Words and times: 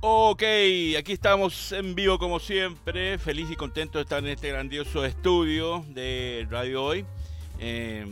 Ok, 0.00 0.44
aquí 0.96 1.12
estamos 1.12 1.72
en 1.72 1.96
vivo 1.96 2.20
como 2.20 2.38
siempre, 2.38 3.18
feliz 3.18 3.50
y 3.50 3.56
contento 3.56 3.98
de 3.98 4.04
estar 4.04 4.20
en 4.20 4.28
este 4.28 4.48
grandioso 4.48 5.04
estudio 5.04 5.84
de 5.88 6.46
Radio 6.48 6.84
Hoy. 6.84 7.04
Eh, 7.58 8.06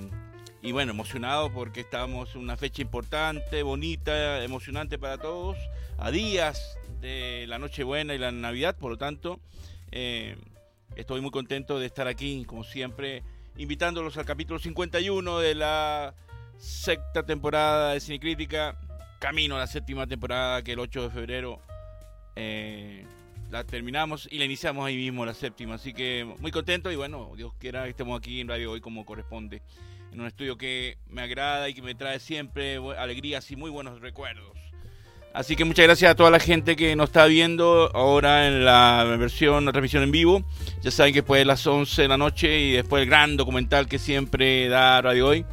y 0.62 0.72
bueno, 0.72 0.90
emocionado 0.90 1.52
porque 1.52 1.82
estamos 1.82 2.34
en 2.34 2.40
una 2.40 2.56
fecha 2.56 2.82
importante, 2.82 3.62
bonita, 3.62 4.42
emocionante 4.42 4.98
para 4.98 5.16
todos, 5.16 5.56
a 5.96 6.10
días 6.10 6.76
de 7.00 7.44
la 7.46 7.60
Nochebuena 7.60 8.16
y 8.16 8.18
la 8.18 8.32
Navidad, 8.32 8.76
por 8.76 8.90
lo 8.90 8.98
tanto, 8.98 9.38
eh, 9.92 10.36
estoy 10.96 11.20
muy 11.20 11.30
contento 11.30 11.78
de 11.78 11.86
estar 11.86 12.08
aquí, 12.08 12.44
como 12.46 12.64
siempre, 12.64 13.22
invitándolos 13.58 14.16
al 14.16 14.24
capítulo 14.24 14.58
51 14.58 15.38
de 15.38 15.54
la 15.54 16.14
sexta 16.58 17.22
temporada 17.22 17.92
de 17.92 18.00
Cinecrítica, 18.00 18.76
camino 19.20 19.54
a 19.54 19.60
la 19.60 19.66
séptima 19.68 20.08
temporada 20.08 20.62
que 20.62 20.72
el 20.72 20.80
8 20.80 21.02
de 21.02 21.10
febrero 21.10 21.60
eh, 22.36 23.04
la 23.50 23.64
terminamos 23.64 24.28
y 24.30 24.38
la 24.38 24.44
iniciamos 24.44 24.86
ahí 24.86 24.96
mismo, 24.96 25.24
la 25.24 25.34
séptima. 25.34 25.74
Así 25.74 25.92
que 25.92 26.26
muy 26.38 26.50
contento 26.50 26.92
y 26.92 26.96
bueno, 26.96 27.32
Dios 27.36 27.52
quiera 27.58 27.84
que 27.84 27.90
estemos 27.90 28.18
aquí 28.18 28.40
en 28.40 28.48
Radio 28.48 28.72
Hoy 28.72 28.80
como 28.80 29.04
corresponde. 29.04 29.62
En 30.12 30.20
un 30.20 30.26
estudio 30.26 30.56
que 30.56 30.98
me 31.08 31.22
agrada 31.22 31.68
y 31.68 31.74
que 31.74 31.82
me 31.82 31.94
trae 31.94 32.20
siempre 32.20 32.76
alegrías 32.98 33.50
y 33.50 33.56
muy 33.56 33.70
buenos 33.70 34.00
recuerdos. 34.00 34.56
Así 35.34 35.54
que 35.54 35.66
muchas 35.66 35.84
gracias 35.84 36.10
a 36.10 36.14
toda 36.14 36.30
la 36.30 36.38
gente 36.38 36.76
que 36.76 36.96
nos 36.96 37.10
está 37.10 37.26
viendo 37.26 37.90
ahora 37.94 38.46
en 38.46 38.64
la 38.64 39.04
versión, 39.18 39.66
la 39.66 39.72
transmisión 39.72 40.02
en 40.02 40.10
vivo. 40.10 40.42
Ya 40.82 40.90
saben 40.90 41.12
que 41.12 41.20
después 41.20 41.40
de 41.40 41.44
las 41.44 41.66
11 41.66 42.02
de 42.02 42.08
la 42.08 42.16
noche 42.16 42.58
y 42.58 42.72
después 42.72 43.02
el 43.02 43.08
gran 43.08 43.36
documental 43.36 43.86
que 43.86 43.98
siempre 43.98 44.68
da 44.68 45.02
Radio 45.02 45.28
Hoy, 45.28 45.44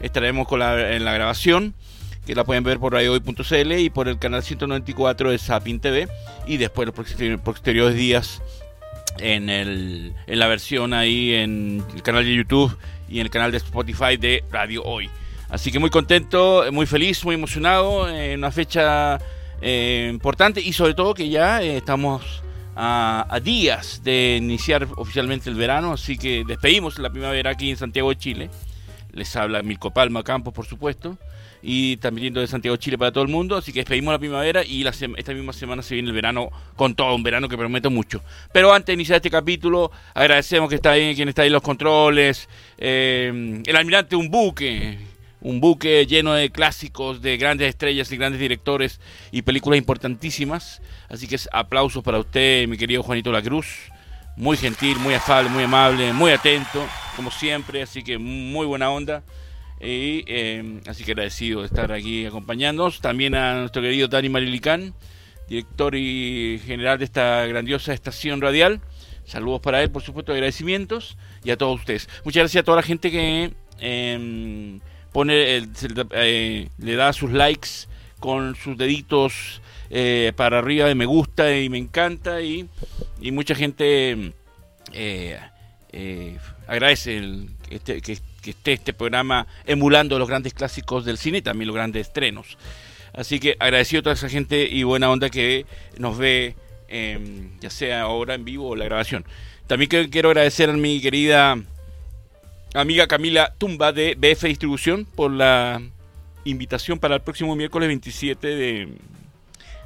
estaremos 0.00 0.46
con 0.46 0.58
la, 0.58 0.94
en 0.94 1.06
la 1.06 1.14
grabación 1.14 1.74
que 2.26 2.34
la 2.34 2.44
pueden 2.44 2.64
ver 2.64 2.78
por 2.78 2.92
radiohoy.cl 2.92 3.72
y 3.72 3.90
por 3.90 4.08
el 4.08 4.18
canal 4.18 4.42
194 4.42 5.30
de 5.30 5.38
Sapin 5.38 5.80
TV 5.80 6.08
y 6.46 6.56
después 6.58 6.86
los 6.86 7.40
posteriores 7.40 7.94
días 7.94 8.42
en, 9.18 9.48
el, 9.50 10.14
en 10.26 10.38
la 10.38 10.46
versión 10.46 10.92
ahí 10.94 11.34
en 11.34 11.84
el 11.94 12.02
canal 12.02 12.24
de 12.24 12.34
YouTube 12.34 12.76
y 13.08 13.20
en 13.20 13.26
el 13.26 13.30
canal 13.30 13.50
de 13.50 13.58
Spotify 13.58 14.16
de 14.16 14.44
Radio 14.50 14.82
Hoy. 14.84 15.10
Así 15.48 15.72
que 15.72 15.78
muy 15.78 15.90
contento, 15.90 16.64
muy 16.72 16.86
feliz, 16.86 17.24
muy 17.24 17.34
emocionado, 17.34 18.08
en 18.08 18.38
una 18.38 18.52
fecha 18.52 19.18
eh, 19.60 20.08
importante 20.12 20.60
y 20.60 20.72
sobre 20.72 20.94
todo 20.94 21.12
que 21.12 21.28
ya 21.28 21.60
eh, 21.60 21.76
estamos 21.76 22.42
a, 22.76 23.40
días 23.42 24.02
de 24.04 24.36
iniciar 24.36 24.86
oficialmente 24.96 25.50
el 25.50 25.56
verano, 25.56 25.92
así 25.92 26.16
que 26.16 26.44
despedimos 26.46 26.98
la 26.98 27.10
primavera 27.10 27.50
aquí 27.50 27.70
en 27.70 27.76
Santiago 27.76 28.10
de 28.10 28.16
Chile. 28.16 28.50
Les 29.12 29.34
habla 29.34 29.62
Milko 29.62 29.90
Palma 29.90 30.22
Campos, 30.22 30.54
por 30.54 30.66
supuesto 30.66 31.18
y 31.62 31.96
también 31.98 32.32
de 32.32 32.46
Santiago 32.46 32.76
Chile 32.76 32.96
para 32.98 33.12
todo 33.12 33.24
el 33.24 33.30
mundo. 33.30 33.56
Así 33.56 33.72
que 33.72 33.80
despedimos 33.80 34.12
la 34.12 34.18
primavera 34.18 34.64
y 34.64 34.82
la 34.82 34.90
esta 34.90 35.32
misma 35.32 35.52
semana 35.52 35.82
se 35.82 35.94
viene 35.94 36.08
el 36.08 36.14
verano 36.14 36.50
con 36.76 36.94
todo, 36.94 37.14
un 37.14 37.22
verano 37.22 37.48
que 37.48 37.56
promete 37.56 37.88
mucho. 37.88 38.22
Pero 38.52 38.72
antes 38.72 38.86
de 38.86 38.94
iniciar 38.94 39.16
este 39.16 39.30
capítulo, 39.30 39.90
agradecemos 40.14 40.68
que 40.68 40.76
está 40.76 40.92
ahí, 40.92 41.14
quien 41.14 41.28
está 41.28 41.42
ahí 41.42 41.48
en 41.48 41.54
los 41.54 41.62
controles, 41.62 42.48
eh, 42.78 43.62
el 43.64 43.76
almirante 43.76 44.16
un 44.16 44.30
buque. 44.30 44.98
Un 45.42 45.58
buque 45.58 46.04
lleno 46.04 46.34
de 46.34 46.50
clásicos, 46.50 47.22
de 47.22 47.38
grandes 47.38 47.70
estrellas 47.70 48.12
y 48.12 48.18
grandes 48.18 48.38
directores 48.38 49.00
y 49.32 49.40
películas 49.40 49.78
importantísimas. 49.78 50.82
Así 51.08 51.26
que 51.26 51.38
aplausos 51.50 52.04
para 52.04 52.18
usted, 52.18 52.68
mi 52.68 52.76
querido 52.76 53.02
Juanito 53.02 53.32
La 53.32 53.40
Cruz. 53.40 53.66
Muy 54.36 54.58
gentil, 54.58 54.98
muy 54.98 55.14
afable, 55.14 55.48
muy 55.48 55.64
amable, 55.64 56.12
muy 56.12 56.30
atento, 56.30 56.86
como 57.16 57.30
siempre. 57.30 57.80
Así 57.80 58.02
que 58.02 58.18
muy 58.18 58.66
buena 58.66 58.90
onda. 58.90 59.22
Y, 59.80 60.24
eh, 60.26 60.80
así 60.86 61.04
que 61.04 61.12
agradecido 61.12 61.60
de 61.60 61.66
estar 61.66 61.90
aquí 61.90 62.26
acompañándonos. 62.26 63.00
También 63.00 63.34
a 63.34 63.60
nuestro 63.60 63.80
querido 63.80 64.08
Dani 64.08 64.28
Marilicán, 64.28 64.94
director 65.48 65.94
y 65.96 66.60
general 66.66 66.98
de 66.98 67.06
esta 67.06 67.46
grandiosa 67.46 67.94
estación 67.94 68.42
radial. 68.42 68.80
Saludos 69.24 69.60
para 69.60 69.82
él, 69.82 69.90
por 69.90 70.02
supuesto, 70.02 70.32
agradecimientos. 70.32 71.16
Y 71.44 71.50
a 71.50 71.56
todos 71.56 71.80
ustedes. 71.80 72.08
Muchas 72.24 72.42
gracias 72.42 72.60
a 72.60 72.64
toda 72.64 72.76
la 72.76 72.82
gente 72.82 73.10
que 73.10 73.52
em, 73.78 74.80
pone 75.12 75.64
eh, 76.12 76.68
le 76.78 76.94
da 76.96 77.12
sus 77.14 77.30
likes 77.30 77.88
con 78.18 78.54
sus 78.56 78.76
deditos 78.76 79.62
eh, 79.88 80.32
para 80.36 80.58
arriba 80.58 80.86
de 80.86 80.94
me 80.94 81.06
gusta 81.06 81.56
y 81.56 81.70
me 81.70 81.78
encanta. 81.78 82.42
Y, 82.42 82.68
y 83.22 83.30
mucha 83.30 83.54
gente 83.54 84.34
agradece 86.66 87.16
el, 87.16 87.48
este, 87.70 88.02
que 88.02 88.18
que 88.40 88.50
esté 88.50 88.72
este 88.72 88.92
programa 88.92 89.46
emulando 89.66 90.18
los 90.18 90.28
grandes 90.28 90.54
clásicos 90.54 91.04
del 91.04 91.18
cine 91.18 91.38
y 91.38 91.42
también 91.42 91.68
los 91.68 91.76
grandes 91.76 92.06
estrenos. 92.08 92.56
Así 93.12 93.40
que 93.40 93.56
agradecido 93.58 94.00
a 94.00 94.02
toda 94.04 94.14
esa 94.14 94.28
gente 94.28 94.68
y 94.70 94.82
buena 94.82 95.10
onda 95.10 95.30
que 95.30 95.66
nos 95.98 96.16
ve, 96.16 96.54
em, 96.88 97.50
ya 97.60 97.70
sea 97.70 98.02
ahora 98.02 98.34
en 98.34 98.44
vivo 98.44 98.68
o 98.68 98.76
la 98.76 98.84
grabación. 98.84 99.24
También 99.66 100.08
quiero 100.10 100.30
agradecer 100.30 100.70
a 100.70 100.72
mi 100.72 101.00
querida 101.00 101.56
amiga 102.74 103.06
Camila 103.06 103.52
Tumba 103.58 103.92
de 103.92 104.14
BF 104.14 104.46
Distribución 104.46 105.04
por 105.04 105.30
la 105.30 105.80
invitación 106.44 106.98
para 106.98 107.16
el 107.16 107.20
próximo 107.20 107.54
miércoles 107.56 107.88
27 107.88 108.46
de, 108.46 108.88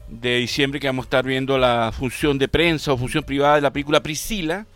de 0.09 0.37
diciembre 0.37 0.81
que 0.81 0.87
vamos 0.87 1.05
a 1.05 1.07
estar 1.07 1.25
viendo 1.25 1.59
la 1.59 1.93
función 1.97 2.39
de 2.39 2.49
prensa 2.49 2.93
o 2.93 2.99
función 2.99 3.25
privada 3.25 3.57
de 3.57 3.63
la 3.63 3.73
película 3.73 4.03
Priscila 4.03 4.67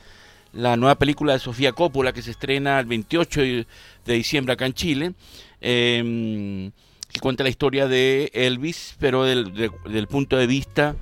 la 0.52 0.76
nueva 0.76 0.96
película 0.96 1.34
de 1.34 1.38
Sofía 1.38 1.72
Coppola 1.72 2.12
que 2.12 2.22
se 2.22 2.30
estrena 2.30 2.80
el 2.80 2.86
28 2.86 3.40
de 3.40 3.66
diciembre 4.14 4.52
acá 4.54 4.66
en 4.66 4.74
Chile, 4.74 5.12
em, 5.60 6.70
que 7.12 7.20
cuenta 7.20 7.42
la 7.42 7.50
historia 7.50 7.86
de 7.86 8.30
Elvis, 8.34 8.96
pero 8.98 9.24
del, 9.24 10.06
punto 10.08 10.36
de 10.36 10.46
vista 10.46 10.96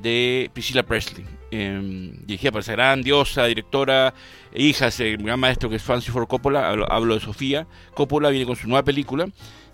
de 0.00 0.50
Priscilla 0.52 0.84
Presley, 0.84 1.24
eh, 1.50 2.12
dirigida 2.26 2.52
por 2.52 2.60
esa 2.60 2.72
gran 2.72 3.02
diosa, 3.02 3.46
directora, 3.46 4.14
e 4.52 4.62
hija 4.62 4.86
de 4.86 4.88
ese 4.90 5.16
gran 5.16 5.40
maestro 5.40 5.68
que 5.68 5.76
es 5.76 5.82
Francis 5.82 6.12
Ford 6.12 6.28
Coppola, 6.28 6.68
hablo, 6.68 7.14
de 7.14 7.20
Sofía. 7.20 7.66
Coppola 7.94 8.30
viene 8.30 8.46
con 8.46 8.56
su 8.56 8.68
nueva 8.68 8.84
película 8.84 9.28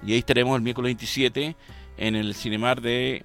y 0.06 0.12
ahí 0.12 0.18
estaremos 0.18 0.56
el 0.56 0.62
miércoles 0.62 0.88
27 0.88 1.56
en 1.96 2.16
el 2.16 2.34
Cinemar 2.34 2.80
de, 2.80 3.24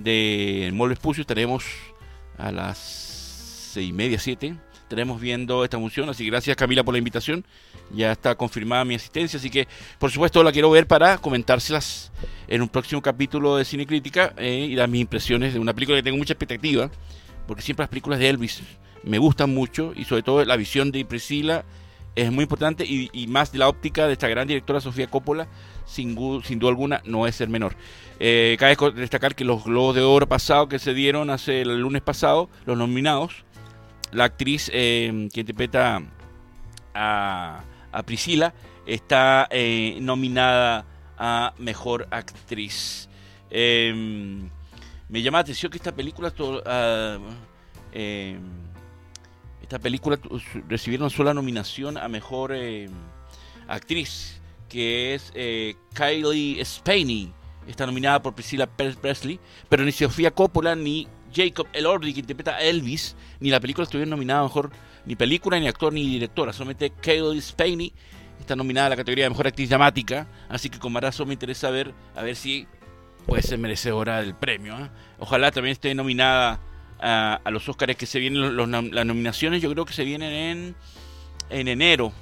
de 0.00 0.70
Mall 0.74 0.92
Espucio, 0.92 1.22
estaremos 1.22 1.64
a 2.38 2.50
las 2.50 2.78
seis 2.78 3.88
y 3.88 3.92
media, 3.92 4.18
siete 4.18 4.56
estaremos 4.90 5.20
viendo 5.20 5.62
esta 5.62 5.78
función. 5.78 6.10
Así 6.10 6.24
que 6.24 6.30
gracias 6.30 6.56
Camila 6.56 6.82
por 6.82 6.92
la 6.92 6.98
invitación. 6.98 7.44
Ya 7.94 8.10
está 8.10 8.34
confirmada 8.34 8.84
mi 8.84 8.96
asistencia, 8.96 9.38
así 9.38 9.48
que 9.48 9.68
por 10.00 10.10
supuesto 10.10 10.42
la 10.42 10.50
quiero 10.50 10.68
ver 10.68 10.88
para 10.88 11.18
comentárselas 11.18 12.10
en 12.48 12.60
un 12.60 12.68
próximo 12.68 13.00
capítulo 13.00 13.56
de 13.56 13.64
Cine 13.64 13.86
Crítica 13.86 14.34
eh, 14.36 14.66
y 14.68 14.74
dar 14.74 14.88
mis 14.88 15.00
impresiones 15.00 15.54
de 15.54 15.60
una 15.60 15.74
película 15.74 15.96
que 15.96 16.02
tengo 16.02 16.18
mucha 16.18 16.32
expectativa, 16.32 16.90
porque 17.46 17.62
siempre 17.62 17.84
las 17.84 17.90
películas 17.90 18.18
de 18.18 18.28
Elvis 18.30 18.62
me 19.04 19.18
gustan 19.18 19.54
mucho 19.54 19.92
y 19.94 20.04
sobre 20.04 20.24
todo 20.24 20.44
la 20.44 20.56
visión 20.56 20.90
de 20.90 21.04
Priscila 21.04 21.64
es 22.16 22.32
muy 22.32 22.42
importante 22.42 22.84
y, 22.84 23.26
más 23.28 23.52
de 23.52 23.58
la 23.58 23.68
óptica 23.68 24.08
de 24.08 24.14
esta 24.14 24.26
gran 24.26 24.48
directora 24.48 24.80
Sofía 24.80 25.06
Coppola, 25.06 25.46
sin, 25.86 26.16
sin 26.42 26.58
duda 26.58 26.70
alguna 26.70 27.00
no 27.04 27.28
es 27.28 27.36
ser 27.36 27.48
menor. 27.48 27.76
Eh, 28.18 28.56
cabe 28.58 28.76
destacar 28.92 29.36
que 29.36 29.44
los 29.44 29.62
Globos 29.64 29.94
de 29.94 30.02
Oro 30.02 30.28
pasados 30.28 30.68
que 30.68 30.80
se 30.80 30.94
dieron 30.94 31.30
hace 31.30 31.62
el 31.62 31.80
lunes 31.80 32.02
pasado, 32.02 32.50
los 32.66 32.76
nominados, 32.76 33.44
la 34.12 34.24
actriz 34.24 34.70
eh, 34.72 35.28
que 35.32 35.40
interpreta 35.40 36.02
a, 36.94 37.64
Priscila 38.04 38.54
está 38.86 39.48
eh, 39.50 39.98
nominada 40.00 40.86
a 41.18 41.54
Mejor 41.58 42.08
Actriz. 42.10 43.08
Em, 43.50 44.48
me 45.08 45.22
llama 45.22 45.38
la 45.38 45.42
atención 45.42 45.70
que 45.70 45.78
esta 45.78 45.92
película... 45.92 46.32
Uh, 46.38 47.20
esta 49.60 49.78
película 49.78 50.18
recibieron 50.68 51.10
sola 51.10 51.32
nominación 51.32 51.96
a 51.96 52.08
Mejor 52.08 52.52
em, 52.52 52.90
Actriz, 53.68 54.40
que 54.68 55.14
es 55.14 55.30
eh, 55.34 55.76
Kylie 55.94 56.64
Spaney. 56.64 57.32
Está 57.68 57.86
nominada 57.86 58.20
por 58.20 58.34
Priscilla 58.34 58.66
Presley, 58.66 59.38
pero 59.68 59.84
ni 59.84 59.92
Sofía 59.92 60.32
Coppola 60.32 60.74
ni 60.74 61.06
Jacob 61.32 61.66
Elordi, 61.72 62.12
que 62.12 62.20
interpreta 62.20 62.56
a 62.56 62.62
Elvis, 62.62 63.16
ni 63.40 63.50
la 63.50 63.60
película 63.60 63.84
estuvieron 63.84 64.10
nominada 64.10 64.42
mejor 64.42 64.70
ni 65.06 65.16
película, 65.16 65.58
ni 65.58 65.68
actor, 65.68 65.92
ni 65.92 66.06
directora. 66.08 66.52
Solamente 66.52 66.90
Kaylee 66.90 67.40
Spaney 67.40 67.92
está 68.38 68.56
nominada 68.56 68.88
a 68.88 68.90
la 68.90 68.96
categoría 68.96 69.24
de 69.24 69.30
mejor 69.30 69.46
actriz 69.46 69.68
dramática. 69.68 70.26
Así 70.48 70.68
que 70.68 70.78
con 70.78 70.92
más 70.92 71.26
me 71.26 71.32
interesa 71.32 71.70
ver 71.70 71.92
a 72.14 72.22
ver 72.22 72.36
si 72.36 72.66
puede 73.26 73.42
ser 73.42 73.58
merecedora 73.58 74.20
del 74.20 74.34
premio. 74.34 74.78
¿eh? 74.78 74.90
Ojalá 75.18 75.50
también 75.50 75.72
esté 75.72 75.94
nominada 75.94 76.60
a, 76.98 77.40
los 77.50 77.68
Oscars 77.68 77.96
que 77.96 78.06
se 78.06 78.18
vienen. 78.18 78.56
las 78.56 79.06
nominaciones 79.06 79.62
yo 79.62 79.70
creo 79.70 79.84
que 79.84 79.92
se 79.92 80.04
vienen 80.04 80.32
en, 80.32 80.76
en 81.50 81.68
enero. 81.68 82.12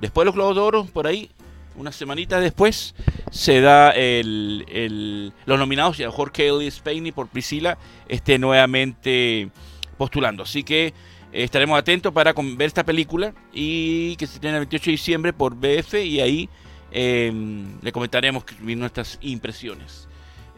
Después 0.00 0.24
de 0.24 0.26
los 0.26 0.34
Globos 0.34 0.56
de 0.56 0.60
Oro, 0.62 0.84
por 0.86 1.06
ahí, 1.06 1.30
unas 1.76 1.96
semanitas 1.96 2.40
después, 2.40 2.94
se 3.30 3.60
da 3.60 3.90
el, 3.90 5.32
los 5.46 5.58
nominados 5.58 5.98
y 5.98 6.04
a 6.04 6.06
mejor 6.06 6.32
Kaylee 6.32 6.70
Spaney 6.70 7.12
por 7.12 7.28
Priscila 7.28 7.78
esté 8.08 8.38
nuevamente 8.38 9.50
postulando. 9.96 10.42
Así 10.42 10.62
que 10.62 10.86
eh, 10.86 10.92
estaremos 11.32 11.78
atentos 11.78 12.12
para 12.12 12.32
ver 12.32 12.66
esta 12.66 12.84
película 12.84 13.34
y 13.52 14.16
que 14.16 14.26
se 14.26 14.38
tiene 14.38 14.56
el 14.56 14.62
28 14.62 14.84
de 14.84 14.90
diciembre 14.90 15.32
por 15.32 15.54
BF 15.54 15.94
y 15.94 16.20
ahí 16.20 16.48
em, 16.90 17.80
le 17.80 17.92
comentaremos 17.92 18.44
nuestras 18.60 19.18
impresiones. 19.22 20.08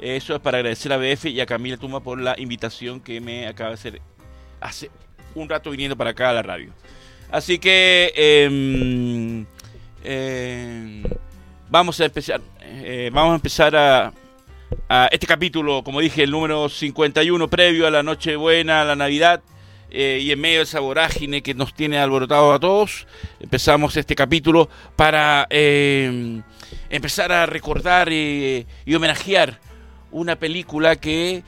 Eso 0.00 0.34
es 0.34 0.40
para 0.40 0.58
agradecer 0.58 0.93
a 0.93 0.96
BF 0.96 1.26
y 1.26 1.40
a 1.40 1.46
Camila 1.46 1.76
Tuma 1.76 2.00
por 2.00 2.20
la 2.20 2.34
invitación 2.38 3.00
que 3.00 3.20
me 3.20 3.46
acaba 3.46 3.70
de 3.70 3.75
hacer 3.75 4.02
hace 4.60 4.90
un 5.34 5.49
rato 5.49 5.70
viniendo 5.70 5.96
para 5.96 6.10
acá 6.10 6.31
a 6.31 6.32
la 6.32 6.43
radio. 6.43 6.72
Así 7.31 7.58
que 7.58 8.12
em, 8.17 9.46
em, 10.05 11.03
vamos 11.69 12.01
a 12.01 12.05
empezar, 12.05 12.41
eh, 12.61 13.11
vamos 13.12 13.33
a 13.33 13.35
empezar 13.37 13.75
a, 13.77 14.12
este 15.11 15.27
capítulo, 15.27 15.83
como 15.83 16.01
dije, 16.01 16.23
el 16.23 16.31
número 16.31 16.69
51 16.69 17.49
previo 17.49 17.87
a 17.87 17.91
la 17.91 18.03
Nochebuena, 18.03 18.83
a 18.83 18.85
la 18.85 18.97
Navidad. 18.97 19.43
Eh, 19.91 20.19
y 20.23 20.33
en 20.33 20.41
medio 20.41 20.59
de 20.59 20.65
esa 20.65 20.81
vorágine 20.81 21.43
que 21.43 21.55
nos 21.55 21.73
tiene 21.73 21.99
alborotado 21.99 22.53
a 22.53 22.59
todos, 22.59 23.06
empezamos 23.39 23.97
este 23.97 24.17
capítulo 24.17 24.69
para 24.97 25.47
em, 25.51 26.43
empezar 26.91 27.31
a 27.31 27.47
recordar 27.47 28.12
y 28.12 28.67
homenajear 28.93 29.61
una 30.11 30.37
película 30.37 30.97
que 30.97 31.45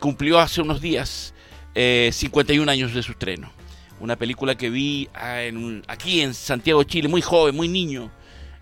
cumplió 0.00 0.38
hace 0.38 0.60
unos 0.60 0.80
días 0.80 1.34
51 1.74 2.70
eh, 2.70 2.72
años 2.72 2.94
de 2.94 3.02
su 3.02 3.12
estreno. 3.12 3.52
Una 4.00 4.16
película 4.16 4.54
que 4.54 4.70
vi 4.70 5.08
ah, 5.14 5.40
aquí 5.88 6.20
en 6.20 6.32
Santiago, 6.32 6.84
Chile, 6.84 7.08
muy 7.08 7.20
joven, 7.20 7.56
muy 7.56 7.68
niño, 7.68 8.10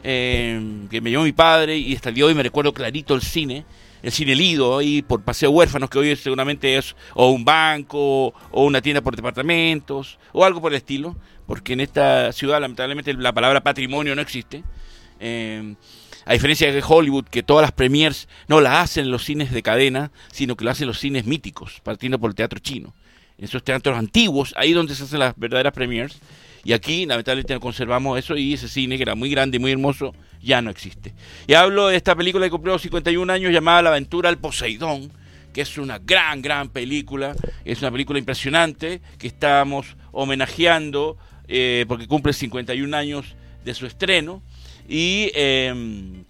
eh, 0.02 0.86
que 0.90 1.00
me 1.00 1.10
llevó 1.10 1.24
mi 1.24 1.32
padre 1.32 1.76
y 1.76 1.94
hasta 1.94 2.10
día 2.10 2.24
hoy 2.24 2.34
me 2.34 2.42
recuerdo 2.42 2.72
clarito 2.72 3.14
el 3.14 3.20
cine, 3.20 3.66
el 4.02 4.12
cine 4.12 4.34
Lido, 4.34 4.78
ahí 4.78 5.02
por 5.02 5.22
Paseo 5.22 5.50
Huérfanos, 5.50 5.90
que 5.90 5.98
hoy 5.98 6.16
seguramente 6.16 6.78
es 6.78 6.96
o 7.14 7.30
un 7.30 7.44
banco 7.44 8.32
o 8.50 8.64
una 8.64 8.80
tienda 8.80 9.02
por 9.02 9.14
departamentos 9.14 10.18
o 10.32 10.44
algo 10.44 10.62
por 10.62 10.72
el 10.72 10.78
estilo, 10.78 11.16
porque 11.46 11.74
en 11.74 11.80
esta 11.80 12.32
ciudad 12.32 12.60
lamentablemente 12.60 13.12
la 13.12 13.32
palabra 13.32 13.62
patrimonio 13.62 14.14
no 14.14 14.22
existe. 14.22 14.62
Eh, 15.20 15.74
a 16.24 16.32
diferencia 16.32 16.72
de 16.72 16.82
Hollywood, 16.86 17.26
que 17.26 17.42
todas 17.42 17.62
las 17.62 17.72
premiers 17.72 18.26
no 18.48 18.60
las 18.60 18.78
hacen 18.78 19.10
los 19.10 19.24
cines 19.24 19.52
de 19.52 19.62
cadena, 19.62 20.10
sino 20.32 20.56
que 20.56 20.64
lo 20.64 20.70
hacen 20.70 20.88
los 20.88 20.98
cines 20.98 21.26
míticos, 21.26 21.80
partiendo 21.84 22.18
por 22.18 22.30
el 22.30 22.34
teatro 22.34 22.58
chino 22.58 22.94
esos 23.38 23.62
teatros 23.62 23.96
antiguos, 23.98 24.54
ahí 24.56 24.72
donde 24.72 24.94
se 24.94 25.04
hacen 25.04 25.18
las 25.18 25.36
verdaderas 25.36 25.72
premiers. 25.72 26.18
Y 26.64 26.72
aquí, 26.72 27.06
lamentablemente, 27.06 27.58
conservamos 27.60 28.18
eso 28.18 28.36
y 28.36 28.54
ese 28.54 28.68
cine, 28.68 28.96
que 28.96 29.02
era 29.04 29.14
muy 29.14 29.30
grande 29.30 29.56
y 29.56 29.60
muy 29.60 29.70
hermoso, 29.70 30.14
ya 30.42 30.60
no 30.60 30.70
existe. 30.70 31.14
Y 31.46 31.54
hablo 31.54 31.88
de 31.88 31.96
esta 31.96 32.16
película 32.16 32.46
que 32.46 32.50
cumplió 32.50 32.78
51 32.78 33.32
años 33.32 33.52
llamada 33.52 33.82
La 33.82 33.90
aventura 33.90 34.28
al 34.28 34.38
Poseidón, 34.38 35.12
que 35.52 35.60
es 35.60 35.78
una 35.78 35.98
gran, 35.98 36.42
gran 36.42 36.68
película. 36.68 37.36
Es 37.64 37.82
una 37.82 37.90
película 37.90 38.18
impresionante 38.18 39.00
que 39.18 39.28
estamos 39.28 39.96
homenajeando 40.12 41.16
eh, 41.48 41.84
porque 41.86 42.08
cumple 42.08 42.32
51 42.32 42.96
años 42.96 43.36
de 43.64 43.74
su 43.74 43.86
estreno. 43.86 44.42
Y, 44.88 45.30
em, 45.34 46.24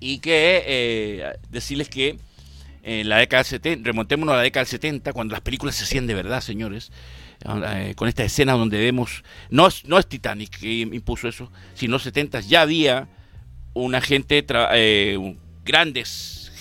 y 0.00 0.18
que 0.18 0.64
eh, 0.66 1.32
decirles 1.50 1.88
que 1.88 2.18
en 2.82 3.08
la 3.08 3.18
década 3.18 3.42
del 3.42 3.50
70, 3.50 3.86
remontémonos 3.86 4.32
a 4.32 4.36
la 4.36 4.42
década 4.42 4.62
del 4.62 4.70
70, 4.70 5.12
cuando 5.12 5.32
las 5.32 5.40
películas 5.40 5.76
se 5.76 5.84
hacían 5.84 6.06
de 6.06 6.14
verdad, 6.14 6.40
señores, 6.40 6.90
eh, 7.44 7.94
con 7.96 8.08
esta 8.08 8.24
escena 8.24 8.52
donde 8.52 8.78
vemos, 8.78 9.22
no 9.50 9.68
es, 9.68 9.84
no 9.84 9.98
es 9.98 10.06
Titanic 10.06 10.58
que 10.58 10.80
impuso 10.80 11.28
eso, 11.28 11.50
sino 11.74 11.98
70 11.98 12.40
ya 12.40 12.62
había 12.62 13.08
una 13.74 14.00
gente, 14.00 14.44
eh, 14.48 15.36
grandes 15.64 16.52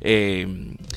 eh, 0.00 0.46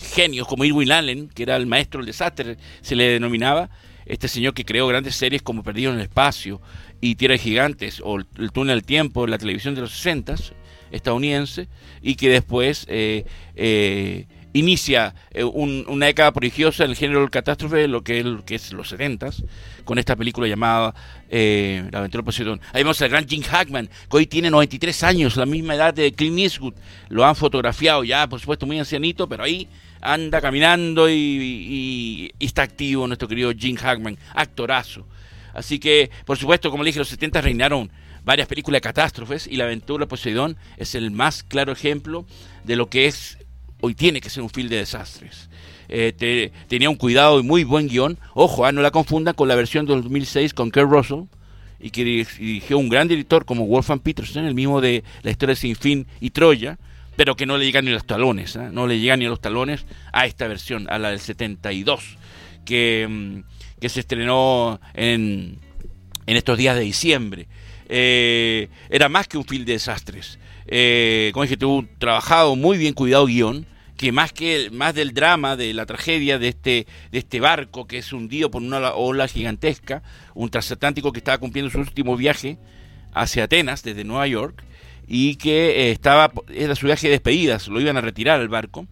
genios 0.02 0.48
como 0.48 0.66
Irwin 0.66 0.92
Allen, 0.92 1.30
que 1.30 1.44
era 1.44 1.58
el 1.58 1.68
maestro 1.68 2.00
del 2.00 2.08
desastre, 2.08 2.58
se 2.82 2.96
le 2.96 3.10
denominaba, 3.10 3.70
este 4.06 4.28
señor 4.28 4.54
que 4.54 4.66
creó 4.66 4.88
grandes 4.88 5.16
series 5.16 5.42
como 5.42 5.62
Perdido 5.62 5.92
en 5.92 5.98
el 5.98 6.04
Espacio 6.04 6.62
y 7.00 7.16
Tierra 7.16 7.34
de 7.34 7.40
Gigantes 7.40 8.02
o 8.04 8.18
El 8.18 8.52
Túnel 8.52 8.78
del 8.78 8.86
Tiempo, 8.86 9.28
la 9.28 9.38
televisión 9.38 9.76
de 9.76 9.82
los 9.82 9.92
60 9.92 10.36
estadounidense, 10.92 11.68
y 12.02 12.16
que 12.16 12.30
después 12.30 12.88
inicia 14.54 15.14
eh, 15.32 15.44
una 15.44 16.08
década 16.08 16.32
prodigiosa 16.32 16.84
en 16.84 16.92
el 16.92 16.96
género 16.96 17.22
del 17.22 17.30
catástrofe, 17.30 17.88
lo 17.88 18.04
que, 18.04 18.20
es, 18.20 18.26
que 18.46 18.56
es 18.56 18.74
los 18.74 18.90
70 18.90 19.30
con 19.86 19.98
esta 19.98 20.16
película 20.16 20.48
llamada 20.48 20.94
eh, 21.30 21.88
La 21.92 22.00
aventura 22.00 22.24
Poseidón. 22.24 22.62
Ahí 22.74 22.84
vemos 22.84 23.02
al 23.02 23.10
gran 23.10 23.28
Jim 23.28 23.42
Hackman, 23.44 23.88
que 23.88 24.18
hoy 24.18 24.28
tiene 24.28 24.50
93 24.50 25.04
años, 25.04 25.36
la 25.36 25.46
misma 25.46 25.76
edad 25.76 25.94
de 25.94 26.12
Clint 26.14 26.40
Eastwood. 26.40 26.74
Lo 27.10 27.26
han 27.26 27.36
fotografiado 27.36 28.04
ya, 28.04 28.28
por 28.28 28.40
supuesto, 28.40 28.66
muy 28.66 28.80
ancianito, 28.80 29.28
pero 29.28 29.44
ahí 29.44 29.68
anda 30.02 30.42
caminando 30.42 31.10
y, 31.10 32.32
está 32.40 32.64
activo 32.64 33.08
nuestro 33.08 33.28
querido 33.28 33.52
Jim 33.58 33.76
Hackman, 33.76 34.18
actorazo. 34.34 35.06
Así 35.54 35.80
que, 35.80 36.10
por 36.26 36.38
supuesto, 36.38 36.70
como 36.72 36.84
le 36.84 36.90
dije, 36.90 37.00
los 37.00 37.10
70 37.10 37.42
reinaron 37.42 37.92
varias 38.24 38.48
películas 38.48 38.78
de 38.78 38.82
catástrofes 38.82 39.48
y 39.48 39.56
La 39.56 39.64
aventura 39.64 40.06
Poseidón 40.06 40.56
es 40.78 40.94
el 40.94 41.10
más 41.10 41.42
claro 41.42 41.72
ejemplo 41.72 42.26
de 42.64 42.76
lo 42.76 42.88
que 42.88 43.08
es 43.08 43.39
hoy 43.82 43.96
tiene 43.96 44.22
que 44.22 44.30
ser 44.30 44.44
un 44.44 44.50
film 44.50 44.70
de 44.70 44.78
desastres. 44.78 45.50
Eh, 45.88 46.52
tenía 46.68 46.90
un 46.90 46.96
cuidado 46.96 47.40
y 47.40 47.44
muy 47.44 47.64
buen 47.64 47.88
guion. 47.88 48.18
Ojo, 48.34 48.66
ah, 48.66 48.72
no 48.72 48.82
la 48.82 48.92
confundan 48.92 49.34
con 49.34 49.48
la 49.48 49.56
versión 49.56 49.86
de 49.86 49.96
2006 49.96 50.54
con 50.54 50.70
Kurt 50.70 50.90
Russell 50.90 51.24
y 51.80 51.90
que 51.90 52.04
dirigió 52.04 52.78
un 52.78 52.90
gran 52.90 53.08
director 53.08 53.46
como 53.46 53.66
Wolfgang 53.66 54.00
Peterson, 54.00 54.46
el 54.46 54.54
mismo 54.54 54.82
de 54.82 55.04
La 55.24 55.32
historia 55.32 55.56
sin 55.56 55.76
fin 55.76 56.08
y 56.20 56.32
Troya, 56.32 56.78
pero 57.16 57.36
que 57.36 57.46
no 57.46 57.58
le 57.58 57.66
llegan 57.66 57.86
ni 57.86 57.92
los 57.92 58.06
talones, 58.06 58.56
¿ah? 58.58 58.70
no 58.72 58.86
le 58.86 59.00
llegan 59.00 59.20
ni 59.20 59.26
los 59.26 59.42
talones 59.42 59.86
a 60.12 60.26
esta 60.26 60.48
versión, 60.48 60.88
a 60.90 61.00
la 61.00 61.10
del 61.10 61.20
72, 61.20 62.18
que, 62.66 63.08
mm, 63.10 63.80
que 63.80 63.90
se 63.90 64.02
estrenó 64.02 64.80
en, 64.94 65.58
en 66.28 66.38
estos 66.38 66.58
días 66.58 66.76
de 66.76 66.82
diciembre. 66.82 67.48
Eh, 67.88 68.70
era 68.90 69.10
más 69.10 69.28
que 69.28 69.38
un 69.38 69.46
film 69.46 69.66
de 69.66 69.74
desastres 69.74 70.38
eh, 70.72 71.32
como 71.34 71.44
dije, 71.44 71.58
tuvo 71.58 71.78
un 71.80 71.90
trabajado, 71.98 72.56
muy 72.56 72.78
bien 72.78 72.94
cuidado 72.94 73.26
guion, 73.26 73.66
que 74.00 74.14
más 74.14 74.32
que 74.32 74.70
más 74.72 74.96
del 74.96 75.14
drama, 75.14 75.58
de 75.58 75.74
la 75.74 75.86
tragedia 75.86 76.40
de 76.40 76.48
este, 76.48 76.88
de 77.12 77.20
este 77.20 77.42
barco 77.42 77.86
que 77.86 77.98
es 77.98 78.14
hundido 78.14 78.50
por 78.50 78.62
una 78.62 78.94
ola 78.94 79.28
gigantesca, 79.28 80.04
un 80.36 80.50
transatlántico 80.50 81.12
que 81.12 81.20
estaba 81.20 81.38
cumpliendo 81.38 81.70
su 81.70 81.80
último 81.80 82.16
viaje 82.16 82.58
hacia 83.14 83.44
Atenas 83.44 83.84
desde 83.84 84.06
Nueva 84.06 84.26
York 84.28 84.64
y 85.06 85.36
que 85.36 85.88
eh, 85.88 85.92
estaba 85.92 86.32
era 86.54 86.76
su 86.76 86.86
viaje 86.86 87.08
de 87.08 87.12
despedidas, 87.12 87.68
lo 87.68 87.82
iban 87.82 87.98
a 87.98 88.02
retirar 88.02 88.40
al 88.40 88.48
barco 88.48 88.88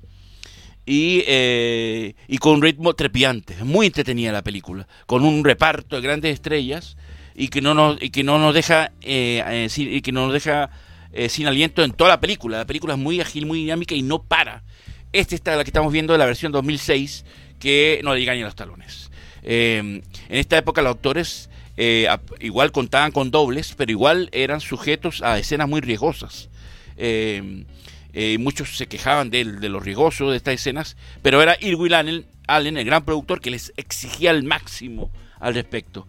y, 0.85 1.23
eh, 1.27 2.15
y 2.27 2.37
con 2.39 2.55
un 2.55 2.61
ritmo 2.61 2.93
trepidante, 2.93 3.55
muy 3.63 3.85
entretenida 3.85 4.31
la 4.31 4.43
película, 4.43 4.89
con 5.05 5.23
un 5.23 5.43
reparto 5.45 5.95
de 5.95 6.01
grandes 6.01 6.33
estrellas 6.33 6.97
y 7.33 7.47
que 7.47 7.61
no 7.61 7.73
nos 7.73 8.01
y 8.01 8.09
que 8.09 8.23
no 8.23 8.39
nos 8.39 8.53
deja 8.53 8.91
eh, 9.01 9.69
y 9.77 10.01
que 10.01 10.11
no 10.11 10.25
nos 10.25 10.33
deja 10.33 10.69
eh, 11.13 11.29
sin 11.29 11.47
aliento 11.47 11.83
en 11.83 11.93
toda 11.93 12.11
la 12.11 12.19
película. 12.19 12.57
La 12.57 12.65
película 12.65 12.93
es 12.93 12.99
muy 12.99 13.21
ágil, 13.21 13.45
muy 13.45 13.59
dinámica 13.59 13.95
y 13.95 14.01
no 14.01 14.21
para. 14.21 14.63
Esta 15.13 15.35
está 15.35 15.55
la 15.55 15.63
que 15.63 15.69
estamos 15.69 15.91
viendo 15.91 16.13
de 16.13 16.19
la 16.19 16.25
versión 16.25 16.51
2006 16.51 17.25
que 17.59 18.01
no 18.03 18.13
le 18.13 18.19
llegan 18.19 18.35
ni 18.35 18.43
a 18.43 18.45
los 18.45 18.55
talones. 18.55 19.09
Eh, 19.43 19.77
en 19.79 20.03
esta 20.29 20.57
época 20.57 20.81
los 20.81 20.95
actores 20.95 21.49
eh, 21.77 22.07
igual 22.39 22.71
contaban 22.71 23.11
con 23.11 23.31
dobles, 23.31 23.73
pero 23.77 23.91
igual 23.91 24.29
eran 24.31 24.59
sujetos 24.61 25.21
a 25.23 25.39
escenas 25.39 25.69
muy 25.69 25.81
riesgosas. 25.81 26.49
muchos 28.39 28.77
se 28.77 28.87
quejaban 28.87 29.29
de, 29.29 29.45
de 29.45 29.69
lo 29.69 29.79
riesgoso 29.79 30.29
de 30.29 30.37
estas 30.37 30.55
escenas, 30.55 30.97
pero 31.21 31.41
era 31.41 31.57
Irwin 31.61 31.93
Allen, 31.93 32.25
Allen, 32.47 32.77
el 32.77 32.85
gran 32.85 33.05
productor, 33.05 33.39
que 33.39 33.49
les 33.49 33.73
exigía 33.77 34.31
el 34.31 34.43
máximo 34.43 35.09
al 35.39 35.55
respecto. 35.55 36.07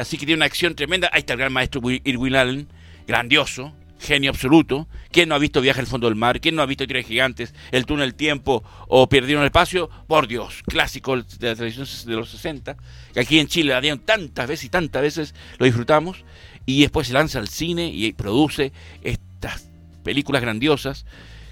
así 0.00 0.16
que 0.16 0.26
tiene 0.26 0.36
una 0.36 0.46
acción 0.46 0.74
tremenda. 0.74 1.10
Ahí 1.12 1.20
está 1.20 1.34
el 1.34 1.40
gran 1.40 1.52
maestro 1.52 1.82
Irwin 2.04 2.34
Allen, 2.34 2.68
grandioso, 3.06 3.74
genio 3.98 4.30
absoluto. 4.30 4.86
¿Quién 5.10 5.28
no 5.28 5.34
ha 5.34 5.38
visto 5.38 5.60
Viaje 5.60 5.80
al 5.80 5.86
fondo 5.86 6.06
del 6.06 6.16
mar? 6.16 6.40
¿Quién 6.40 6.54
no 6.54 6.62
ha 6.62 6.66
visto 6.66 6.86
Tierra 6.86 7.02
Gigantes, 7.02 7.54
El 7.72 7.86
túnel 7.86 8.10
del 8.10 8.14
tiempo 8.14 8.62
o 8.88 9.08
Perdieron 9.08 9.42
el 9.42 9.46
espacio? 9.46 9.88
Por 10.06 10.28
Dios, 10.28 10.62
clásico 10.66 11.16
de 11.16 11.48
la 11.48 11.54
televisión 11.54 11.86
de 12.06 12.16
los 12.16 12.30
60, 12.30 12.76
que 13.12 13.20
aquí 13.20 13.38
en 13.38 13.46
Chile 13.46 13.72
la 13.72 13.80
dieron 13.80 14.00
tantas 14.00 14.48
veces 14.48 14.64
y 14.66 14.68
tantas 14.68 15.02
veces, 15.02 15.34
lo 15.58 15.66
disfrutamos, 15.66 16.24
y 16.66 16.82
después 16.82 17.06
se 17.06 17.12
lanza 17.12 17.38
al 17.38 17.48
cine 17.48 17.88
y 17.88 18.12
produce 18.12 18.72
estas 19.02 19.68
películas 20.02 20.42
grandiosas, 20.42 21.06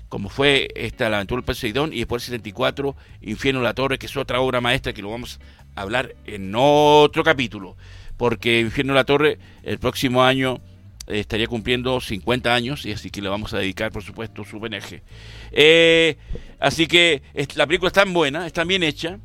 como 0.08 0.28
fue 0.28 0.68
esta 0.74 1.08
La 1.08 1.16
aventura 1.16 1.40
del 1.40 1.46
Poseidón, 1.46 1.92
y 1.92 1.98
después 1.98 2.22
el 2.24 2.26
74, 2.26 2.96
Infierno 3.22 3.62
la 3.62 3.74
Torre, 3.74 3.98
que 3.98 4.06
es 4.06 4.16
otra 4.16 4.40
obra 4.40 4.60
maestra 4.60 4.92
que 4.92 5.02
lo 5.02 5.10
vamos 5.10 5.40
a 5.74 5.82
hablar 5.82 6.14
en 6.26 6.52
otro 6.54 7.24
capítulo, 7.24 7.76
porque 8.16 8.60
Infierno 8.60 8.92
la 8.92 9.04
Torre 9.04 9.38
el 9.62 9.78
próximo 9.78 10.22
año 10.22 10.60
estaría 11.20 11.46
cumpliendo 11.46 12.00
50 12.00 12.54
años 12.54 12.86
y 12.86 12.92
así 12.92 13.10
que 13.10 13.22
le 13.22 13.28
vamos 13.28 13.54
a 13.54 13.58
dedicar, 13.58 13.92
por 13.92 14.02
supuesto, 14.02 14.44
su 14.44 14.56
homenaje. 14.56 15.02
Eh, 15.50 16.16
así 16.58 16.86
que 16.86 17.22
la 17.54 17.66
película 17.66 17.88
es 17.88 17.94
tan 17.94 18.12
buena, 18.12 18.46
es 18.46 18.52
tan 18.52 18.68
bien 18.68 18.82
hecha, 18.82 19.18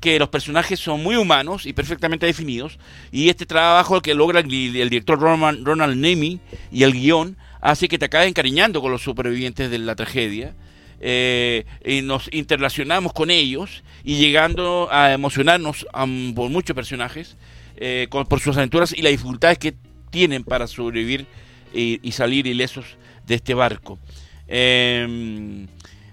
que 0.00 0.18
los 0.18 0.28
personajes 0.28 0.78
son 0.78 1.02
muy 1.02 1.16
humanos 1.16 1.66
y 1.66 1.72
perfectamente 1.72 2.26
definidos. 2.26 2.78
Y 3.10 3.28
este 3.28 3.46
trabajo 3.46 4.00
que 4.00 4.14
logra 4.14 4.40
el, 4.40 4.48
director 4.48 5.18
Ronald 5.18 5.96
Nemi 5.96 6.40
y 6.70 6.84
el 6.84 6.92
guion 6.92 7.36
hace 7.60 7.88
que 7.88 7.98
te 7.98 8.04
acabes 8.04 8.28
encariñando 8.28 8.80
con 8.80 8.92
los 8.92 9.02
supervivientes 9.02 9.70
de 9.70 9.78
la 9.78 9.96
tragedia. 9.96 10.54
Eh, 11.00 11.64
y 11.84 12.02
nos 12.02 12.28
interrelacionamos 12.32 13.12
con 13.12 13.30
ellos 13.30 13.84
y 14.02 14.16
llegando 14.16 14.88
a 14.90 15.12
emocionarnos 15.12 15.86
por 16.34 16.50
muchos 16.50 16.74
personajes 16.74 17.36
eh, 17.76 18.08
por 18.10 18.40
sus 18.40 18.56
aventuras 18.56 18.92
y 18.92 19.02
las 19.02 19.12
dificultades 19.12 19.58
que 19.58 19.74
tienen 20.10 20.44
para 20.44 20.66
sobrevivir 20.66 21.26
y, 21.72 22.12
salir 22.12 22.46
ilesos 22.46 22.96
de 23.26 23.34
este 23.36 23.54
barco. 23.54 23.98
Em, 24.46 25.66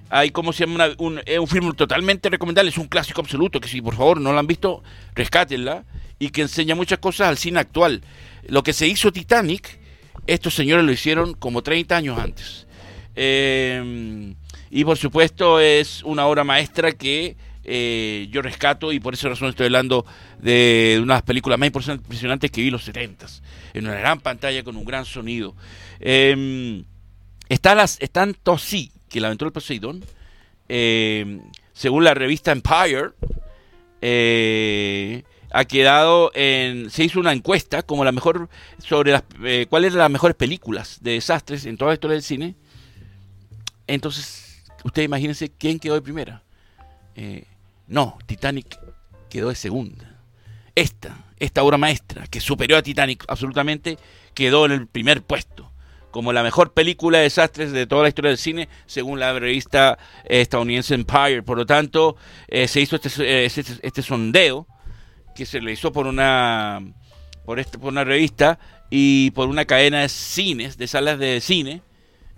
hay 0.09 0.31
como 0.31 0.53
se 0.53 0.65
llama 0.65 0.89
un, 0.97 1.21
film 1.47 1.73
totalmente 1.73 2.29
recomendable, 2.29 2.69
es 2.69 2.77
un 2.77 2.87
clásico 2.87 3.21
absoluto, 3.21 3.59
que 3.59 3.67
si 3.67 3.81
por 3.81 3.95
favor 3.95 4.19
no 4.19 4.33
lo 4.33 4.39
han 4.39 4.47
visto, 4.47 4.83
rescátenla, 5.13 5.83
y 6.19 6.29
que 6.29 6.41
enseña 6.41 6.75
muchas 6.75 6.99
cosas 6.99 7.29
al 7.29 7.37
cine 7.37 7.59
actual. 7.59 8.01
Lo 8.47 8.63
que 8.63 8.73
se 8.73 8.87
hizo 8.87 9.11
Titanic, 9.11 9.79
estos 10.27 10.53
señores 10.53 10.85
lo 10.85 10.91
hicieron 10.91 11.33
como 11.33 11.61
30 11.61 11.95
años 11.95 12.19
antes. 12.19 12.67
Eh, 13.15 14.33
y 14.69 14.83
por 14.83 14.97
supuesto 14.97 15.59
es 15.59 16.03
una 16.03 16.25
obra 16.27 16.43
maestra 16.43 16.91
que 16.91 17.37
eh, 17.65 18.27
yo 18.31 18.41
rescato 18.41 18.91
y 18.91 18.99
por 18.99 19.13
esa 19.13 19.29
razón 19.29 19.49
estoy 19.49 19.65
hablando 19.65 20.05
de 20.39 20.99
una 21.01 21.15
de 21.15 21.17
las 21.17 21.23
películas 21.23 21.59
más 21.59 21.67
impresionantes 21.67 22.51
que 22.51 22.61
vi 22.61 22.67
en 22.67 22.73
los 22.73 22.83
70 22.83 23.25
en 23.73 23.85
una 23.85 23.95
gran 23.95 24.19
pantalla 24.19 24.63
con 24.63 24.77
un 24.77 24.85
gran 24.85 25.05
sonido. 25.05 25.55
Eh, 25.99 26.83
está 27.49 27.75
las, 27.75 27.99
están 28.01 28.35
sí 28.57 28.91
que 29.09 29.19
la 29.19 29.27
aventura 29.27 29.47
del 29.47 29.53
Poseidón, 29.53 30.03
eh, 30.69 31.41
según 31.73 32.03
la 32.03 32.13
revista 32.13 32.51
Empire, 32.51 33.11
eh, 34.01 35.23
ha 35.51 35.65
quedado 35.65 36.31
en. 36.33 36.89
Se 36.89 37.03
hizo 37.03 37.19
una 37.19 37.33
encuesta 37.33 37.83
como 37.83 38.03
la 38.03 38.11
mejor. 38.11 38.49
sobre 38.77 39.11
las, 39.11 39.23
eh, 39.43 39.67
cuáles 39.69 39.93
eran 39.93 40.03
las 40.03 40.11
mejores 40.11 40.35
películas 40.35 40.99
de 41.01 41.11
desastres 41.11 41.65
en 41.65 41.77
toda 41.77 41.91
la 41.91 41.95
historia 41.95 42.15
del 42.15 42.23
cine. 42.23 42.55
Entonces, 43.87 44.63
ustedes 44.83 45.05
imagínense 45.05 45.49
quién 45.49 45.79
quedó 45.79 45.95
de 45.95 46.01
primera. 46.01 46.41
No, 47.87 48.17
Titanic 48.25 48.79
quedó 49.29 49.49
de 49.49 49.55
segunda. 49.55 50.19
Esta, 50.75 51.25
esta 51.39 51.63
obra 51.63 51.77
maestra, 51.77 52.27
que 52.27 52.39
superó 52.39 52.77
a 52.77 52.81
Titanic 52.81 53.23
absolutamente, 53.27 53.97
quedó 54.33 54.65
en 54.65 54.71
el 54.73 54.87
primer 54.87 55.21
puesto 55.21 55.71
como 56.15 56.31
la 56.31 56.43
mejor 56.43 56.71
película 56.71 57.17
de 57.17 57.25
desastres 57.25 57.73
de 57.73 57.87
toda 57.87 58.03
la 58.03 58.07
historia 58.07 58.29
del 58.29 58.37
cine, 58.37 58.69
según 58.85 59.19
la 59.19 59.37
revista 59.37 59.97
estadounidense 60.23 60.95
Empire. 60.95 61.43
Por 61.43 61.57
lo 61.57 61.65
tanto, 61.65 62.15
eh, 62.47 62.69
se 62.69 62.79
hizo 62.79 62.95
este, 62.95 63.45
este, 63.45 63.63
este, 63.81 64.01
sondeo 64.01 64.65
que 65.35 65.45
se 65.45 65.59
realizó 65.59 65.91
por 65.91 66.07
una, 66.07 66.79
por, 67.43 67.59
este, 67.59 67.77
por 67.77 67.89
una 67.89 68.05
revista 68.05 68.57
y 68.89 69.31
por 69.31 69.49
una 69.49 69.65
cadena 69.65 70.03
de 70.03 70.07
cines, 70.07 70.77
de 70.77 70.87
salas 70.87 71.19
de 71.19 71.41
cine, 71.41 71.81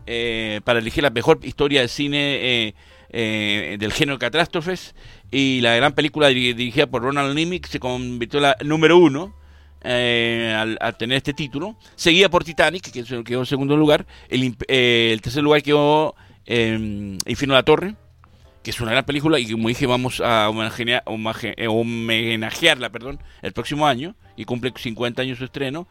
eh, 0.07 0.59
para 0.63 0.79
elegir 0.79 1.03
la 1.03 1.11
mejor 1.11 1.41
historia 1.43 1.81
de 1.81 1.87
cine 1.87 2.73
eh, 3.11 3.77
del 3.77 3.93
género 3.93 4.17
catástrofes. 4.17 4.95
Y 5.31 5.61
la 5.61 5.75
gran 5.75 5.93
película 5.93 6.27
dirigida 6.29 6.87
por 6.87 7.03
Ronald 7.03 7.35
Nimick 7.35 7.67
se 7.67 7.79
convirtió 7.79 8.39
en 8.39 8.43
la 8.43 8.57
número 8.63 8.97
uno 8.97 9.35
eh, 9.81 10.53
al, 10.79 10.97
tener 10.97 11.17
este 11.17 11.33
título, 11.33 11.77
seguida 11.95 12.29
por 12.29 12.43
Titanic, 12.43 12.91
que 12.91 13.03
quedó 13.23 13.39
en 13.39 13.45
segundo 13.45 13.77
lugar, 13.77 14.05
el, 14.29 14.55
eh, 14.67 15.11
el 15.13 15.21
tercer 15.21 15.43
lugar 15.43 15.61
quedó 15.61 16.15
eh, 16.45 17.17
de 17.25 17.47
la 17.47 17.63
Torre, 17.63 17.95
que 18.63 18.71
es 18.71 18.81
una 18.81 18.91
gran 18.91 19.05
película 19.05 19.39
y 19.39 19.51
como 19.51 19.67
dije 19.67 19.85
vamos 19.85 20.21
a 20.23 20.49
eh, 20.49 21.67
homenajearla 21.67 22.89
perdón, 22.89 23.19
el 23.41 23.53
próximo 23.53 23.85
año 23.85 24.15
y 24.35 24.45
cumple 24.45 24.73
50 24.75 25.21
años 25.21 25.37
su 25.37 25.45
estreno. 25.45 25.87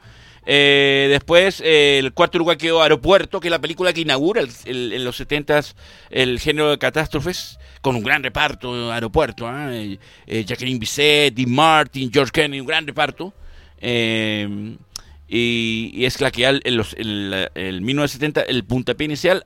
Eh, 0.48 1.08
después, 1.10 1.60
el 1.64 2.12
cuarto 2.12 2.38
lugar 2.38 2.56
quedó 2.56 2.80
Aeropuerto, 2.80 3.40
que 3.40 3.48
es 3.48 3.50
la 3.50 3.60
película 3.60 3.92
que 3.92 4.02
inaugura 4.02 4.42
en 4.64 5.04
los 5.04 5.16
70 5.16 5.60
el 6.10 6.38
género 6.38 6.70
de 6.70 6.78
catástrofes, 6.78 7.58
con 7.80 7.96
un 7.96 8.02
gran 8.02 8.22
reparto, 8.22 8.92
Aeropuerto. 8.92 9.46
Jacqueline 10.26 10.78
Bisset, 10.78 11.34
Dean 11.34 11.50
Martin, 11.50 12.10
George 12.12 12.32
Kennedy, 12.32 12.60
un 12.60 12.66
gran 12.66 12.86
reparto. 12.86 13.32
Eh, 13.78 14.76
y, 15.28 16.04
es 16.04 16.20
la 16.20 16.30
que 16.30 16.46
en, 16.46 16.60
el 16.64 17.80
1970 17.80 18.42
el 18.42 18.64
puntapié 18.64 19.06
inicial 19.06 19.44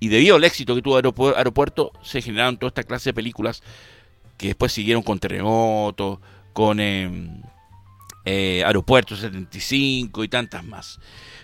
y 0.00 0.08
debido 0.08 0.36
al 0.36 0.44
éxito 0.44 0.74
que 0.74 0.82
tuvo 0.82 0.96
Aeropuerto, 1.36 1.92
se 2.02 2.20
generaron 2.20 2.56
toda 2.56 2.68
esta 2.68 2.82
clase 2.82 3.10
de 3.10 3.14
películas 3.14 3.62
que 4.36 4.48
después 4.48 4.72
siguieron 4.72 5.02
con 5.02 5.20
Terremoto, 5.20 6.20
con 6.52 6.80
em, 6.80 7.40
eh, 8.24 8.64
Aeropuerto 8.66 9.14
75 9.14 10.24
y 10.24 10.28
tantas 10.28 10.64
más. 10.64 10.98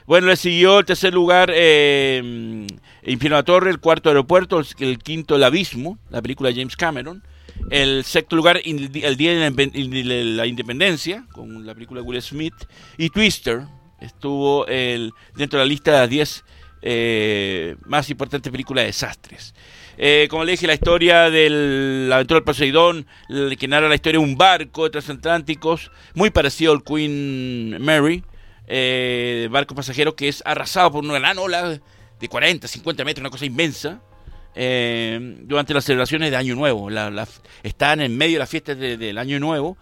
Bueno, 0.08 0.28
le 0.28 0.36
siguió 0.36 0.78
el 0.78 0.86
tercer 0.86 1.12
lugar 1.12 1.52
eh, 1.54 2.66
Infierno 3.02 3.44
Torre, 3.44 3.68
el 3.68 3.78
cuarto 3.78 4.08
Aeropuerto, 4.08 4.62
el 4.78 4.98
quinto 5.00 5.36
El 5.36 5.44
Abismo, 5.44 5.98
la 6.08 6.22
película 6.22 6.48
de 6.48 6.54
James 6.54 6.76
Cameron, 6.76 7.22
el 7.68 8.04
sexto 8.04 8.34
lugar, 8.34 8.58
El 8.64 8.90
Día 8.90 9.50
de 9.50 10.24
la 10.24 10.46
Independencia, 10.46 11.26
con 11.30 11.66
la 11.66 11.74
película 11.74 12.00
Will 12.00 12.22
Smith. 12.22 12.54
Y 12.96 13.10
Twister 13.10 13.66
estuvo 14.00 14.66
el, 14.66 15.12
dentro 15.36 15.58
de 15.58 15.66
la 15.66 15.68
lista 15.68 15.92
de 15.92 15.98
las 15.98 16.08
10 16.08 16.44
eh, 16.80 17.76
más 17.84 18.08
importantes 18.08 18.50
películas 18.50 18.84
de 18.84 18.86
desastres. 18.86 19.54
Eh, 19.98 20.26
como 20.30 20.42
le 20.42 20.52
dije, 20.52 20.66
la 20.66 20.72
historia 20.72 21.28
del 21.28 22.08
aventura 22.10 22.38
del 22.38 22.44
Poseidón, 22.44 23.06
que 23.58 23.68
narra 23.68 23.90
la 23.90 23.94
historia 23.94 24.18
de 24.18 24.24
un 24.24 24.38
barco 24.38 24.84
de 24.84 24.90
transatlánticos, 24.90 25.90
muy 26.14 26.30
parecido 26.30 26.72
al 26.72 26.82
Queen 26.82 27.76
Mary, 27.78 28.22
eh, 28.68 29.48
barco 29.50 29.74
pasajero 29.74 30.14
que 30.14 30.28
es 30.28 30.42
arrasado 30.44 30.92
por 30.92 31.04
una 31.04 31.18
gran 31.18 31.38
ola 31.38 31.80
de 32.20 32.28
40, 32.28 32.68
50 32.68 33.04
metros, 33.04 33.22
una 33.22 33.30
cosa 33.30 33.46
inmensa, 33.46 34.00
eh, 34.60 35.36
durante 35.42 35.72
las 35.72 35.84
celebraciones 35.84 36.30
de 36.30 36.36
Año 36.36 36.54
Nuevo. 36.54 36.90
La, 36.90 37.26
están 37.62 38.00
en 38.00 38.16
medio 38.16 38.34
de 38.34 38.38
las 38.40 38.50
fiestas 38.50 38.78
del 38.78 39.16
Año 39.18 39.38
Nuevo 39.38 39.76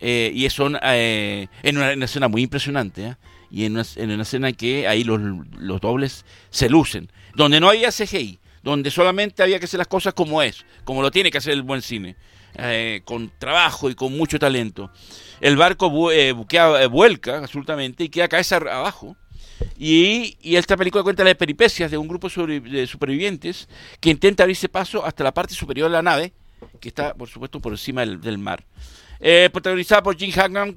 eh, 0.00 0.30
y 0.34 0.48
son 0.50 0.78
eh, 0.82 1.48
en, 1.62 1.78
una, 1.78 1.92
escena 2.04 2.28
muy 2.28 2.42
impresionante. 2.42 3.16
Y 3.50 3.64
en 3.64 3.72
una, 3.72 3.84
en 3.96 4.20
escena 4.20 4.52
que 4.52 4.86
ahí 4.86 5.02
los 5.04 5.80
dobles 5.80 6.26
se 6.50 6.68
lucen. 6.68 7.10
Donde 7.34 7.60
no 7.60 7.70
había 7.70 7.90
CGI, 7.90 8.38
donde 8.62 8.90
solamente 8.90 9.42
había 9.42 9.58
que 9.58 9.64
hacer 9.64 9.78
las 9.78 9.86
cosas 9.86 10.12
como 10.12 10.42
es, 10.42 10.66
como 10.84 11.00
lo 11.00 11.10
tiene 11.10 11.30
que 11.30 11.38
hacer 11.38 11.54
el 11.54 11.62
buen 11.62 11.80
cine. 11.80 12.16
con 13.04 13.32
trabajo 13.38 13.88
y 13.88 13.94
con 13.94 14.14
mucho 14.14 14.38
talento. 14.38 14.90
El 15.40 15.56
barco 15.56 15.90
buquea, 15.90 16.86
vuelca 16.88 17.38
absolutamente 17.38 18.04
y 18.04 18.08
queda 18.08 18.28
cabeza 18.28 18.56
abajo 18.56 19.16
y, 19.78 20.36
esta 20.42 20.76
película 20.76 21.02
cuenta 21.02 21.24
las 21.24 21.34
peripecias 21.34 21.90
de 21.90 21.98
un 21.98 22.08
grupo 22.08 22.28
de 22.28 22.86
supervivientes 22.86 23.68
que 24.00 24.10
intenta 24.10 24.42
abrirse 24.42 24.68
paso 24.68 25.04
hasta 25.04 25.24
la 25.24 25.32
parte 25.32 25.54
superior 25.54 25.88
de 25.88 25.92
la 25.92 26.02
nave, 26.02 26.32
que 26.80 26.88
está, 26.88 27.14
por 27.14 27.28
supuesto, 27.28 27.60
por 27.60 27.72
encima 27.72 28.04
del, 28.04 28.38
mar. 28.38 28.64
Eh, 29.20 29.50
protagonizada 29.52 30.02
por 30.02 30.16
Jim 30.16 30.30
Hackman, 30.30 30.76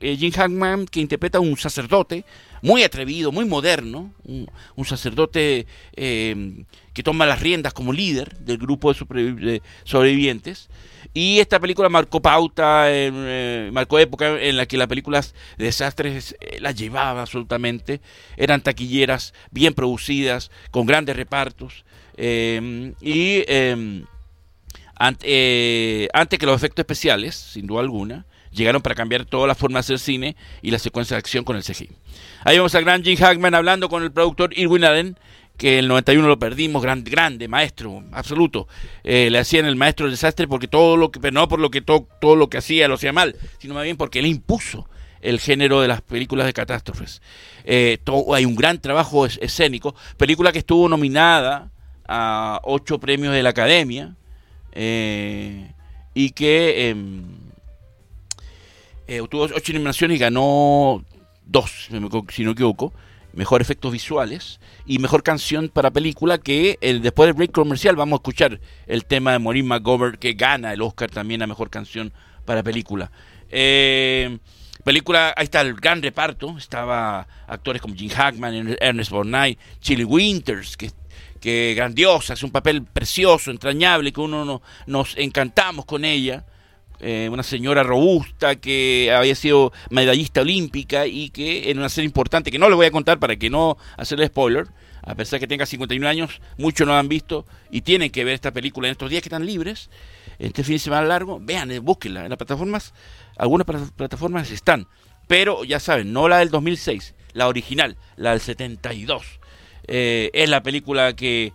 eh, 0.00 0.16
Jim 0.16 0.30
Hackman, 0.32 0.86
que 0.86 1.00
interpreta 1.00 1.38
a 1.38 1.40
un 1.40 1.56
sacerdote 1.56 2.24
muy 2.60 2.82
atrevido, 2.82 3.32
muy 3.32 3.44
moderno, 3.44 4.12
un, 4.24 4.84
sacerdote 4.84 5.66
eh, 5.94 6.64
que 6.92 7.02
toma 7.02 7.24
las 7.26 7.40
riendas 7.40 7.72
como 7.72 7.92
líder 7.92 8.36
del 8.38 8.58
grupo 8.58 8.92
de 8.92 9.62
sobrevivientes. 9.84 10.68
Y 11.14 11.40
esta 11.40 11.58
película 11.58 11.88
marcó 11.88 12.20
pauta, 12.20 12.84
eh, 12.88 13.70
marcó 13.72 13.98
época 13.98 14.40
en 14.40 14.56
la 14.56 14.66
que 14.66 14.76
las 14.76 14.88
películas 14.88 15.34
de 15.56 15.66
desastres 15.66 16.36
eh, 16.40 16.58
las 16.60 16.74
llevaba 16.76 17.22
absolutamente. 17.22 18.00
Eran 18.36 18.60
taquilleras, 18.60 19.34
bien 19.50 19.74
producidas, 19.74 20.50
con 20.70 20.86
grandes 20.86 21.16
repartos. 21.16 21.84
Eh, 22.16 22.92
y 23.00 23.44
em, 23.46 24.04
antes 24.96 26.38
que 26.38 26.46
los 26.46 26.56
efectos 26.56 26.82
especiales, 26.82 27.34
sin 27.34 27.66
duda 27.66 27.80
alguna, 27.80 28.26
llegaron 28.50 28.82
para 28.82 28.94
cambiar 28.94 29.24
toda 29.24 29.46
la 29.46 29.54
forma 29.54 29.78
de 29.78 29.80
hacer 29.80 29.98
cine 29.98 30.36
y 30.62 30.70
la 30.70 30.78
secuencia 30.78 31.14
de 31.14 31.18
acción 31.18 31.44
con 31.44 31.56
el 31.56 31.62
CGI. 31.62 31.90
Ahí 32.44 32.56
vemos 32.56 32.74
a 32.74 32.80
gran 32.80 33.02
Jim 33.02 33.16
Hackman 33.16 33.54
hablando 33.54 33.88
con 33.88 34.02
el 34.02 34.12
productor 34.12 34.56
Irwin 34.56 34.84
Allen 34.84 35.16
que 35.58 35.80
el 35.80 35.88
91 35.88 36.26
lo 36.26 36.38
perdimos, 36.38 36.80
grande, 36.80 37.10
grande, 37.10 37.48
maestro, 37.48 38.04
absoluto. 38.12 38.68
Eh, 39.02 39.28
le 39.28 39.40
hacían 39.40 39.66
el 39.66 39.74
maestro 39.74 40.06
del 40.06 40.12
desastre 40.12 40.46
porque 40.46 40.68
todo 40.68 40.96
lo 40.96 41.10
que, 41.10 41.18
pero 41.18 41.34
no 41.34 41.48
por 41.48 41.58
lo 41.58 41.70
que 41.70 41.82
todo 41.82 42.36
lo 42.36 42.48
que 42.48 42.58
hacía 42.58 42.86
lo 42.86 42.94
hacía 42.94 43.12
mal, 43.12 43.36
sino 43.58 43.74
más 43.74 43.82
bien 43.82 43.96
porque 43.96 44.20
él 44.20 44.26
impuso 44.26 44.88
el 45.20 45.40
género 45.40 45.80
de 45.80 45.88
las 45.88 46.00
películas 46.00 46.46
de 46.46 46.52
catástrofes. 46.52 47.20
Eh, 47.64 47.98
hay 48.32 48.44
un 48.44 48.54
gran 48.54 48.80
trabajo 48.80 49.26
escénico, 49.26 49.96
película 50.16 50.52
que 50.52 50.60
estuvo 50.60 50.88
nominada 50.88 51.72
a 52.06 52.60
ocho 52.62 53.00
premios 53.00 53.34
de 53.34 53.42
la 53.42 53.50
Academia 53.50 54.14
eh, 54.72 55.72
y 56.14 56.30
que 56.30 56.90
em, 56.90 57.24
tuvo 59.28 59.42
ocho 59.42 59.72
nominaciones 59.72 60.16
y 60.16 60.20
ganó 60.20 61.04
dos, 61.44 61.88
si 61.88 62.44
no 62.44 62.50
me 62.50 62.52
equivoco 62.52 62.92
mejor 63.32 63.60
efectos 63.60 63.92
visuales 63.92 64.60
y 64.86 64.98
mejor 64.98 65.22
canción 65.22 65.68
para 65.68 65.90
película 65.90 66.38
que 66.38 66.78
el, 66.80 67.02
después 67.02 67.28
del 67.28 67.34
break 67.34 67.52
comercial 67.52 67.96
vamos 67.96 68.18
a 68.18 68.20
escuchar 68.20 68.60
el 68.86 69.04
tema 69.04 69.32
de 69.32 69.38
Maureen 69.38 69.66
McGovern 69.66 70.16
que 70.16 70.32
gana 70.32 70.72
el 70.72 70.82
Oscar 70.82 71.10
también 71.10 71.42
a 71.42 71.46
mejor 71.46 71.70
canción 71.70 72.12
para 72.44 72.62
película. 72.62 73.10
Eh, 73.50 74.38
película, 74.84 75.34
ahí 75.36 75.44
está 75.44 75.60
el 75.60 75.74
gran 75.74 76.02
reparto, 76.02 76.56
estaba 76.56 77.26
actores 77.46 77.82
como 77.82 77.94
Jim 77.94 78.10
Hackman, 78.10 78.76
Ernest 78.80 79.10
Borgnine, 79.10 79.58
Chili 79.80 80.04
Winters, 80.04 80.76
que, 80.76 80.90
que 81.40 81.74
grandiosa, 81.76 82.32
hace 82.32 82.46
un 82.46 82.52
papel 82.52 82.84
precioso, 82.84 83.50
entrañable, 83.50 84.12
que 84.12 84.20
uno 84.20 84.44
no, 84.44 84.62
nos 84.86 85.16
encantamos 85.16 85.84
con 85.84 86.04
ella. 86.04 86.44
Eh, 87.00 87.28
una 87.30 87.44
señora 87.44 87.84
robusta 87.84 88.56
que 88.56 89.12
había 89.16 89.36
sido 89.36 89.72
medallista 89.88 90.40
olímpica 90.40 91.06
y 91.06 91.30
que 91.30 91.70
en 91.70 91.78
una 91.78 91.88
serie 91.88 92.06
importante, 92.06 92.50
que 92.50 92.58
no 92.58 92.68
le 92.68 92.74
voy 92.74 92.86
a 92.86 92.90
contar 92.90 93.20
para 93.20 93.36
que 93.36 93.50
no 93.50 93.76
hacerle 93.96 94.26
spoiler, 94.26 94.66
A 95.00 95.14
pesar 95.14 95.38
que 95.38 95.46
tenga 95.46 95.64
51 95.64 96.06
años, 96.08 96.40
muchos 96.58 96.86
no 96.86 96.94
han 96.94 97.08
visto 97.08 97.46
y 97.70 97.82
tienen 97.82 98.10
que 98.10 98.24
ver 98.24 98.34
esta 98.34 98.50
película 98.50 98.88
en 98.88 98.92
estos 98.92 99.08
días 99.08 99.22
que 99.22 99.28
están 99.28 99.46
libres, 99.46 99.90
este 100.40 100.64
fin 100.64 100.74
de 100.74 100.80
semana 100.80 101.06
largo, 101.06 101.38
vean, 101.40 101.70
eh, 101.70 101.78
búsquenla 101.78 102.24
en 102.24 102.30
las 102.30 102.36
plataformas, 102.36 102.92
algunas 103.36 103.64
plataformas 103.96 104.50
están, 104.50 104.88
pero 105.28 105.62
ya 105.64 105.78
saben, 105.78 106.12
no 106.12 106.28
la 106.28 106.38
del 106.38 106.50
2006, 106.50 107.14
la 107.32 107.46
original, 107.46 107.96
la 108.16 108.32
del 108.32 108.40
72, 108.40 109.22
eh, 109.86 110.30
es 110.34 110.48
la 110.50 110.62
película 110.62 111.14
que 111.14 111.52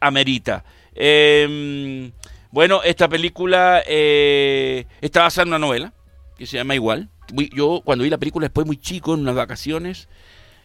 amerita. 0.00 0.64
Em, 0.98 2.10
bueno, 2.50 2.82
esta 2.82 3.08
película 3.08 3.82
eh, 3.86 4.86
está 5.00 5.22
basada 5.22 5.42
en 5.42 5.48
una 5.48 5.58
novela 5.58 5.92
que 6.36 6.46
se 6.46 6.56
llama 6.56 6.74
igual. 6.74 7.08
Yo 7.54 7.82
cuando 7.84 8.04
vi 8.04 8.10
la 8.10 8.18
película 8.18 8.46
después 8.46 8.66
muy 8.66 8.76
chico, 8.76 9.14
en 9.14 9.20
unas 9.20 9.34
vacaciones, 9.34 10.08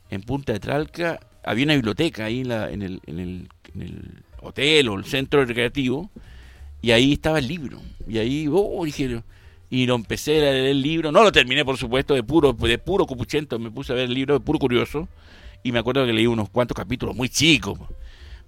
en 0.09 0.21
Punta 0.21 0.53
de 0.53 0.59
Tralca, 0.59 1.19
había 1.43 1.65
una 1.65 1.75
biblioteca 1.75 2.25
ahí 2.25 2.41
en, 2.41 2.51
el, 2.51 3.01
en, 3.05 3.19
el, 3.19 3.49
en 3.73 3.81
el 3.81 4.23
hotel 4.41 4.89
o 4.89 4.95
el 4.95 5.05
centro 5.05 5.43
recreativo, 5.43 6.11
y 6.81 6.91
ahí 6.91 7.13
estaba 7.13 7.39
el 7.39 7.47
libro. 7.47 7.79
Y 8.07 8.17
ahí, 8.17 8.47
oh, 8.51 8.83
dije, 8.85 9.21
y 9.69 9.85
lo 9.85 9.95
empecé 9.95 10.37
a 10.37 10.51
leer 10.51 10.65
el 10.65 10.81
libro. 10.81 11.11
No 11.11 11.23
lo 11.23 11.31
terminé, 11.31 11.63
por 11.63 11.77
supuesto, 11.77 12.13
de 12.13 12.23
puro, 12.23 12.53
de 12.53 12.77
puro 12.77 13.05
cupuchento. 13.05 13.57
Me 13.57 13.71
puse 13.71 13.93
a 13.93 13.95
ver 13.95 14.05
el 14.05 14.13
libro 14.13 14.33
de 14.33 14.39
puro 14.41 14.59
curioso. 14.59 15.07
Y 15.63 15.71
me 15.71 15.79
acuerdo 15.79 16.05
que 16.05 16.11
leí 16.11 16.27
unos 16.27 16.49
cuantos 16.49 16.75
capítulos 16.75 17.15
muy 17.15 17.29
chicos. 17.29 17.79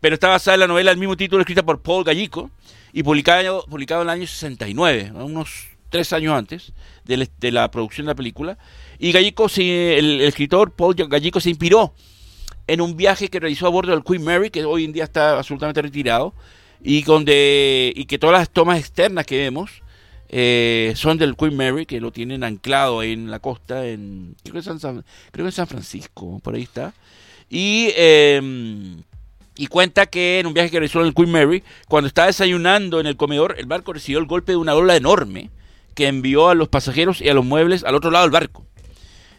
Pero 0.04 0.16
está 0.16 0.28
basada 0.28 0.56
en 0.56 0.60
la 0.60 0.68
novela 0.68 0.92
del 0.92 1.00
mismo 1.00 1.16
título, 1.16 1.44
escrita 1.44 1.64
por 1.64 1.82
Paul 1.82 2.04
Gallico 2.04 2.52
y 2.92 3.04
publicado, 3.04 3.66
publicado 3.70 4.02
en 4.02 4.10
el 4.10 4.14
año 4.14 4.28
69, 4.28 5.14
unos 5.16 5.68
tres 5.88 6.12
años 6.12 6.34
antes 6.34 6.74
de, 7.06 7.52
la 7.54 7.72
producción 7.72 8.06
de 8.06 8.12
la 8.12 8.16
película. 8.16 8.58
Y 9.00 9.14
Gallico, 9.14 9.48
el, 9.56 10.20
escritor 10.20 10.74
Paul 10.74 10.96
Gallico 10.96 11.40
se 11.40 11.52
inspiró 11.52 11.94
en 12.68 12.82
un 12.82 12.98
viaje 12.98 13.30
que 13.30 13.40
realizó 13.40 13.66
a 13.66 13.70
bordo 13.70 13.92
del 13.94 14.04
Queen 14.04 14.26
Mary, 14.26 14.50
que 14.50 14.66
hoy 14.66 14.84
en 14.84 14.92
día 14.92 15.06
está 15.06 15.38
absolutamente 15.38 15.82
retirado, 15.82 16.34
y, 16.82 17.04
donde, 17.04 17.94
y 17.96 18.04
que 18.04 18.20
todas 18.20 18.38
las 18.38 18.50
tomas 18.50 18.80
externas 18.80 19.26
que 19.26 19.38
vemos 19.38 19.84
eh, 20.28 20.92
son 20.98 21.18
del 21.18 21.38
Queen 21.38 21.56
Mary, 21.56 21.86
que 21.86 22.02
lo 22.02 22.12
tienen 22.12 22.44
anclado 22.44 23.04
en 23.04 23.32
la 23.32 23.40
costa, 23.40 23.88
en, 23.88 24.36
creo, 24.44 24.62
que 24.62 25.40
en 25.40 25.52
San 25.54 25.68
Francisco, 25.68 26.42
por 26.44 26.56
ahí 26.56 26.64
está. 26.64 26.94
Y, 27.50 27.88
em, 27.96 29.02
y 29.56 29.68
cuenta 29.68 30.06
que 30.06 30.40
en 30.40 30.48
un 30.48 30.54
viaje 30.54 30.70
que 30.70 30.80
realizó 30.80 31.02
en 31.02 31.08
el 31.08 31.14
Queen 31.14 31.32
Mary, 31.32 31.64
cuando 31.88 32.08
estaba 32.08 32.28
desayunando 32.28 33.00
en 33.00 33.08
el 33.08 33.18
comedor, 33.18 33.56
el 33.58 33.66
barco 33.66 33.94
recibió 33.94 34.20
el 34.20 34.26
golpe 34.26 34.54
de 34.54 34.58
una 34.58 34.74
ola 34.74 34.96
enorme 34.96 35.50
que 35.94 36.08
envió 36.08 36.50
a 36.50 36.56
los 36.56 36.70
pasajeros 36.70 37.22
y 37.22 37.30
a 37.30 37.34
los 37.34 37.46
muebles 37.46 37.84
al 37.84 37.96
otro 37.96 38.12
lado 38.12 38.26
del 38.26 38.32
barco. 38.32 38.66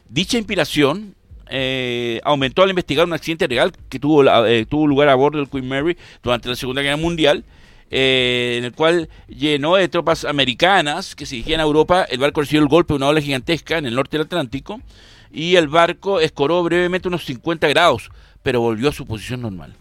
Dicha 0.09 0.39
inspiración 0.39 1.17
eh, 1.51 2.21
aumentó 2.25 2.63
al 2.63 2.71
investigar 2.71 3.07
un 3.07 3.13
accidente 3.13 3.47
real 3.47 3.73
que 3.89 3.99
tuvo, 3.99 4.25
eh, 4.47 4.67
tuvo 4.67 4.87
lugar 4.87 5.09
a 5.09 5.15
bordo 5.15 5.39
del 5.39 5.49
Queen 5.49 5.69
Mary 5.69 5.97
durante 6.23 6.49
la 6.49 6.57
Segunda 6.57 6.83
Guerra 6.83 6.97
Mundial, 6.97 7.45
eh, 7.91 8.57
en 8.59 8.65
el 8.65 8.73
cual 8.73 9.09
llenó 9.29 9.75
de 9.77 9.89
tropas 9.89 10.25
americanas 10.25 11.15
que 11.15 11.27
se 11.27 11.37
dirigían 11.37 11.61
a 11.61 11.65
Europa. 11.65 12.05
El 12.09 12.19
barco 12.19 12.41
recibió 12.41 12.63
el 12.63 12.69
golpe 12.69 12.93
de 12.93 12.97
una 12.97 13.09
ola 13.09 13.21
gigantesca 13.21 13.79
en 13.79 13.87
el 13.87 13.95
norte 13.95 14.17
del 14.17 14.27
Atlántico 14.27 14.81
y 15.33 15.57
el 15.57 15.69
barco 15.69 16.21
escoró 16.21 16.63
brevemente 16.63 17.09
unos 17.09 17.25
50 17.25 17.69
grados, 17.69 18.11
pero 18.43 18.61
volvió 18.61 18.89
a 18.89 18.93
su 18.93 19.05
posición 19.05 19.43
normal. 19.43 19.75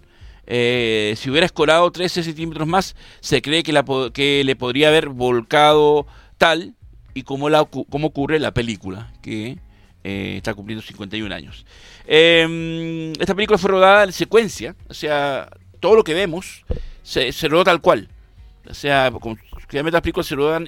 Si 0.45 1.29
hubiera 1.29 1.45
escorado 1.45 1.91
13 1.91 2.23
centímetros 2.23 2.67
más, 2.67 2.95
se 3.21 3.41
cree 3.41 3.63
que, 3.63 3.73
la, 3.73 3.85
que 4.13 4.43
le 4.43 4.55
podría 4.55 4.89
haber 4.89 5.09
volcado 5.09 6.05
tal 6.37 6.75
y 7.13 7.23
como, 7.23 7.49
la, 7.49 7.65
como 7.65 8.07
ocurre 8.07 8.39
la 8.39 8.53
película, 8.53 9.13
que 9.21 9.59
eh, 10.03 10.33
está 10.37 10.53
cumpliendo 10.53 10.83
51 10.85 11.33
años. 11.33 11.65
Em, 12.05 13.13
esta 13.13 13.35
película 13.35 13.57
fue 13.57 13.71
rodada 13.71 14.03
en 14.03 14.11
secuencia, 14.11 14.75
o 14.89 14.93
sea, 14.93 15.49
todo 15.79 15.95
lo 15.95 16.03
que 16.03 16.13
vemos 16.13 16.65
se, 17.03 17.31
se 17.31 17.47
rodó 17.47 17.63
tal 17.63 17.81
cual. 17.81 18.09
O 18.69 18.73
sea, 18.73 19.11
generalmente 19.69 19.91
las 19.91 20.01
películas 20.01 20.27
se 20.27 20.35
rodan 20.35 20.67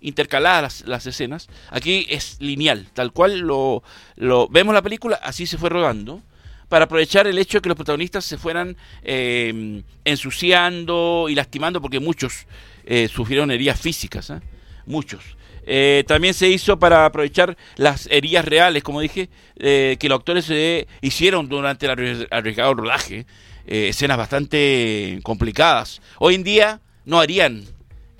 intercaladas 0.00 0.84
las, 0.86 1.06
escenas. 1.06 1.48
Aquí 1.70 2.06
es 2.08 2.36
lineal, 2.40 2.86
tal 2.92 3.12
cual 3.12 3.40
lo, 3.40 3.82
lo 4.16 4.48
vemos 4.48 4.74
la 4.74 4.82
película, 4.82 5.16
así 5.22 5.46
se 5.46 5.58
fue 5.58 5.70
rodando 5.70 6.22
para 6.68 6.84
aprovechar 6.86 7.26
el 7.26 7.38
hecho 7.38 7.58
de 7.58 7.62
que 7.62 7.68
los 7.68 7.76
protagonistas 7.76 8.24
se 8.24 8.38
fueran 8.38 8.76
em, 9.02 9.82
ensuciando 10.04 11.26
y 11.28 11.34
lastimando, 11.34 11.80
porque 11.80 12.00
muchos 12.00 12.46
eh, 12.84 13.08
sufrieron 13.08 13.50
heridas 13.50 13.80
físicas, 13.80 14.30
¿eh? 14.30 14.40
muchos. 14.86 15.36
Eh, 15.66 16.04
también 16.06 16.34
se 16.34 16.48
hizo 16.48 16.78
para 16.78 17.06
aprovechar 17.06 17.56
las 17.76 18.06
heridas 18.10 18.44
reales, 18.44 18.82
como 18.82 19.00
dije, 19.00 19.30
eh, 19.56 19.96
que 19.98 20.08
los 20.08 20.18
actores 20.18 20.44
se 20.44 20.86
hicieron 21.00 21.48
durante 21.48 21.86
el 21.86 22.26
arriesgado 22.30 22.74
rodaje. 22.74 23.26
Eh, 23.66 23.88
escenas 23.88 24.18
bastante 24.18 25.20
complicadas. 25.22 26.02
Hoy 26.18 26.34
en 26.34 26.44
día 26.44 26.80
no 27.06 27.18
harían 27.18 27.64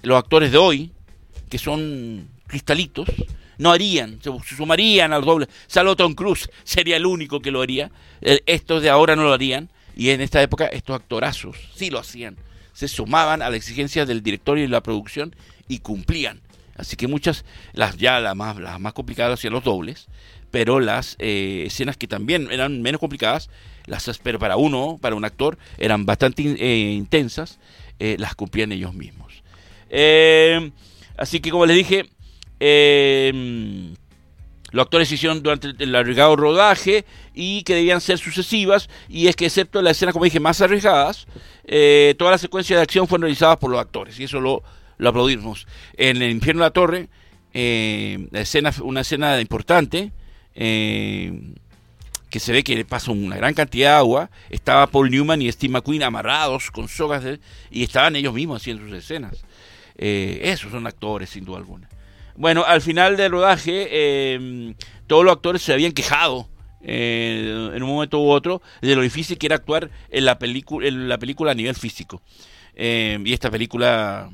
los 0.02 0.18
actores 0.18 0.52
de 0.52 0.59
hoy, 0.59 0.92
que 1.50 1.59
son 1.59 2.28
cristalitos, 2.46 3.07
no 3.58 3.70
harían, 3.70 4.20
se, 4.22 4.30
sumarían 4.56 5.12
al 5.12 5.24
doble. 5.24 5.48
Salvo 5.66 5.96
Tom 5.96 6.14
Cruise 6.14 6.48
sería 6.64 6.96
el 6.96 7.06
único 7.06 7.40
que 7.40 7.50
lo 7.50 7.62
haría. 7.62 7.90
estos 8.20 8.82
de 8.82 8.90
ahora 8.90 9.16
no 9.16 9.24
lo 9.24 9.32
harían. 9.32 9.70
Y 9.96 10.10
en 10.10 10.20
esta 10.20 10.42
época 10.42 10.66
estos 10.66 10.96
actorazos 10.96 11.56
sí 11.76 11.90
lo 11.90 11.98
hacían. 11.98 12.36
Se 12.72 12.88
sumaban 12.88 13.42
a 13.42 13.50
la 13.50 13.56
exigencia 13.56 14.06
del 14.06 14.22
director 14.22 14.58
y 14.58 14.66
la 14.66 14.82
producción 14.82 15.36
y 15.68 15.78
cumplían. 15.78 16.40
Así 16.76 16.96
que 16.96 17.06
muchas, 17.06 17.44
las 17.72 17.96
ya 17.96 18.18
las 18.20 18.34
más, 18.34 18.56
las 18.58 18.80
más 18.80 18.92
complicadas 18.92 19.38
hacían 19.38 19.52
los 19.52 19.62
dobles, 19.62 20.08
pero 20.50 20.80
las 20.80 21.16
eh, 21.18 21.64
escenas 21.66 21.96
que 21.96 22.08
también 22.08 22.48
eran 22.50 22.82
menos 22.82 23.00
complicadas, 23.00 23.48
las 23.86 24.18
pero 24.18 24.38
para 24.38 24.56
uno, 24.56 24.98
para 25.00 25.14
un 25.14 25.24
actor, 25.24 25.58
eran 25.78 26.04
bastante 26.04 26.42
eh, 26.42 26.92
intensas, 26.92 27.58
eh, 27.98 28.16
las 28.18 28.34
cumplían 28.34 28.72
ellos 28.72 28.94
mismos. 28.94 29.42
así 31.16 31.40
que 31.40 31.50
como 31.50 31.66
les 31.66 31.76
dije, 31.76 32.10
los 34.72 34.82
actores 34.82 35.10
hicieron 35.12 35.42
durante 35.42 35.72
el 35.78 35.94
arriesgado 35.94 36.36
rodaje 36.36 37.04
y 37.34 37.62
que 37.62 37.74
debían 37.74 38.00
ser 38.00 38.18
sucesivas, 38.18 38.88
y 39.08 39.28
es 39.28 39.36
que 39.36 39.46
excepto 39.46 39.82
las 39.82 39.96
escenas, 39.96 40.12
como 40.12 40.24
dije, 40.24 40.40
más 40.40 40.60
arriesgadas, 40.60 41.26
todas 42.18 42.32
las 42.32 42.40
secuencias 42.40 42.78
de 42.78 42.82
acción 42.82 43.06
fueron 43.06 43.22
realizadas 43.22 43.58
por 43.58 43.70
los 43.70 43.80
actores, 43.80 44.18
y 44.18 44.24
eso 44.24 44.40
lo 44.40 44.62
lo 44.98 45.08
aplaudimos. 45.08 45.66
En 45.96 46.22
el 46.22 46.30
infierno 46.30 46.62
de 46.62 46.66
la 46.66 46.72
torre, 46.72 47.08
eh, 47.52 48.28
escena, 48.32 48.72
una 48.82 49.00
escena 49.00 49.40
importante, 49.40 50.12
eh, 50.54 51.40
que 52.30 52.40
se 52.40 52.52
ve 52.52 52.64
que 52.64 52.84
pasa 52.84 53.12
una 53.12 53.36
gran 53.36 53.54
cantidad 53.54 53.90
de 53.90 53.96
agua, 53.96 54.30
estaba 54.50 54.86
Paul 54.88 55.10
Newman 55.10 55.40
y 55.42 55.50
Steve 55.52 55.72
McQueen 55.72 56.02
amarrados 56.02 56.70
con 56.70 56.88
sogas 56.88 57.24
y 57.70 57.84
estaban 57.84 58.16
ellos 58.16 58.34
mismos 58.34 58.60
haciendo 58.60 58.84
sus 58.84 58.92
escenas. 58.92 59.44
Eh, 59.96 60.40
esos 60.42 60.72
son 60.72 60.86
actores, 60.86 61.30
sin 61.30 61.44
duda 61.44 61.58
alguna. 61.58 61.88
Bueno, 62.36 62.64
al 62.64 62.80
final 62.82 63.16
del 63.16 63.30
rodaje, 63.30 63.88
eh, 63.90 64.74
todos 65.06 65.24
los 65.24 65.32
actores 65.32 65.62
se 65.62 65.72
habían 65.72 65.92
quejado 65.92 66.48
en 66.86 67.82
un 67.82 67.88
momento 67.88 68.20
u 68.20 68.28
otro 68.28 68.60
de 68.82 68.94
lo 68.94 69.00
difícil 69.00 69.38
que 69.38 69.46
era 69.46 69.56
actuar 69.56 69.90
en 70.10 70.26
la, 70.26 70.36
en 70.38 71.08
la 71.08 71.18
película 71.18 71.52
a 71.52 71.54
nivel 71.54 71.74
físico. 71.74 72.20
y 72.76 73.32
esta 73.32 73.50
película 73.50 74.30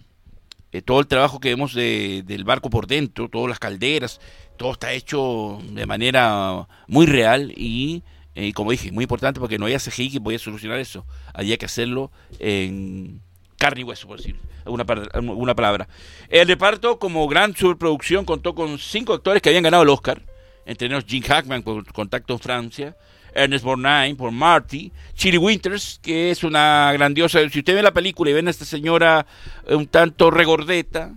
eh, 0.72 0.82
todo 0.82 1.00
el 1.00 1.08
trabajo 1.08 1.40
que 1.40 1.48
vemos 1.48 1.74
del 1.74 2.44
barco 2.44 2.70
por 2.70 2.86
dentro, 2.86 3.28
todas 3.28 3.48
las 3.48 3.58
calderas, 3.58 4.20
todo 4.56 4.72
está 4.72 4.92
hecho 4.92 5.58
de 5.72 5.84
manera 5.84 6.68
muy 6.86 7.06
real 7.06 7.52
y, 7.56 8.04
eh, 8.36 8.52
como 8.52 8.70
dije, 8.70 8.92
muy 8.92 9.04
importante 9.04 9.40
porque 9.40 9.58
no 9.58 9.64
había 9.64 9.80
CGI 9.80 10.12
que 10.12 10.20
podía 10.20 10.38
solucionar 10.38 10.78
eso. 10.78 11.04
Había 11.34 11.56
que 11.56 11.66
hacerlo 11.66 12.12
en 12.38 13.20
carne 13.60 13.82
y 13.82 13.84
hueso, 13.84 14.08
por 14.08 14.16
decir 14.16 14.36
alguna, 14.64 15.54
palabra. 15.54 15.86
El 16.30 16.48
reparto, 16.48 16.98
como 16.98 17.28
gran 17.28 17.54
superproducción, 17.54 18.24
contó 18.24 18.54
con 18.54 18.78
cinco 18.78 19.12
actores 19.12 19.42
que 19.42 19.50
habían 19.50 19.64
ganado 19.64 19.82
el 19.82 19.90
Oscar, 19.90 20.22
entre 20.64 20.88
ellos 20.88 21.04
Jim 21.06 21.22
Hackman 21.22 21.62
por 21.62 21.92
Contacto 21.92 22.38
Francia, 22.38 22.96
Ernest 23.34 23.62
Borgnine 23.62 24.16
por 24.16 24.30
Marty, 24.30 24.90
Chili 25.14 25.36
Winters, 25.36 26.00
que 26.02 26.30
es 26.30 26.42
una 26.42 26.90
grandiosa. 26.94 27.38
Si 27.50 27.58
usted 27.58 27.74
ve 27.74 27.82
la 27.82 27.92
película 27.92 28.30
y 28.30 28.34
ven 28.34 28.48
a 28.48 28.50
esta 28.50 28.64
señora 28.64 29.26
eh, 29.66 29.74
un 29.74 29.86
tanto 29.86 30.30
regordeta, 30.30 31.12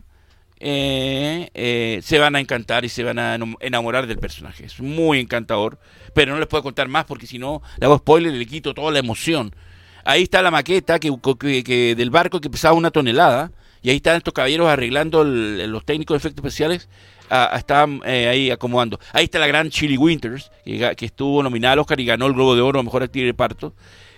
eh, 0.59 1.49
eh, 1.53 2.01
se 2.03 2.19
van 2.19 2.35
a 2.35 2.41
encantar 2.41 2.83
y 2.83 2.89
se 2.89 3.03
van 3.03 3.19
a 3.19 3.37
enamorar 3.61 4.05
del 4.05 4.19
personaje. 4.19 4.65
Es 4.65 4.81
muy 4.81 5.19
encantador, 5.19 5.79
pero 6.13 6.33
no 6.33 6.39
les 6.39 6.47
puedo 6.47 6.61
contar 6.61 6.89
más 6.89 7.05
porque 7.05 7.25
si 7.25 7.39
no, 7.39 7.61
le 7.79 7.85
hago 7.85 7.97
spoiler 7.99 8.33
y 8.33 8.39
le 8.39 8.45
quito 8.45 8.73
toda 8.73 8.91
la 8.91 8.99
emoción. 8.99 9.55
Ahí 10.05 10.23
está 10.23 10.41
la 10.41 10.51
maqueta 10.51 10.99
que, 10.99 11.95
del 11.95 12.09
barco 12.09 12.41
que 12.41 12.49
pesaba 12.49 12.75
una 12.75 12.91
tonelada 12.91 13.51
y 13.81 13.89
ahí 13.89 13.97
están 13.97 14.17
estos 14.17 14.33
caballeros 14.33 14.67
arreglando 14.67 15.23
los 15.23 15.85
técnicos 15.85 16.15
de 16.15 16.17
efectos 16.17 16.45
especiales 16.45 16.89
estaban 17.55 18.01
eh, 18.05 18.27
ahí 18.27 18.51
acomodando. 18.51 18.99
Ahí 19.11 19.25
está 19.25 19.39
la 19.39 19.47
gran 19.47 19.69
Chili 19.69 19.97
Winters, 19.97 20.51
que, 20.63 21.05
estuvo 21.05 21.41
nominada 21.41 21.73
al 21.73 21.79
Oscar 21.79 21.99
y 21.99 22.05
ganó 22.05 22.27
el 22.27 22.33
Globo 22.33 22.55
de 22.55 22.61
Oro 22.61 22.79
a 22.79 22.83
Mejor 22.83 23.03
Actriz 23.03 23.23
de 23.23 23.31
Reparto, 23.31 23.73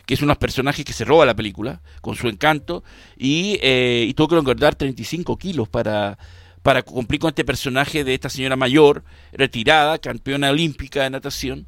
que 0.05 0.13
es 0.13 0.21
unos 0.21 0.37
personajes 0.37 0.85
que 0.85 0.93
se 0.93 1.05
roba 1.05 1.25
la 1.25 1.35
película, 1.35 1.81
con 2.01 2.15
su 2.15 2.27
encanto, 2.27 2.83
y, 3.17 3.57
eh, 3.61 4.05
y 4.07 4.13
tuvo 4.13 4.27
que 4.29 4.35
engordar 4.35 4.75
35 4.75 5.37
kilos 5.37 5.69
para, 5.69 6.17
para 6.61 6.83
cumplir 6.83 7.19
con 7.19 7.29
este 7.29 7.45
personaje 7.45 8.03
de 8.03 8.13
esta 8.13 8.29
señora 8.29 8.55
mayor, 8.55 9.03
retirada, 9.31 9.97
campeona 9.97 10.49
olímpica 10.49 11.03
de 11.03 11.09
natación, 11.09 11.67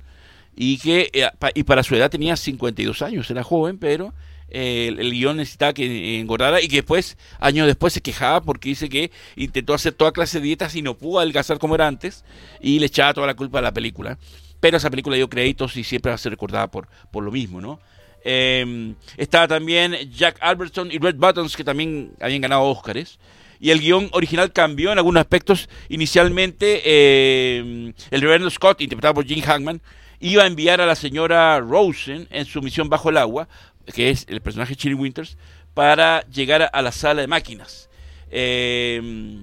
y 0.58 0.80
que 0.80 1.10
eh, 1.13 1.30
y 1.54 1.63
para 1.63 1.84
su 1.84 1.96
edad 1.96 2.10
tenía 2.10 2.36
52 2.36 3.02
años, 3.04 3.30
era 3.30 3.43
joven, 3.43 3.78
pero 3.78 4.13
eh, 4.50 4.88
el, 4.98 5.12
guion 5.12 5.38
necesitaba 5.38 5.74
que 5.74 6.20
engordara 6.20 6.62
y 6.62 6.67
que 6.67 6.78
después, 6.78 7.17
años 7.39 7.67
después, 7.67 7.93
se 7.93 8.02
quejaba 8.02 8.41
porque 8.41 8.70
dice 8.70 8.89
que 8.89 9.12
intentó 9.36 9.74
hacer 9.74 9.93
toda 9.93 10.12
clase 10.12 10.39
de 10.39 10.46
dietas 10.46 10.76
y 10.76 10.82
no 10.82 10.98
pudo 10.98 11.20
adelgazar 11.20 11.60
como 11.60 11.76
era 11.76 11.88
antes 11.88 12.26
y 12.60 12.80
le 12.80 12.88
echaba 12.88 13.13
toda 13.13 13.28
la 13.28 13.36
culpa 13.36 13.60
a 13.60 13.62
la 13.62 13.74
película. 13.74 14.17
Pero 14.60 14.78
esa 14.78 14.89
película 14.89 15.15
dio 15.15 15.30
créditos 15.30 15.78
y 15.78 15.84
siempre 15.84 16.10
va 16.10 16.15
a 16.15 16.17
ser 16.17 16.32
recordada 16.32 16.72
por, 16.72 16.88
por 17.12 17.24
lo 17.24 17.32
mismo, 17.32 17.62
¿no? 17.62 17.80
Eh, 18.24 18.93
estaba 19.15 19.48
también 19.48 19.96
Jack 20.12 20.38
Albertson 20.41 20.89
y 20.91 20.98
Red 20.98 21.15
Buttons, 21.15 21.56
que 21.56 21.63
también 21.63 22.12
habían 22.20 22.41
ganado 22.41 22.63
Oscars. 22.63 23.20
Y 23.60 23.72
el 23.72 23.80
guion 23.80 24.10
original 24.12 24.52
cambió 24.52 24.91
en 24.91 24.98
algunos 24.98 25.22
aspectos. 25.22 25.70
Inicialmente, 25.89 26.82
eh, 26.84 27.93
el 28.12 28.22
reverendo 28.22 28.50
Scott, 28.50 28.82
interpretado 28.82 29.15
por 29.15 29.26
Jim 29.26 29.41
Hackman, 29.41 29.82
iba 30.19 30.43
a 30.43 30.47
enviar 30.47 30.82
a 30.82 30.86
la 30.86 30.95
señora 30.95 31.60
Rosen 31.60 32.27
en 32.32 32.45
su 32.45 32.62
misión 32.62 32.89
bajo 32.89 33.10
el 33.10 33.17
agua, 33.17 33.47
que 33.93 34.10
es 34.10 34.25
el 34.30 34.41
personaje 34.41 34.75
Chili 34.75 34.93
Winters, 34.95 35.38
para 35.73 36.21
llegar 36.27 36.69
a 36.71 36.82
la 36.82 36.91
sala 36.91 37.21
de 37.21 37.27
máquinas. 37.27 37.89
Eh, 38.30 39.41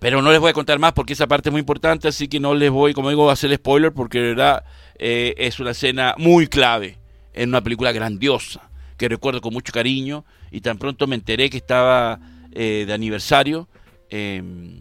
pero 0.00 0.22
no 0.22 0.32
les 0.32 0.40
voy 0.40 0.50
a 0.50 0.54
contar 0.54 0.78
más 0.78 0.94
porque 0.94 1.12
esa 1.12 1.28
parte 1.28 1.50
es 1.50 1.52
muy 1.52 1.60
importante, 1.60 2.08
así 2.08 2.26
que 2.26 2.40
no 2.40 2.54
les 2.54 2.70
voy, 2.70 2.94
como 2.94 3.10
digo, 3.10 3.28
a 3.28 3.34
hacer 3.34 3.54
spoiler 3.54 3.92
porque 3.92 4.18
de 4.18 4.28
verdad 4.28 4.64
eh, 4.98 5.34
es 5.36 5.60
una 5.60 5.72
escena 5.72 6.14
muy 6.16 6.46
clave 6.48 6.96
en 7.34 7.50
una 7.50 7.60
película 7.60 7.92
grandiosa 7.92 8.70
que 8.96 9.08
recuerdo 9.08 9.42
con 9.42 9.52
mucho 9.52 9.72
cariño 9.72 10.24
y 10.50 10.62
tan 10.62 10.78
pronto 10.78 11.06
me 11.06 11.16
enteré 11.16 11.50
que 11.50 11.58
estaba 11.58 12.18
eh, 12.52 12.84
de 12.86 12.92
aniversario, 12.92 13.68
em, 14.08 14.80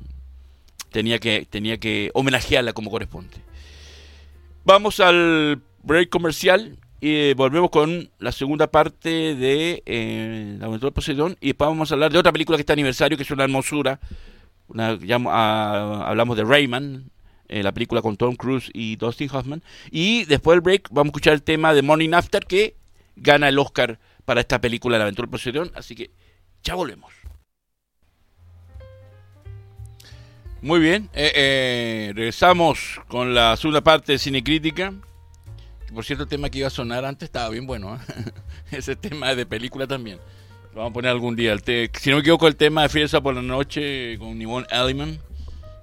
tenía, 0.91 1.19
que, 1.19 1.45
tenía 1.49 1.77
que 1.77 2.11
homenajearla 2.13 2.71
como 2.71 2.89
corresponde. 2.89 3.35
Vamos 4.65 4.99
al 4.99 5.61
break 5.83 6.09
comercial 6.09 6.77
y 7.01 7.33
volvemos 7.33 7.69
con 7.69 8.09
la 8.19 8.31
segunda 8.31 8.67
parte 8.67 9.35
de 9.35 9.81
eh, 9.85 10.57
La 10.59 10.65
aventura 10.65 10.89
de 10.89 10.95
Poseidón 10.95 11.37
y 11.39 11.47
después 11.47 11.69
vamos 11.69 11.91
a 11.91 11.95
hablar 11.95 12.11
de 12.11 12.19
otra 12.19 12.31
película 12.31 12.57
que 12.57 12.61
está 12.61 12.73
aniversario, 12.73 13.17
que 13.17 13.23
es 13.23 13.31
una 13.31 13.45
hermosura. 13.45 13.99
Una, 14.67 14.99
ah, 15.27 16.03
hablamos 16.05 16.37
de 16.37 16.43
Rayman, 16.43 17.09
eh, 17.47 17.63
la 17.63 17.71
película 17.71 18.01
con 18.01 18.17
Tom 18.17 18.35
Cruise 18.35 18.69
y 18.73 18.97
Dustin 18.97 19.29
Hoffman. 19.31 19.63
Y 19.91 20.25
después 20.25 20.55
del 20.55 20.61
break 20.61 20.89
vamos 20.91 21.07
a 21.07 21.11
escuchar 21.11 21.33
el 21.33 21.43
tema 21.43 21.73
de 21.73 21.81
Morning 21.81 22.13
After 22.13 22.45
que 22.45 22.75
gana 23.15 23.47
el 23.49 23.57
Oscar 23.57 23.97
para 24.25 24.41
esta 24.41 24.61
película 24.61 24.97
La 24.97 25.05
aventura 25.05 25.25
de 25.25 25.31
Poseidón. 25.31 25.71
Así 25.73 25.95
que 25.95 26.11
ya 26.63 26.75
volvemos. 26.75 27.18
Muy 30.61 30.81
bien, 30.81 31.09
eh, 31.13 31.31
eh, 31.35 32.11
regresamos 32.13 32.99
con 33.07 33.33
la 33.33 33.55
segunda 33.55 33.79
parte 33.79 34.11
de 34.11 34.19
Cine 34.19 34.43
Crítica. 34.43 34.93
Por 35.93 36.03
cierto, 36.03 36.23
el 36.23 36.29
tema 36.29 36.49
que 36.49 36.59
iba 36.59 36.67
a 36.67 36.71
sonar 36.71 37.05
antes 37.05 37.27
estaba 37.27 37.47
bien 37.47 37.65
bueno. 37.65 37.95
¿eh? 37.95 38.31
Ese 38.71 38.97
tema 38.97 39.33
de 39.35 39.45
película 39.45 39.87
también. 39.87 40.19
Lo 40.73 40.79
vamos 40.79 40.91
a 40.91 40.93
poner 40.93 41.11
algún 41.11 41.37
día. 41.37 41.55
si 41.57 42.09
no 42.09 42.17
me 42.17 42.19
equivoco, 42.19 42.45
el 42.45 42.57
tema 42.57 42.81
de 42.83 42.89
Fiesta 42.89 43.21
por 43.21 43.35
la 43.35 43.41
Noche 43.41 44.17
con 44.19 44.37
Yvonne 44.37 44.67
Elliman, 44.69 45.19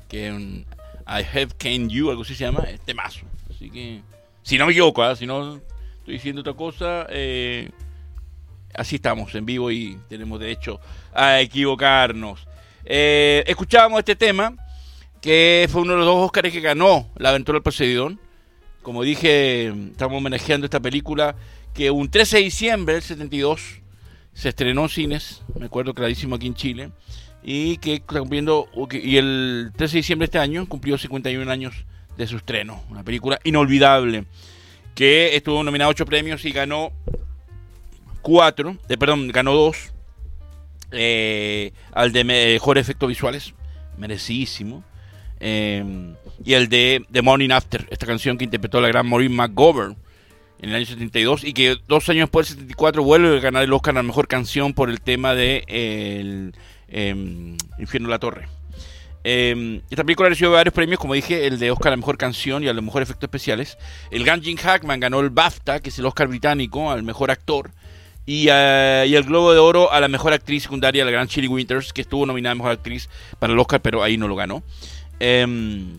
que 0.09 0.31
un 0.31 0.67
I 1.07 1.23
Have 1.23 1.49
Can 1.57 1.89
You, 1.89 2.11
algo 2.11 2.21
así 2.21 2.35
se 2.35 2.45
llama, 2.45 2.65
es 2.65 2.79
temazo. 2.81 3.25
Así 3.51 3.71
que, 3.71 4.03
si 4.43 4.59
no 4.59 4.67
me 4.67 4.73
equivoco, 4.73 5.03
¿ah? 5.03 5.17
si 5.17 5.25
no 5.25 5.57
estoy 6.01 6.15
diciendo 6.15 6.43
otra 6.43 6.53
cosa, 6.53 7.07
eh, 7.09 7.71
así 8.75 8.97
estamos 8.97 9.35
en 9.35 9.47
vivo 9.47 9.71
y 9.71 9.99
tenemos 10.11 10.39
derecho 10.39 10.81
a 11.15 11.41
equivocarnos. 11.41 12.47
Eh, 12.85 13.43
escuchábamos 13.47 14.01
este 14.01 14.15
tema, 14.17 14.55
que 15.27 15.67
fue 15.69 15.83
uno 15.83 15.95
de 15.95 15.99
los 15.99 16.07
dos 16.07 16.25
Óscares 16.25 16.53
que 16.53 16.61
ganó 16.61 17.11
La 17.17 17.31
aventura 17.31 17.57
del 17.57 17.65
Poseidón. 17.65 18.21
Como 18.81 19.03
dije, 19.03 19.67
estamos 19.91 20.19
homenajeando 20.19 20.67
esta 20.67 20.79
película 20.79 21.35
que 21.75 21.91
un 21.91 22.09
13 22.09 22.37
de 22.37 22.43
diciembre 22.45 22.95
del 22.95 23.03
72 23.03 23.81
se 24.35 24.51
estrenó 24.51 24.85
en 24.85 24.89
cines, 24.89 25.43
me 25.59 25.67
acuerdo 25.67 25.95
clarísimo 25.95 26.37
aquí 26.37 26.47
en 26.47 26.55
Chile, 26.55 26.91
y 27.43 27.79
que 27.79 28.03
cumpliendo, 28.03 28.69
y 28.93 29.17
el 29.17 29.73
13 29.75 29.95
de 29.95 29.99
diciembre 29.99 30.27
de 30.27 30.29
este 30.29 30.39
año 30.39 30.69
cumplió 30.69 30.97
51 30.97 31.51
años 31.51 31.75
de 32.17 32.29
su 32.29 32.37
estreno, 32.37 32.85
una 32.89 33.03
película 33.03 33.41
inolvidable, 33.43 34.27
que 34.95 35.35
estuvo 35.35 35.61
nominado 35.65 35.89
a 35.89 35.91
8 35.91 36.07
premios 36.07 36.45
y 36.45 36.53
ganó 36.53 36.93
4, 38.23 38.77
eh, 38.89 38.97
perdón, 38.97 39.27
ganó 39.27 39.55
2, 39.55 39.93
eh, 40.93 41.73
al 41.91 42.13
de 42.13 42.23
mejor 42.23 42.79
efectos 42.79 43.09
visuales, 43.09 43.55
merecidísimo. 43.99 44.85
Eh, 45.41 46.15
y 46.45 46.55
el 46.55 46.69
de 46.69 47.05
The 47.11 47.23
Morning 47.23 47.51
After, 47.51 47.87
esta 47.91 48.07
canción 48.07 48.39
que 48.39 48.45
interpretó 48.45 48.81
la 48.81 48.89
gran 48.89 49.09
Maureen 49.09 49.35
McGovern 49.35 49.97
en 50.61 50.71
el 50.71 50.77
año 50.77 50.87
72 50.87 51.45
y 51.45 51.53
que 51.53 51.77
dos 51.87 52.09
años 52.09 52.27
después, 52.27 52.51
el 52.51 52.57
74, 52.57 53.03
vuelve 53.03 53.37
a 53.37 53.41
ganar 53.41 53.63
el 53.63 53.73
Oscar 53.73 53.95
a 53.95 53.99
la 53.99 54.03
mejor 54.03 54.29
canción 54.29 54.73
por 54.73 54.91
el 54.91 55.01
tema 55.01 55.35
de 55.35 55.65
el, 55.69 56.55
em, 56.89 57.57
Infierno 57.79 58.09
de 58.09 58.15
la 58.15 58.19
Torre. 58.19 58.49
Em, 59.25 59.81
esta 59.91 60.05
película 60.05 60.29
recibió 60.29 60.53
varios 60.53 60.73
premios, 60.73 61.01
como 61.01 61.15
dije, 61.15 61.47
el 61.47 61.59
de 61.59 61.73
Oscar 61.73 61.89
a 61.89 61.91
la 61.91 61.97
mejor 61.97 62.17
canción 62.17 62.63
y 62.63 62.69
a 62.69 62.73
los 62.73 62.85
mejores 62.85 63.09
efectos 63.09 63.27
especiales. 63.27 63.77
El 64.11 64.25
gran 64.25 64.41
Jim 64.41 64.57
Hackman 64.57 65.01
ganó 65.01 65.21
el 65.21 65.31
BAFTA, 65.31 65.81
que 65.81 65.89
es 65.89 65.99
el 65.99 66.07
Oscar 66.07 66.29
británico, 66.29 66.91
al 66.91 67.03
mejor 67.03 67.33
actor. 67.33 67.73
Y, 68.25 68.47
eh, 68.51 69.05
el 69.07 69.25
Globo 69.25 69.53
de 69.53 69.59
Oro 69.59 69.93
a 69.93 70.01
la 70.01 70.09
mejor 70.09 70.33
actriz 70.33 70.65
secundaria, 70.65 71.05
la 71.05 71.11
gran 71.11 71.29
Chili 71.29 71.49
Winters, 71.49 71.93
que 71.93 72.03
estuvo 72.03 72.25
nominada 72.25 72.53
a 72.53 72.55
mejor 72.55 72.73
actriz 72.73 73.09
para 73.39 73.53
el 73.53 73.59
Oscar, 73.59 73.81
pero 73.83 74.03
ahí 74.03 74.17
no 74.17 74.29
lo 74.29 74.37
ganó. 74.37 74.63
Em, 75.21 75.99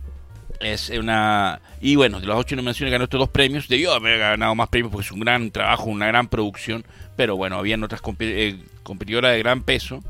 es 0.60 0.89
una. 0.89 1.60
Y 1.82 1.95
bueno, 1.95 2.19
de 2.19 2.27
las 2.27 2.38
ocho 2.38 2.56
nominaciones 2.56 2.91
ganó 2.91 3.06
estos 3.06 3.19
dos 3.19 3.30
premios. 3.30 3.67
Debió 3.67 3.93
haber 3.93 4.19
ganado 4.19 4.56
más 4.56 4.69
premios 4.69 4.91
porque 4.91 5.06
es 5.06 5.12
un 5.12 5.19
gran 5.19 5.51
trabajo, 5.51 5.86
una 5.86 6.08
gran 6.08 6.27
producción. 6.27 6.86
Pero 7.15 7.36
bueno, 7.36 7.58
habían 7.58 7.84
otras 7.84 8.01
eh, 8.19 8.58
competidoras 8.84 9.34
de 9.34 9.39
gran 9.39 9.63
peso. 9.63 10.03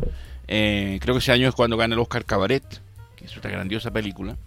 Eh, 0.48 1.00
creo 1.02 1.15
que 1.15 1.20
ese 1.20 1.32
año 1.32 1.48
es 1.48 1.56
cuando 1.56 1.78
gana 1.78 1.93
el 1.93 2.00
Oscar 2.00 2.26
Cabaret, 2.26 2.63
que 3.15 3.26
es 3.26 3.38
otra 3.38 3.52
grandiosa 3.52 3.91
película. 3.91 4.38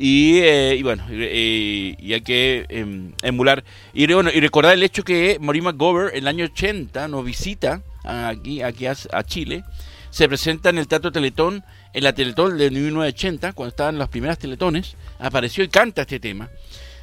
Y, 0.00 0.38
eh, 0.38 0.78
bueno, 0.84 1.04
y 1.10 2.12
hay 2.12 2.20
que 2.20 2.66
em, 2.68 3.12
emular. 3.22 3.64
Y, 3.92 4.12
bueno, 4.12 4.30
y 4.32 4.40
recordar 4.40 4.74
el 4.74 4.82
hecho 4.84 5.02
que 5.02 5.38
Maureen 5.40 5.64
McGovern 5.64 6.10
en 6.10 6.18
el 6.18 6.28
año 6.28 6.44
80 6.44 7.08
nos 7.08 7.24
visita 7.24 7.82
aquí, 8.04 8.62
aquí 8.62 8.86
a, 8.86 8.94
a 9.12 9.24
Chile. 9.24 9.64
Se 10.10 10.28
presenta 10.28 10.70
en 10.70 10.78
el 10.78 10.86
Teatro 10.86 11.10
Teletón 11.10 11.64
en 11.92 12.04
la 12.04 12.12
Teletón 12.12 12.58
de 12.58 12.70
1980, 12.70 13.52
cuando 13.52 13.70
estaban 13.70 13.98
las 13.98 14.08
primeras 14.08 14.38
Teletones, 14.38 14.96
apareció 15.18 15.64
y 15.64 15.68
canta 15.68 16.02
este 16.02 16.20
tema. 16.20 16.50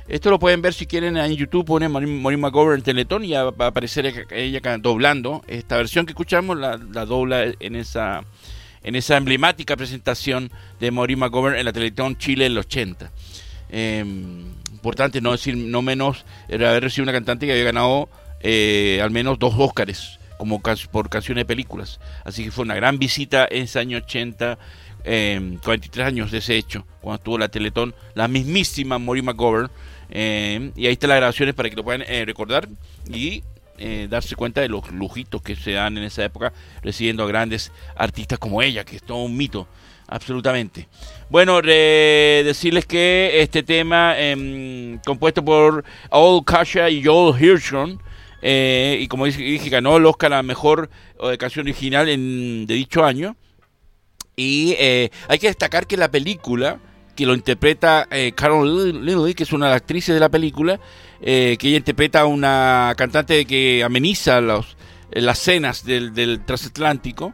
Esto 0.08 0.30
lo 0.30 0.38
pueden 0.38 0.62
ver 0.62 0.74
si 0.74 0.86
quieren 0.86 1.18
en 1.18 1.36
YouTube, 1.36 1.66
ponen 1.66 1.92
Maureen 1.92 2.40
McGovern 2.40 2.84
Teletón 2.84 3.26
y 3.26 3.32
va 3.32 3.54
a 3.58 3.68
aparecer 3.68 4.28
ella 4.30 4.78
doblando. 4.78 5.44
Esta 5.48 5.78
versión 5.78 6.06
que 6.06 6.12
escuchamos 6.12 6.58
la, 6.58 6.78
dobla 6.78 7.46
en 7.60 7.76
esa, 7.76 8.24
en 8.84 8.96
esa 8.96 9.18
emblemática 9.18 9.76
presentación 9.76 10.52
de 10.80 10.92
Maureen 10.92 11.20
McGovern 11.20 11.58
en 11.58 11.66
la 11.66 11.74
Teletón 11.74 12.18
Chile 12.18 12.46
en 12.46 12.52
el 12.52 12.58
80. 12.60 13.12
importante 14.74 15.22
no 15.22 15.32
decir, 15.32 15.58
no 15.58 15.82
menos, 15.82 16.24
era 16.50 16.70
haber 16.70 16.84
recibido 16.84 17.06
una 17.06 17.14
cantante 17.14 17.48
que 17.48 17.54
había 17.54 17.64
ganado 17.64 18.08
eh, 18.42 19.00
al 19.02 19.10
menos 19.10 19.40
dos 19.40 19.56
Óscares 19.58 20.20
como 20.38 20.62
por 20.92 21.10
canciones 21.10 21.44
de 21.44 21.46
películas. 21.46 22.00
Así 22.24 22.44
que 22.44 22.52
fue 22.52 22.64
una 22.64 22.76
gran 22.76 23.00
visita 23.00 23.48
en 23.50 23.64
ese 23.64 23.80
año 23.80 23.98
80, 23.98 24.58
eh, 25.04 25.58
43 25.64 26.08
años 26.08 26.32
de 26.32 26.40
ese 26.40 26.56
hecho, 26.56 26.86
cuando 27.02 27.18
estuvo 27.18 27.38
la 27.38 27.50
Teletón, 27.50 27.96
la 28.14 28.28
mismísima 28.28 29.00
Maureen 29.00 29.26
McGovern. 29.26 29.70
Eh, 30.10 30.72
y 30.76 30.86
ahí 30.86 30.94
están 30.94 31.10
las 31.10 31.18
grabaciones 31.18 31.56
para 31.56 31.70
que 31.70 31.76
lo 31.76 31.84
puedan 31.84 32.04
eh, 32.08 32.24
recordar 32.26 32.68
y 33.10 33.44
eh, 33.78 34.08
darse 34.10 34.36
cuenta 34.36 34.62
de 34.62 34.70
los 34.70 34.90
lujitos 34.92 35.42
que 35.42 35.56
se 35.56 35.72
dan 35.72 35.98
en 35.98 36.04
esa 36.04 36.24
época 36.24 36.54
recibiendo 36.82 37.24
a 37.24 37.28
grandes 37.28 37.72
artistas 37.96 38.40
como 38.40 38.62
ella, 38.62 38.86
que 38.86 38.98
es 38.98 39.04
todo 39.04 39.24
un 39.24 39.36
mito, 39.36 39.68
absolutamente. 40.08 40.88
Bueno, 41.30 41.62
decirles 41.62 42.86
que 42.86 43.42
este 43.42 43.64
tema, 43.64 44.18
em, 44.18 45.00
compuesto 45.00 45.44
por 45.44 45.84
Old 46.12 46.46
Kasha 46.46 46.90
y 46.90 47.04
Joel 47.04 47.36
Hirschhorn, 47.42 48.00
eh, 48.48 49.00
y 49.02 49.08
como 49.08 49.26
dije, 49.26 49.70
ganó 49.70 49.98
el 49.98 50.06
Oscar 50.06 50.32
a 50.34 50.44
mejor 50.44 50.92
eh, 51.20 51.36
canción 51.36 51.66
original 51.66 52.08
en, 52.08 52.68
de 52.68 52.76
dicho 52.76 53.04
año. 53.04 53.36
Y 54.36 54.76
eh, 54.78 55.10
hay 55.28 55.40
que 55.40 55.48
destacar 55.48 55.88
que 55.88 55.98
la 55.98 56.12
película, 56.12 56.80
que 57.16 57.26
lo 57.26 57.34
interpreta 57.34 58.08
Carol 58.36 59.04
Lilly, 59.04 59.34
que 59.34 59.44
es 59.44 59.52
una 59.52 59.66
de 59.66 59.72
las 59.72 59.82
actrices 59.82 60.14
de 60.14 60.20
la 60.20 60.30
película, 60.30 60.80
que 61.22 61.58
ella 61.60 61.78
interpreta 61.78 62.22
a 62.22 62.26
una 62.26 62.94
cantante 62.96 63.46
que 63.46 63.84
ameniza 63.84 64.42
los, 64.42 64.78
las 65.10 65.40
cenas 65.40 65.84
del, 65.84 66.42
transatlántico. 66.46 67.34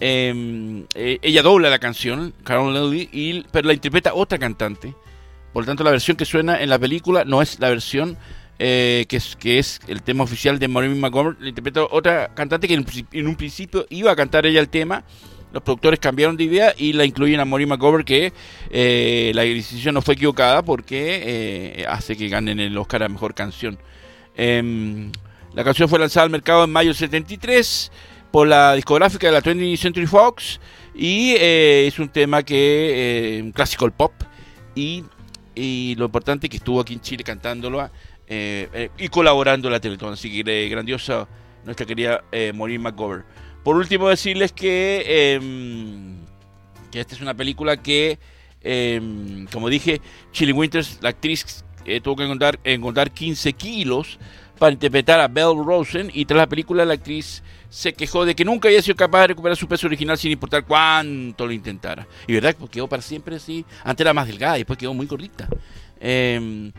Em, 0.00 0.86
ella 0.94 1.42
dobla 1.42 1.70
la 1.70 1.78
canción, 1.78 2.34
Carol 2.42 2.72
Lilly, 2.72 3.08
y, 3.12 3.42
pero 3.52 3.68
la 3.68 3.74
interpreta 3.74 4.12
otra 4.12 4.38
cantante. 4.38 4.92
Por 5.52 5.62
lo 5.62 5.66
tanto, 5.66 5.84
la 5.84 5.92
versión 5.92 6.16
que 6.16 6.24
suena 6.24 6.60
en 6.60 6.68
la 6.68 6.80
película 6.80 7.24
no 7.24 7.42
es 7.42 7.60
la 7.60 7.68
versión 7.68 8.18
eh, 8.58 9.06
que, 9.08 9.16
es, 9.16 9.36
que 9.36 9.58
es 9.58 9.80
el 9.86 10.02
tema 10.02 10.24
oficial 10.24 10.58
de 10.58 10.66
Maureen 10.66 10.98
McGovern, 10.98 11.36
le 11.40 11.50
interpretó 11.50 11.88
otra 11.90 12.34
cantante 12.34 12.66
que 12.66 12.74
en, 12.74 13.26
un 13.26 13.36
principio 13.36 13.86
iba 13.90 14.10
a 14.10 14.16
cantar 14.16 14.46
ella 14.46 14.60
el 14.60 14.68
tema, 14.68 15.04
los 15.52 15.62
productores 15.62 16.00
cambiaron 16.00 16.36
de 16.36 16.44
idea 16.44 16.74
y 16.76 16.92
la 16.92 17.04
incluyen 17.04 17.40
a 17.40 17.44
Maureen 17.44 17.68
McGovern, 17.68 18.04
que 18.04 18.32
eh, 18.70 19.32
la 19.34 19.42
decisión 19.42 19.94
no 19.94 20.02
fue 20.02 20.14
equivocada 20.14 20.62
porque 20.62 21.22
eh, 21.24 21.86
hace 21.88 22.16
que 22.16 22.28
ganen 22.28 22.58
el 22.60 22.76
Oscar 22.76 23.04
a 23.04 23.08
Mejor 23.08 23.34
Canción. 23.34 23.78
Em, 24.36 25.10
la 25.54 25.64
canción 25.64 25.88
fue 25.88 25.98
lanzada 25.98 26.24
al 26.24 26.30
mercado 26.30 26.64
en 26.64 26.70
mayo 26.70 26.88
del 26.88 26.96
73 26.96 27.90
por 28.30 28.46
la 28.46 28.74
discográfica 28.74 29.28
de 29.28 29.32
la 29.32 29.42
20th 29.42 29.76
Century 29.78 30.06
Fox 30.06 30.60
y 30.94 31.34
eh, 31.38 31.86
es 31.86 31.98
un 31.98 32.08
tema 32.08 32.42
que 32.42 33.40
un 33.42 33.52
clásico 33.52 33.84
del 33.84 33.92
pop 33.92 34.12
y, 34.74 35.04
y, 35.54 35.94
lo 35.96 36.06
importante 36.06 36.46
es 36.46 36.50
que 36.50 36.56
estuvo 36.58 36.80
aquí 36.80 36.94
en 36.94 37.00
Chile 37.00 37.24
cantándolo 37.24 37.80
y 38.28 39.08
colaborando 39.08 39.68
en 39.68 39.72
la 39.72 39.80
Teletón, 39.80 40.12
así 40.12 40.42
que 40.42 40.68
grandiosa 40.68 41.26
nuestra 41.64 41.86
querida 41.86 42.24
Maureen 42.54 42.82
McGovern. 42.82 43.24
Por 43.68 43.76
último, 43.76 44.08
decirles 44.08 44.52
que, 44.52 45.34
em, 45.34 46.16
que 46.90 47.00
esta 47.00 47.14
es 47.14 47.20
una 47.20 47.34
película 47.34 47.76
que, 47.76 48.18
em, 48.62 49.46
como 49.52 49.68
dije, 49.68 50.00
Chili 50.32 50.52
Winters, 50.52 50.98
la 51.02 51.10
actriz, 51.10 51.64
eh, 51.84 52.00
tuvo 52.00 52.16
que 52.16 52.24
encontrar, 52.24 52.58
encontrar 52.64 53.10
15 53.10 53.52
kilos 53.52 54.18
para 54.58 54.72
interpretar 54.72 55.20
a 55.20 55.28
Belle 55.28 55.62
Rosen 55.62 56.10
y 56.14 56.24
tras 56.24 56.38
la 56.38 56.46
película 56.46 56.84
la 56.84 56.94
actriz 56.94 57.42
se 57.68 57.92
quejó 57.92 58.24
de 58.24 58.34
que 58.34 58.44
nunca 58.44 58.68
había 58.68 58.80
sido 58.80 58.96
capaz 58.96 59.20
de 59.20 59.26
recuperar 59.28 59.56
su 59.56 59.68
peso 59.68 59.86
original 59.86 60.16
sin 60.16 60.32
importar 60.32 60.64
cuánto 60.64 61.46
lo 61.46 61.52
intentara. 61.52 62.06
Y 62.26 62.32
verdad, 62.32 62.56
porque 62.58 62.74
quedó 62.74 62.88
para 62.88 63.02
siempre 63.02 63.36
así. 63.36 63.64
Antes 63.84 64.02
era 64.02 64.14
más 64.14 64.26
delgada 64.26 64.56
y 64.56 64.60
después 64.60 64.78
quedó 64.78 64.94
muy 64.94 65.06
gordita. 65.06 65.46
Em, 66.00 66.72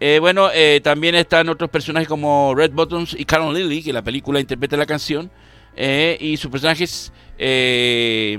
eh, 0.00 0.18
bueno, 0.20 0.50
eh, 0.52 0.80
también 0.82 1.14
están 1.14 1.48
otros 1.48 1.70
personajes 1.70 2.08
como 2.08 2.54
Red 2.54 2.72
Buttons 2.72 3.14
y 3.18 3.24
Carol 3.24 3.54
Lily, 3.54 3.82
que 3.82 3.92
la 3.92 4.02
película 4.02 4.40
interpreta 4.40 4.76
la 4.76 4.86
canción. 4.86 5.30
Eh, 5.76 6.16
y 6.20 6.36
sus 6.38 6.50
personajes. 6.50 7.12
Eh, 7.38 8.38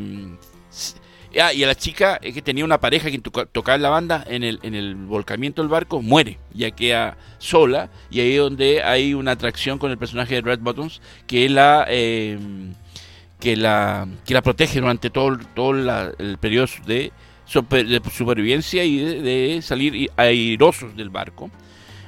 ah, 1.40 1.54
y 1.54 1.64
a 1.64 1.68
la 1.68 1.76
chica 1.76 2.18
eh, 2.22 2.34
que 2.34 2.42
tenía 2.42 2.66
una 2.66 2.80
pareja 2.80 3.12
que 3.12 3.20
tocaba 3.20 3.78
la 3.78 3.90
banda 3.90 4.24
en 4.28 4.44
el, 4.44 4.60
en 4.64 4.74
el 4.74 4.96
volcamiento 4.96 5.62
del 5.62 5.70
barco 5.70 6.02
muere, 6.02 6.40
ya 6.54 6.72
queda 6.72 7.16
sola. 7.38 7.92
Y 8.10 8.22
ahí 8.22 8.34
es 8.34 8.40
donde 8.40 8.82
hay 8.82 9.14
una 9.14 9.32
atracción 9.32 9.78
con 9.78 9.92
el 9.92 10.00
personaje 10.00 10.36
de 10.36 10.42
Red 10.42 10.60
Buttons 10.60 11.00
que 11.28 11.48
la. 11.48 11.86
que 11.88 13.56
la, 13.56 14.08
que 14.26 14.34
la 14.34 14.42
protege 14.42 14.82
durante 14.82 15.12
todo, 15.12 15.38
todo 15.54 15.72
el 16.18 16.38
periodo 16.40 16.68
de, 16.88 17.12
supervivencia 17.48 18.84
y 18.84 18.98
de, 18.98 19.62
salir 19.62 20.12
airosos 20.16 20.96
del 20.96 21.10
barco. 21.10 21.50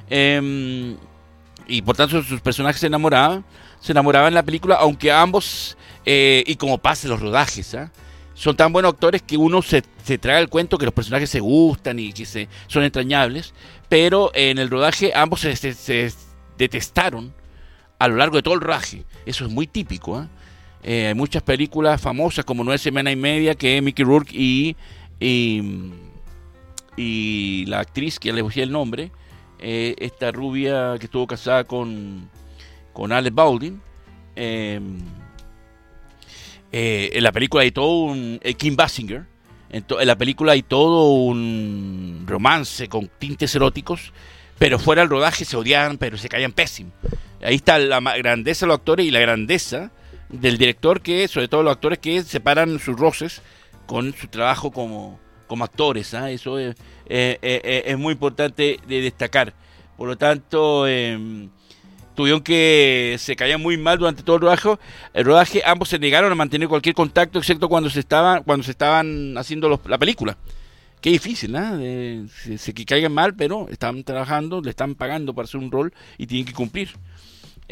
Em, 0.08 0.96
y 1.66 1.82
por 1.82 1.96
tanto 1.96 2.22
sus 2.22 2.40
personajes 2.40 2.80
se 2.80 2.88
enamoraban 2.88 3.44
se 3.80 3.92
enamoraban 3.92 4.28
en 4.28 4.34
la 4.34 4.42
película, 4.42 4.76
aunque 4.76 5.10
ambos, 5.10 5.76
eh, 6.04 6.44
y 6.46 6.56
como 6.56 6.78
pasa 6.78 7.08
los 7.08 7.20
rodajes, 7.20 7.74
¿ah? 7.74 7.90
son 8.34 8.56
tan 8.56 8.72
buenos 8.72 8.92
actores 8.92 9.22
que 9.22 9.36
uno 9.36 9.62
se, 9.62 9.82
se, 10.04 10.18
traga 10.18 10.38
el 10.38 10.48
cuento 10.48 10.78
que 10.78 10.84
los 10.84 10.94
personajes 10.94 11.28
se 11.30 11.40
gustan 11.40 11.98
y 11.98 12.12
que 12.12 12.26
se, 12.26 12.48
son 12.68 12.84
entrañables, 12.84 13.54
pero 13.88 14.30
en 14.34 14.58
el 14.58 14.70
rodaje 14.70 15.12
ambos 15.14 15.40
se, 15.40 16.12
detestaron 16.56 17.34
a 17.98 18.08
lo 18.08 18.16
largo 18.16 18.36
de 18.36 18.42
todo 18.42 18.54
el 18.54 18.60
rodaje. 18.60 19.04
Eso 19.26 19.44
es 19.46 19.50
muy 19.50 19.66
típico. 19.66 20.16
¿ah? 20.16 20.28
Eh, 20.82 21.08
hay 21.08 21.14
muchas 21.14 21.42
películas 21.42 22.00
famosas 22.00 22.44
como 22.44 22.64
Nueve 22.64 22.78
Semanas 22.78 23.12
y 23.12 23.16
Media 23.16 23.54
que 23.54 23.80
Mickey 23.82 24.04
Rourke 24.04 24.32
y, 24.32 24.76
y, 25.20 25.92
la 27.66 27.80
actriz, 27.80 28.18
que 28.18 28.32
le 28.32 28.42
decía 28.42 28.64
el 28.64 28.72
nombre, 28.72 29.12
eh, 29.58 29.94
esta 29.98 30.32
rubia 30.32 30.96
que 30.98 31.04
estuvo 31.06 31.26
casada 31.26 31.64
con 31.64 32.28
con 32.92 33.12
Alec 33.12 33.34
Baldwin. 33.34 33.80
Em, 34.36 34.98
eh, 36.72 37.10
en 37.12 37.22
la 37.22 37.32
película 37.32 37.62
hay 37.62 37.72
todo 37.72 38.04
un. 38.04 38.38
Eh, 38.42 38.54
Kim 38.54 38.76
Basinger. 38.76 39.24
En, 39.70 39.84
la 40.04 40.16
película 40.16 40.52
hay 40.52 40.62
todo 40.62 41.12
un 41.12 42.24
romance 42.26 42.88
con 42.88 43.08
tintes 43.18 43.54
eróticos. 43.54 44.12
Pero 44.58 44.78
fuera 44.78 45.00
del 45.00 45.10
rodaje 45.10 45.46
se 45.46 45.56
odiaban, 45.56 45.96
pero 45.96 46.18
se 46.18 46.28
caían 46.28 46.52
pésimo. 46.52 46.90
Ahí 47.42 47.54
está 47.54 47.78
la 47.78 48.00
grandeza 48.18 48.66
de 48.66 48.68
los 48.68 48.78
actores 48.78 49.06
y 49.06 49.10
la 49.10 49.20
grandeza 49.20 49.90
del 50.28 50.58
director, 50.58 51.00
que 51.00 51.26
sobre 51.28 51.48
todo 51.48 51.62
los 51.62 51.72
actores 51.72 51.98
que 51.98 52.22
separan 52.22 52.78
sus 52.78 52.98
roces 52.98 53.40
con 53.90 54.14
su 54.14 54.28
trabajo 54.28 54.70
como, 54.70 55.18
como 55.48 55.64
actores. 55.64 56.14
¿ah? 56.14 56.30
Eso 56.30 56.60
es, 56.60 56.76
es, 57.08 57.98
muy 57.98 58.12
importante 58.12 58.78
de 58.86 59.00
destacar. 59.00 59.52
Por 59.96 60.06
lo 60.06 60.16
tanto, 60.16 60.86
em, 60.86 61.50
tuvieron 62.14 62.40
que 62.40 63.16
se 63.18 63.34
caían 63.34 63.60
muy 63.60 63.76
mal 63.76 63.98
durante 63.98 64.22
todo 64.22 64.36
el 64.36 64.42
rodaje. 64.42 64.68
El 65.12 65.24
rodaje 65.24 65.60
ambos 65.66 65.88
se 65.88 65.98
negaron 65.98 66.30
a 66.30 66.36
mantener 66.36 66.68
cualquier 66.68 66.94
contacto 66.94 67.40
excepto 67.40 67.68
cuando 67.68 67.90
se 67.90 67.98
estaban 67.98 68.44
cuando 68.44 68.62
se 68.62 68.70
estaban 68.70 69.36
haciendo 69.36 69.68
la 69.84 69.98
película. 69.98 70.38
Qué 71.00 71.10
difícil, 71.10 71.50
¿no? 71.50 71.76
se, 72.58 72.72
que 72.72 72.84
caigan 72.84 73.12
mal, 73.12 73.34
pero 73.34 73.68
están 73.70 74.04
trabajando, 74.04 74.60
le 74.60 74.70
están 74.70 74.94
pagando 74.94 75.34
para 75.34 75.46
hacer 75.46 75.58
un 75.58 75.72
rol 75.72 75.92
y 76.16 76.28
tienen 76.28 76.46
que 76.46 76.52
cumplir. 76.52 76.90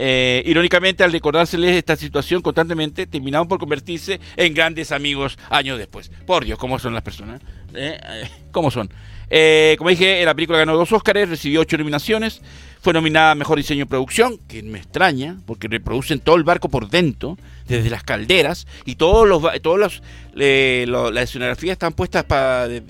Eh, 0.01 0.45
irónicamente, 0.47 1.03
al 1.03 1.11
recordárseles 1.11 1.77
esta 1.77 1.97
situación 1.97 2.41
constantemente, 2.41 3.07
terminaron 3.09 3.49
por 3.49 3.59
convertirse 3.59 4.21
en 4.37 4.55
grandes 4.55 4.93
amigos 4.93 5.37
años 5.51 5.77
después. 5.77 6.11
Por 6.25 6.45
Dios, 6.45 6.57
¿cómo 6.57 6.79
son 6.79 6.95
las 6.95 7.03
personas? 7.03 7.41
¿Eh? 7.75 7.99
eh 8.01 8.31
¿Cómo 8.53 8.71
son? 8.71 8.89
Eh, 9.29 9.75
como 9.77 9.91
dije, 9.91 10.25
la 10.25 10.35
película 10.35 10.59
ganó 10.59 10.77
dos 10.77 10.93
Óscares, 10.93 11.29
recibió 11.29 11.63
ocho 11.63 11.77
nominaciones. 11.77 12.41
Fue 12.81 12.93
nominada 12.93 13.33
a 13.33 13.35
Mejor 13.35 13.59
Diseño 13.59 13.83
y 13.83 13.87
Producción, 13.87 14.39
que 14.47 14.63
me 14.63 14.79
extraña, 14.79 15.37
porque 15.47 15.67
reproducen 15.67 16.21
todo 16.21 16.37
el 16.37 16.45
barco 16.45 16.69
por 16.69 16.89
dentro, 16.89 17.37
desde 17.67 17.91
las 17.91 18.05
calderas, 18.05 18.69
y 18.85 18.95
todos 18.95 19.29
los, 19.29 19.43
todos 19.63 19.79
los, 19.79 20.03
las 20.33 21.25
escenografías 21.25 21.73
están 21.73 21.93
puestas 21.93 22.25
de, 22.69 22.81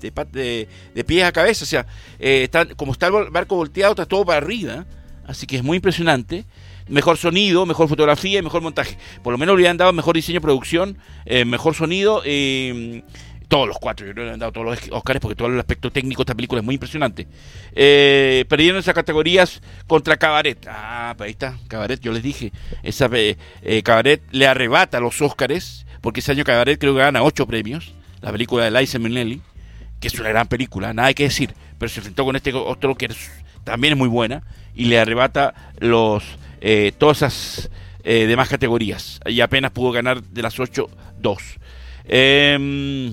de, 0.00 1.04
pies 1.04 1.24
a 1.24 1.32
cabeza, 1.32 1.64
o 1.64 1.66
sea, 1.66 1.86
eh, 2.18 2.42
están, 2.42 2.74
como 2.74 2.92
está 2.92 3.06
el 3.06 3.30
barco 3.30 3.56
volteado, 3.56 3.92
está 3.92 4.06
todo 4.06 4.24
para 4.24 4.38
arriba, 4.38 4.84
así 5.26 5.46
que 5.46 5.56
es 5.56 5.62
muy 5.62 5.76
impresionante. 5.76 6.44
Mejor 6.88 7.16
sonido, 7.16 7.66
mejor 7.66 7.88
fotografía 7.88 8.38
y 8.38 8.42
mejor 8.42 8.62
montaje. 8.62 8.96
Por 9.22 9.32
lo 9.32 9.38
menos 9.38 9.58
le 9.58 9.68
han 9.68 9.76
dado 9.76 9.92
mejor 9.92 10.14
diseño 10.14 10.40
producción, 10.40 10.98
eh, 11.24 11.44
mejor 11.44 11.74
sonido. 11.74 12.22
Eh, 12.24 13.02
todos 13.48 13.68
los 13.68 13.78
cuatro, 13.78 14.06
yo 14.06 14.12
creo 14.12 14.24
que 14.24 14.28
le 14.28 14.34
han 14.34 14.40
dado 14.40 14.52
todos 14.52 14.66
los 14.66 14.78
Oscars 14.90 15.20
porque 15.20 15.36
todo 15.36 15.48
el 15.48 15.58
aspecto 15.58 15.90
técnico 15.90 16.20
de 16.20 16.24
esta 16.24 16.34
película 16.34 16.60
es 16.60 16.64
muy 16.64 16.74
impresionante. 16.74 17.26
Eh, 17.72 18.44
perdieron 18.48 18.78
esas 18.78 18.94
categorías 18.94 19.60
contra 19.86 20.16
Cabaret. 20.16 20.66
Ah, 20.68 21.14
pues 21.16 21.26
ahí 21.26 21.32
está, 21.32 21.56
Cabaret, 21.68 22.00
yo 22.00 22.12
les 22.12 22.22
dije. 22.22 22.52
Esa, 22.82 23.08
eh, 23.12 23.82
Cabaret 23.84 24.22
le 24.32 24.46
arrebata 24.46 25.00
los 25.00 25.20
Oscars, 25.22 25.86
porque 26.00 26.20
ese 26.20 26.32
año 26.32 26.44
Cabaret 26.44 26.78
creo 26.78 26.94
que 26.94 27.00
gana 27.00 27.22
ocho 27.22 27.46
premios. 27.46 27.94
La 28.20 28.32
película 28.32 28.64
de 28.64 28.70
Liza 28.70 28.98
Minnelli, 28.98 29.40
que 30.00 30.08
es 30.08 30.18
una 30.18 30.30
gran 30.30 30.48
película, 30.48 30.92
nada 30.92 31.08
hay 31.08 31.14
que 31.14 31.24
decir, 31.24 31.54
pero 31.78 31.88
se 31.88 32.00
enfrentó 32.00 32.24
con 32.24 32.34
este 32.34 32.52
otro 32.52 32.96
que 32.96 33.08
también 33.66 33.92
es 33.92 33.98
muy 33.98 34.08
buena 34.08 34.42
y 34.74 34.86
le 34.86 34.98
arrebata 34.98 35.52
los 35.78 36.24
eh, 36.62 36.92
todas 36.96 37.18
esas 37.18 37.70
demás 38.02 38.48
categorías. 38.48 39.20
Y 39.26 39.40
apenas 39.40 39.72
pudo 39.72 39.90
ganar 39.90 40.22
de 40.22 40.40
las 40.40 40.60
ocho, 40.60 40.88
dos. 41.18 41.42
Eh, 42.04 43.12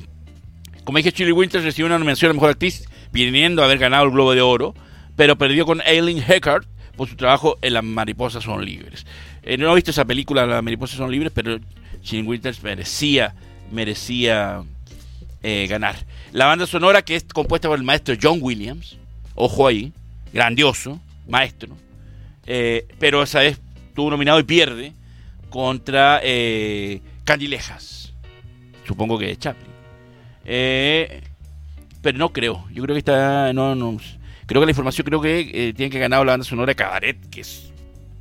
como 0.84 0.98
dije, 0.98 1.12
Chili 1.12 1.32
Winters 1.32 1.63
recibió 1.63 1.86
una 1.88 1.98
nominación 1.98 2.32
a 2.32 2.34
Mejor 2.34 2.52
Actriz, 2.52 2.88
viniendo 3.12 3.62
a 3.62 3.66
haber 3.66 3.78
ganado 3.78 4.06
el 4.06 4.12
Globo 4.12 4.34
de 4.34 4.42
Oro, 4.42 4.76
pero 5.16 5.38
perdió 5.38 5.66
con 5.66 5.82
Aileen 5.82 6.22
Heckard 6.22 6.66
por 6.96 7.08
su 7.08 7.16
trabajo 7.16 7.58
en 7.62 7.74
Las 7.74 7.84
Mariposas 7.84 8.44
Son 8.44 8.63
Libres. 8.63 9.06
Eh, 9.44 9.58
no 9.58 9.72
he 9.72 9.76
visto 9.76 9.92
esa 9.92 10.06
película, 10.06 10.46
Las 10.46 10.63
Mariposas 10.63 10.98
Son 10.98 11.12
Libres, 11.12 11.32
pero 11.34 11.60
Chili 12.02 12.24
Winters 12.24 12.62
merecía, 12.63 13.34
merecía 13.72 14.63
eh, 15.42 15.68
ganar. 15.70 15.96
La 16.32 16.48
banda 16.48 16.68
sonora, 16.68 17.02
que 17.02 17.16
es 17.16 17.24
compuesta 17.24 17.68
por 17.68 17.78
el 17.78 17.84
maestro 17.84 18.16
John 18.22 18.39
Williams, 18.42 18.98
ojo 19.36 19.68
ahí, 19.68 19.94
grandioso, 20.34 21.00
maestro, 21.28 21.78
eh, 22.46 22.88
pero 23.00 23.24
esa 23.24 23.39
vez 23.39 23.60
tuvo 23.96 24.10
nominado 24.10 24.39
y 24.39 24.43
pierde 24.43 24.93
contra 25.50 26.22
Candilejas, 27.24 28.13
supongo 28.86 29.17
que 29.17 29.28
de 29.28 29.38
Chaplin. 29.38 29.74
Eh, 30.46 31.22
pero 32.02 32.17
no 32.17 32.34
creo. 32.34 32.65
Yo 32.72 32.84
creo 32.84 32.96
que 32.96 33.00
está. 33.00 33.54
No, 33.54 33.76
no. 33.76 33.98
Creo 34.46 34.62
que 34.62 34.65
la 34.65 34.72
información 34.72 35.06
creo 35.06 35.22
que 35.22 35.39
eh, 35.39 35.74
tiene 35.74 35.89
que 35.89 36.00
ganar 36.00 36.26
la 36.26 36.34
banda 36.34 36.46
sonora 36.46 36.76
Cabaret, 36.76 37.17
que 37.30 37.41
es 37.41 37.72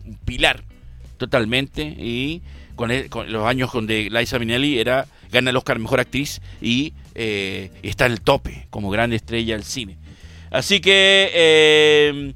un 0.06 0.14
pilar 0.14 0.62
totalmente. 1.18 1.82
Y 1.82 2.42
con, 2.76 2.90
los 3.28 3.46
años 3.46 3.72
donde 3.72 4.08
Liza 4.10 4.38
Minnelli 4.38 4.78
era 4.78 5.06
gana 5.30 5.50
el 5.50 5.56
Oscar 5.56 5.78
Mejor 5.78 6.00
Actriz 6.00 6.40
y 6.60 6.92
eh, 7.14 7.70
está 7.82 8.06
en 8.06 8.12
el 8.12 8.20
tope 8.20 8.66
como 8.70 8.90
gran 8.90 9.12
estrella 9.12 9.54
del 9.54 9.64
cine. 9.64 9.96
Así 10.52 10.80
que, 10.80 12.34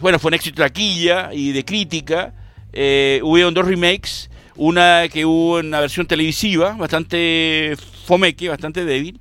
bueno, 0.00 0.18
fue 0.18 0.28
un 0.28 0.34
éxito 0.34 0.62
de 0.62 0.68
taquilla 0.68 1.30
y 1.32 1.52
de 1.52 1.64
crítica. 1.64 2.32
hubieron 2.72 3.52
dos 3.52 3.66
remakes. 3.66 4.30
Una 4.58 5.08
que 5.12 5.26
hubo 5.26 5.60
en 5.60 5.66
una 5.66 5.80
versión 5.80 6.06
televisiva, 6.06 6.72
bastante 6.72 7.76
fomeque, 8.06 8.48
bastante 8.48 8.86
débil. 8.86 9.20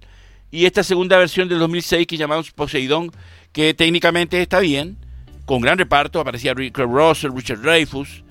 Y 0.49 0.65
esta 0.65 0.84
segunda 0.84 1.17
versión 1.17 1.49
del 1.49 1.60
2006 1.60 2.08
que 2.08 2.15
llamamos 2.15 2.51
Poseidón, 2.51 3.12
que 3.51 3.73
técnicamente 3.73 4.41
está 4.41 4.60
bien, 4.60 4.97
con 5.45 5.62
gran 5.62 5.78
reparto, 5.78 6.19
aparecía 6.19 6.54
Rick 6.54 6.78
Russell, 6.78 7.32
Richard 7.36 7.62
Dreyfus, 7.62 8.23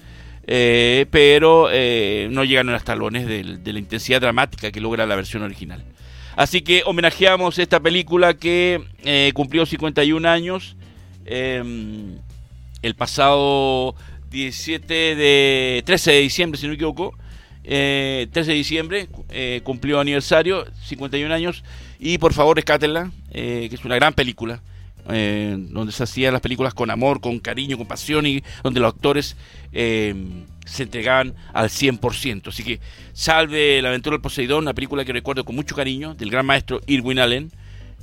eh, 0.47 1.07
pero 1.11 1.69
eh, 1.71 2.29
no 2.31 2.45
llegan 2.45 2.69
a 2.69 2.73
los 2.73 2.85
talones 2.85 3.27
de, 3.27 3.73
la 3.73 3.79
intensidad 3.79 4.21
dramática 4.21 4.71
que 4.71 4.81
logra 4.81 5.07
la 5.07 5.17
versión 5.17 5.43
original. 5.43 5.85
Así 6.37 6.63
que 6.63 6.83
homenajeamos 6.85 7.59
esta 7.59 7.81
película 7.81 8.35
que 8.35 8.83
eh, 9.05 9.33
cumplió 9.35 9.67
51 9.67 10.29
años 10.29 10.77
em, 11.27 12.19
el 12.83 12.95
pasado 12.95 13.95
17 14.31 15.15
de 15.15 15.83
13 15.87 16.13
de 16.13 16.21
diciembre, 16.21 16.59
si 16.59 16.67
no 16.67 16.71
me 16.71 16.77
equivoco. 16.77 17.17
13 17.63 18.31
de 18.35 18.53
diciembre 18.53 19.09
cumplió 19.63 19.99
aniversario, 19.99 20.67
51 20.85 21.33
años, 21.33 21.65
y 21.99 22.19
por 22.19 22.35
favor 22.35 22.57
rescátenla, 22.57 23.11
que 23.33 23.71
es 23.73 23.85
una 23.87 23.95
gran 23.95 24.13
película. 24.13 24.61
Eh, 25.11 25.55
donde 25.59 25.93
se 25.93 26.03
hacían 26.03 26.33
las 26.33 26.41
películas 26.41 26.73
con 26.73 26.91
amor, 26.91 27.21
con 27.21 27.39
cariño, 27.39 27.77
con 27.77 27.87
pasión 27.87 28.27
y 28.27 28.43
donde 28.63 28.81
los 28.81 28.95
actores 28.95 29.37
eh, 29.73 30.15
se 30.65 30.85
entregaban 30.85 31.35
al 31.53 31.69
100%. 31.69 32.49
Así 32.49 32.63
que 32.63 32.81
Salve 33.13 33.81
la 33.81 33.91
aventura 33.91 34.15
del 34.15 34.23
Poseidón, 34.23 34.65
una 34.65 34.75
película 34.75 35.05
que 35.05 35.13
recuerdo 35.13 35.45
con 35.45 35.55
mucho 35.55 35.77
cariño 35.77 36.15
del 36.15 36.31
gran 36.31 36.45
maestro 36.45 36.81
Irwin 36.87 37.21
Allen, 37.21 37.53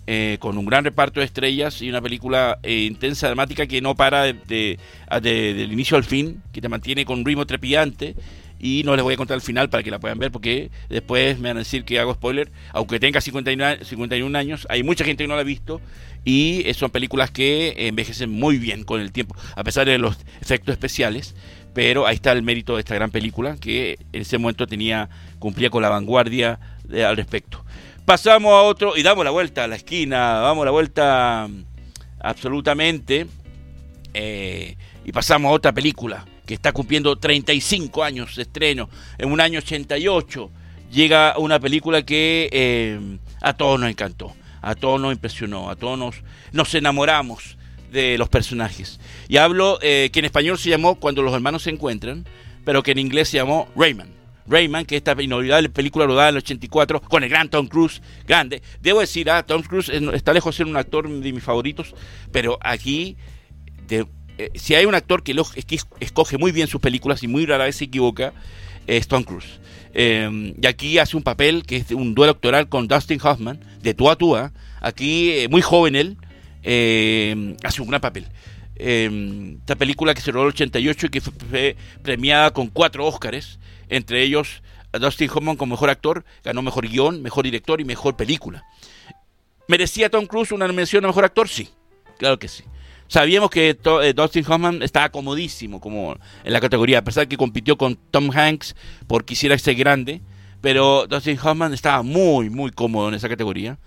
eh, 0.07 0.37
con 0.39 0.57
un 0.57 0.65
gran 0.65 0.83
reparto 0.83 1.19
de 1.19 1.25
estrellas 1.25 1.81
y 1.81 1.89
una 1.89 2.01
película 2.01 2.59
intensa, 2.63 3.27
dramática 3.27 3.67
que 3.67 3.81
no 3.81 3.95
para 3.95 4.23
de, 4.23 4.79
del 5.21 5.71
inicio 5.71 5.97
al 5.97 6.03
fin, 6.03 6.41
que 6.51 6.61
te 6.61 6.69
mantiene 6.69 7.05
con 7.05 7.19
un 7.19 7.25
ritmo 7.25 7.45
trepidante 7.45 8.15
y 8.63 8.83
no 8.83 8.95
les 8.95 9.01
voy 9.01 9.15
a 9.15 9.17
contar 9.17 9.35
el 9.35 9.41
final 9.41 9.71
para 9.71 9.81
que 9.81 9.89
la 9.89 9.99
puedan 9.99 10.19
ver 10.19 10.31
porque 10.31 10.69
después 10.87 11.39
me 11.39 11.49
van 11.49 11.57
a 11.57 11.61
decir 11.61 11.83
que 11.83 11.99
hago 11.99 12.13
spoiler. 12.13 12.51
Aunque 12.73 12.99
tenga 12.99 13.19
51, 13.19 13.83
51 13.83 14.37
años, 14.37 14.67
hay 14.69 14.83
mucha 14.83 15.03
gente 15.03 15.23
que 15.23 15.27
no 15.27 15.33
la 15.33 15.41
ha 15.41 15.45
visto 15.45 15.81
y 16.23 16.63
son 16.75 16.91
películas 16.91 17.31
que 17.31 17.73
envejecen 17.87 18.29
muy 18.29 18.59
bien 18.59 18.83
con 18.83 19.01
el 19.01 19.11
tiempo, 19.11 19.35
a 19.55 19.63
pesar 19.63 19.87
de 19.87 19.97
los 19.97 20.15
efectos 20.41 20.73
especiales. 20.73 21.35
Pero 21.73 22.05
ahí 22.05 22.15
está 22.15 22.33
el 22.33 22.43
mérito 22.43 22.75
de 22.75 22.81
esta 22.81 22.93
gran 22.93 23.09
película 23.09 23.57
que 23.57 23.97
en 24.13 24.21
ese 24.21 24.37
momento 24.37 24.67
tenía 24.67 25.09
cumplía 25.39 25.71
con 25.71 25.81
la 25.81 25.89
vanguardia 25.89 26.59
al 26.93 27.17
respecto. 27.17 27.65
Pasamos 28.05 28.51
a 28.51 28.61
otro 28.61 28.95
y 28.95 29.01
damos 29.01 29.25
la 29.25 29.31
vuelta 29.31 29.63
a 29.63 29.67
la 29.67 29.75
esquina, 29.75 30.33
damos 30.35 30.65
la 30.65 30.71
vuelta 30.71 31.49
absolutamente 32.19 33.25
eh, 34.13 34.75
y 35.03 35.11
pasamos 35.11 35.49
a 35.49 35.53
otra 35.53 35.71
película 35.71 36.25
que 36.45 36.53
está 36.53 36.71
cumpliendo 36.71 37.17
35 37.17 38.03
años 38.03 38.35
de 38.35 38.43
estreno, 38.43 38.89
en 39.17 39.31
un 39.31 39.41
año 39.41 39.59
88, 39.59 40.51
llega 40.91 41.37
una 41.37 41.59
película 41.59 42.03
que 42.03 42.49
eh, 42.51 42.99
a 43.41 43.53
todos 43.53 43.79
nos 43.79 43.89
encantó, 43.89 44.33
a 44.61 44.75
todos 44.75 44.99
nos 44.99 45.13
impresionó, 45.13 45.69
a 45.69 45.75
todos 45.75 46.21
nos, 46.51 46.75
enamoramos 46.75 47.57
de 47.91 48.17
los 48.17 48.29
personajes. 48.29 48.99
Y 49.27 49.37
hablo 49.37 49.79
eh, 49.81 50.09
que 50.11 50.19
en 50.19 50.25
español 50.25 50.57
se 50.57 50.69
llamó 50.69 50.95
Cuando 50.95 51.21
los 51.21 51.33
hermanos 51.33 51.63
se 51.63 51.69
encuentran, 51.69 52.25
pero 52.63 52.83
que 52.83 52.91
en 52.91 52.99
inglés 52.99 53.29
se 53.29 53.37
llamó 53.37 53.67
Rayman. 53.75 54.21
Rayman, 54.47 54.85
que 54.85 54.97
esta 54.97 55.19
inolvidable 55.21 55.69
película 55.69 56.05
rodada 56.05 56.29
en 56.29 56.35
el 56.35 56.39
84 56.39 57.01
con 57.01 57.23
el 57.23 57.29
gran 57.29 57.49
Tom 57.49 57.67
Cruise, 57.67 58.01
grande. 58.27 58.61
Debo 58.81 58.99
decir, 58.99 59.29
ah, 59.29 59.43
Tom 59.43 59.61
Cruise 59.61 59.89
está 59.89 60.33
lejos 60.33 60.55
de 60.55 60.57
ser 60.57 60.67
un 60.67 60.77
actor 60.77 61.07
de 61.09 61.31
mis 61.31 61.43
favoritos, 61.43 61.93
pero 62.31 62.57
aquí 62.61 63.17
eh, 64.41 64.51
si 64.55 64.73
hay 64.73 64.85
un 64.85 64.95
actor 64.95 65.21
que, 65.21 65.35
escoge 65.99 66.37
muy 66.39 66.51
bien 66.51 66.67
sus 66.67 66.81
películas 66.81 67.21
y 67.21 67.27
muy 67.27 67.45
rara 67.45 67.65
vez 67.65 67.75
se 67.75 67.85
equivoca, 67.85 68.33
es 68.87 69.07
Tom 69.07 69.23
Cruise. 69.23 69.59
Em, 69.93 70.55
y 70.59 70.65
aquí 70.65 70.97
hace 70.97 71.15
un 71.15 71.21
papel 71.21 71.63
que 71.63 71.77
es 71.77 71.91
un 71.91 72.15
duelo 72.15 72.31
actoral 72.31 72.67
con 72.67 72.87
Dustin 72.87 73.19
Hoffman, 73.21 73.59
de 73.81 73.93
tú 73.93 74.09
a 74.09 74.15
tú. 74.15 74.35
¿ah? 74.35 74.51
Aquí, 74.81 75.31
eh, 75.31 75.47
muy 75.47 75.61
joven 75.61 75.95
él, 75.95 76.17
em, 76.63 77.55
hace 77.63 77.81
un 77.81 77.89
gran 77.89 78.01
papel. 78.01 78.27
Em, 78.77 79.57
esta 79.59 79.75
película 79.75 80.15
que 80.15 80.21
se 80.21 80.31
rodó 80.31 80.45
en 80.45 80.47
el 80.47 80.53
88 80.53 81.05
y 81.05 81.09
que 81.09 81.21
fue 81.21 81.75
premiada 82.01 82.51
con 82.51 82.67
cuatro 82.67 83.05
Óscares, 83.05 83.59
entre 83.89 84.23
ellos 84.23 84.63
Dustin 84.99 85.29
Hoffman 85.29 85.55
como 85.55 85.75
mejor 85.75 85.91
actor, 85.91 86.25
ganó 86.43 86.63
mejor 86.63 86.87
guion, 86.87 87.21
mejor 87.21 87.43
director 87.43 87.79
y 87.79 87.85
mejor 87.85 88.15
película. 88.15 88.65
¿Merecía 89.67 90.09
Tom 90.09 90.25
Cruise 90.25 90.51
una 90.51 90.67
mención 90.69 91.05
a 91.05 91.07
mejor 91.07 91.25
actor? 91.25 91.47
Sí, 91.47 91.69
claro 92.17 92.39
que 92.39 92.47
sí. 92.47 92.63
Sabíamos 93.11 93.49
que 93.49 93.77
eh, 93.77 94.13
Dustin 94.13 94.45
Hoffman 94.47 94.81
estaba 94.81 95.09
comodísimo 95.09 95.81
como 95.81 96.15
en 96.45 96.53
la 96.53 96.61
categoría, 96.61 96.99
a 96.99 97.03
pesar 97.03 97.27
que 97.27 97.35
compitió 97.35 97.77
con 97.77 97.97
Tom 98.09 98.31
Hanks 98.31 98.73
por 99.05 99.25
quisiera 99.25 99.57
ser 99.57 99.75
grande, 99.75 100.21
pero 100.61 101.07
Dustin 101.07 101.37
Hoffman 101.37 101.73
estaba 101.73 102.03
muy, 102.03 102.49
muy 102.49 102.71
cómodo 102.71 103.09
en 103.09 103.15
esa 103.15 103.27
categoría. 103.27 103.77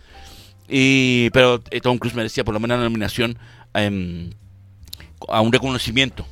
Y, 0.68 1.30
pero 1.30 1.62
eh, 1.70 1.80
Tom 1.80 1.96
Cruise 1.96 2.14
merecía 2.14 2.44
por 2.44 2.52
lo 2.52 2.60
menos 2.60 2.76
una 2.76 2.84
nominación 2.84 3.38
em, 3.72 4.28
a 5.26 5.40
un 5.40 5.50
reconocimiento. 5.50 6.26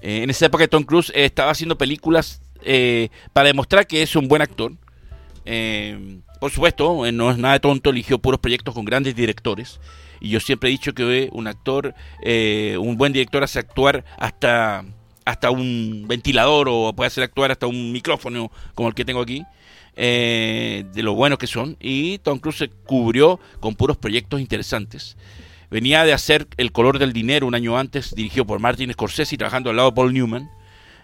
Eh, 0.00 0.22
en 0.22 0.30
esa 0.30 0.46
época 0.46 0.68
Tom 0.68 0.84
Cruise 0.84 1.10
estaba 1.16 1.50
haciendo 1.50 1.76
películas 1.76 2.40
para 3.32 3.48
demostrar 3.48 3.88
que 3.88 4.02
es 4.02 4.14
un 4.14 4.28
buen 4.28 4.40
actor. 4.40 4.72
Em, 5.44 6.22
por 6.38 6.52
supuesto, 6.52 7.10
no 7.10 7.30
es 7.32 7.38
nada 7.38 7.58
tonto, 7.58 7.90
eligió 7.90 8.20
puros 8.20 8.38
proyectos 8.38 8.72
con 8.72 8.84
grandes 8.84 9.16
directores. 9.16 9.80
Y 10.20 10.30
yo 10.30 10.40
siempre 10.40 10.68
he 10.68 10.72
dicho 10.72 10.94
que 10.94 11.28
un 11.32 11.46
actor, 11.46 11.94
eh, 12.22 12.76
un 12.80 12.96
buen 12.96 13.12
director 13.12 13.42
hace 13.42 13.58
actuar 13.58 14.04
hasta, 14.18 14.84
hasta 15.24 15.50
un 15.50 16.06
ventilador 16.08 16.68
o 16.70 16.92
puede 16.94 17.08
hacer 17.08 17.24
actuar 17.24 17.50
hasta 17.50 17.66
un 17.66 17.92
micrófono 17.92 18.50
como 18.74 18.88
el 18.88 18.94
que 18.94 19.04
tengo 19.04 19.20
aquí. 19.20 19.42
Eh, 19.98 20.84
de 20.92 21.02
lo 21.02 21.14
buenos 21.14 21.38
que 21.38 21.46
son. 21.46 21.76
Y 21.80 22.18
Tom 22.18 22.38
Cruise 22.38 22.58
se 22.58 22.68
cubrió 22.68 23.40
con 23.60 23.74
puros 23.74 23.96
proyectos 23.96 24.40
interesantes. 24.40 25.16
Venía 25.70 26.04
de 26.04 26.12
hacer 26.12 26.46
El 26.58 26.70
color 26.70 26.98
del 26.98 27.12
dinero 27.12 27.46
un 27.46 27.54
año 27.54 27.78
antes, 27.78 28.14
dirigido 28.14 28.46
por 28.46 28.60
Martin 28.60 28.92
Scorsese, 28.92 29.36
trabajando 29.36 29.70
al 29.70 29.76
lado 29.76 29.90
de 29.90 29.94
Paul 29.94 30.12
Newman. 30.12 30.50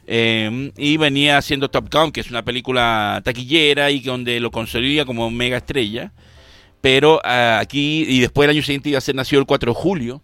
Eh, 0.07 0.73
y 0.77 0.97
venía 0.97 1.39
haciendo 1.39 1.71
Top 1.71 1.89
Gun, 1.93 2.13
que 2.13 2.21
es 2.21 2.31
una 2.31 2.45
película 2.45 3.23
taquillera 3.25 3.91
y 3.91 4.01
donde 4.01 4.41
lo 4.41 4.51
consolida 4.51 5.05
como 5.05 5.31
mega 5.31 5.57
estrella. 5.57 6.13
Pero 6.83 7.21
ah, 7.25 7.61
aquí, 7.61 8.05
y 8.07 8.21
después 8.21 8.45
el 8.45 8.51
año 8.51 8.63
siguiente 8.63 8.91
iba 8.91 8.99
a 8.99 9.01
ser 9.01 9.15
nacido 9.15 9.41
el 9.41 9.47
4 9.47 9.73
de 9.73 9.81
julio, 9.81 10.23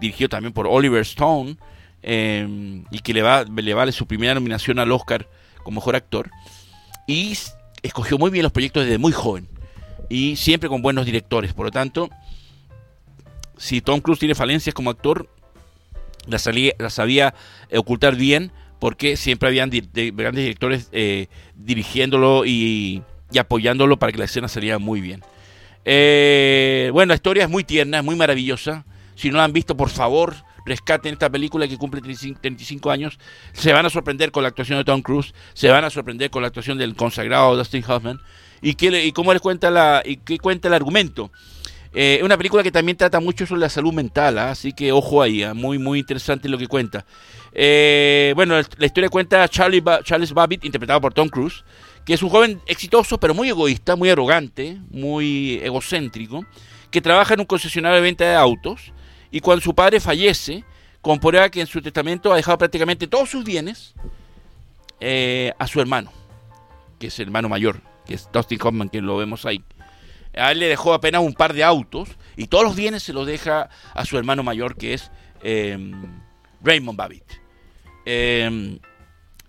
dirigido 0.00 0.28
también 0.30 0.54
por 0.54 0.66
Oliver 0.68 1.02
Stone, 1.02 1.56
em, 2.02 2.84
y 2.90 3.00
que 3.00 3.12
le, 3.12 3.20
va, 3.20 3.44
le 3.44 3.74
vale 3.74 3.92
su 3.92 4.06
primera 4.06 4.32
nominación 4.32 4.78
al 4.78 4.92
Oscar 4.92 5.28
como 5.64 5.80
mejor 5.80 5.96
actor. 5.96 6.30
Y 7.08 7.36
escogió 7.82 8.16
muy 8.16 8.30
bien 8.30 8.44
los 8.44 8.52
proyectos 8.52 8.84
desde 8.84 8.96
muy 8.96 9.12
joven, 9.12 9.48
y 10.08 10.36
siempre 10.36 10.68
con 10.68 10.82
buenos 10.82 11.04
directores. 11.04 11.52
Por 11.52 11.66
lo 11.66 11.72
tanto, 11.72 12.10
si 13.56 13.80
Tom 13.80 14.00
Cruise 14.00 14.20
tiene 14.20 14.36
falencias 14.36 14.74
como 14.74 14.88
actor, 14.88 15.28
las, 16.28 16.48
sabía 16.94 17.34
ocultar 17.74 18.14
bien, 18.14 18.52
porque 18.78 19.16
siempre 19.16 19.48
habían 19.48 19.70
grandes 19.70 20.44
directores 20.44 20.88
eh, 20.92 21.26
dirigiéndolo 21.56 22.44
y, 22.44 23.02
y 23.32 23.38
apoyándolo 23.38 23.98
para 23.98 24.12
que 24.12 24.18
la 24.18 24.26
escena 24.26 24.46
saliera 24.46 24.78
muy 24.78 25.00
bien. 25.00 25.24
Eh, 25.84 26.90
bueno, 26.92 27.10
la 27.10 27.14
historia 27.16 27.44
es 27.44 27.50
muy 27.50 27.64
tierna, 27.64 27.98
es 27.98 28.04
muy 28.04 28.16
maravillosa. 28.16 28.84
Si 29.14 29.30
no 29.30 29.38
la 29.38 29.44
han 29.44 29.52
visto, 29.52 29.76
por 29.76 29.90
favor, 29.90 30.34
rescaten 30.64 31.12
esta 31.12 31.30
película 31.30 31.68
que 31.68 31.78
cumple 31.78 32.00
35, 32.00 32.90
años. 32.90 33.18
Se 33.52 33.72
van 33.72 33.86
a 33.86 33.90
sorprender 33.90 34.32
con 34.32 34.42
la 34.42 34.48
actuación 34.48 34.78
de 34.78 34.84
Tom 34.84 35.02
Cruise, 35.02 35.34
se 35.54 35.68
van 35.68 35.84
a 35.84 35.90
sorprender 35.90 36.30
con 36.30 36.42
la 36.42 36.48
actuación 36.48 36.78
del 36.78 36.96
consagrado 36.96 37.56
Dustin 37.56 37.84
Hoffman. 37.86 38.20
¿Y, 38.60 38.74
qué, 38.74 39.04
y 39.04 39.12
cómo 39.12 39.32
les 39.32 39.42
cuenta, 39.42 39.70
la, 39.70 40.02
y 40.04 40.18
qué 40.18 40.38
cuenta 40.38 40.68
el 40.68 40.74
argumento? 40.74 41.32
Eh, 41.94 42.16
es 42.18 42.22
una 42.22 42.38
película 42.38 42.62
que 42.62 42.72
también 42.72 42.96
trata 42.96 43.20
mucho 43.20 43.46
sobre 43.46 43.60
la 43.60 43.68
salud 43.68 43.92
mental, 43.92 44.38
¿ah? 44.38 44.50
así 44.50 44.72
que 44.72 44.92
ojo 44.92 45.20
ahí, 45.20 45.42
¿ah? 45.42 45.52
muy 45.52 45.78
muy 45.78 45.98
interesante 45.98 46.48
lo 46.48 46.56
que 46.56 46.66
cuenta. 46.66 47.04
Eh, 47.52 48.32
bueno, 48.34 48.54
la 48.54 48.86
historia 48.86 49.10
cuenta 49.10 49.42
a 49.42 49.48
Charles 49.48 50.32
Babbitt, 50.32 50.64
interpretado 50.64 51.02
por 51.02 51.12
Tom 51.12 51.28
Cruise, 51.28 51.64
que 52.04 52.14
es 52.14 52.22
un 52.22 52.30
joven 52.30 52.60
exitoso, 52.66 53.18
pero 53.18 53.34
muy 53.34 53.48
egoísta, 53.48 53.96
muy 53.96 54.10
arrogante, 54.10 54.78
muy 54.90 55.60
egocéntrico, 55.62 56.44
que 56.90 57.00
trabaja 57.00 57.34
en 57.34 57.40
un 57.40 57.46
concesionario 57.46 57.96
de 57.96 58.02
venta 58.02 58.24
de 58.24 58.34
autos 58.34 58.92
y 59.30 59.40
cuando 59.40 59.62
su 59.62 59.74
padre 59.74 60.00
fallece, 60.00 60.64
comprueba 61.00 61.48
que 61.48 61.60
en 61.60 61.66
su 61.66 61.80
testamento 61.80 62.32
ha 62.32 62.36
dejado 62.36 62.58
prácticamente 62.58 63.06
todos 63.06 63.30
sus 63.30 63.44
bienes 63.44 63.94
eh, 65.00 65.52
a 65.58 65.66
su 65.66 65.80
hermano, 65.80 66.12
que 66.98 67.06
es 67.06 67.18
el 67.18 67.26
hermano 67.26 67.48
mayor, 67.48 67.80
que 68.06 68.14
es 68.14 68.28
Dustin 68.32 68.58
Hoffman, 68.62 68.88
que 68.88 69.00
lo 69.00 69.16
vemos 69.16 69.46
ahí. 69.46 69.62
A 70.34 70.52
él 70.52 70.60
le 70.60 70.68
dejó 70.68 70.94
apenas 70.94 71.22
un 71.22 71.34
par 71.34 71.52
de 71.52 71.64
autos 71.64 72.08
y 72.36 72.46
todos 72.46 72.64
los 72.64 72.74
bienes 72.76 73.02
se 73.02 73.12
los 73.12 73.26
deja 73.26 73.68
a 73.94 74.04
su 74.04 74.16
hermano 74.18 74.42
mayor, 74.42 74.76
que 74.76 74.94
es 74.94 75.10
eh, 75.42 75.78
Raymond 76.62 76.98
Babbitt. 76.98 77.24
Eh, 78.04 78.78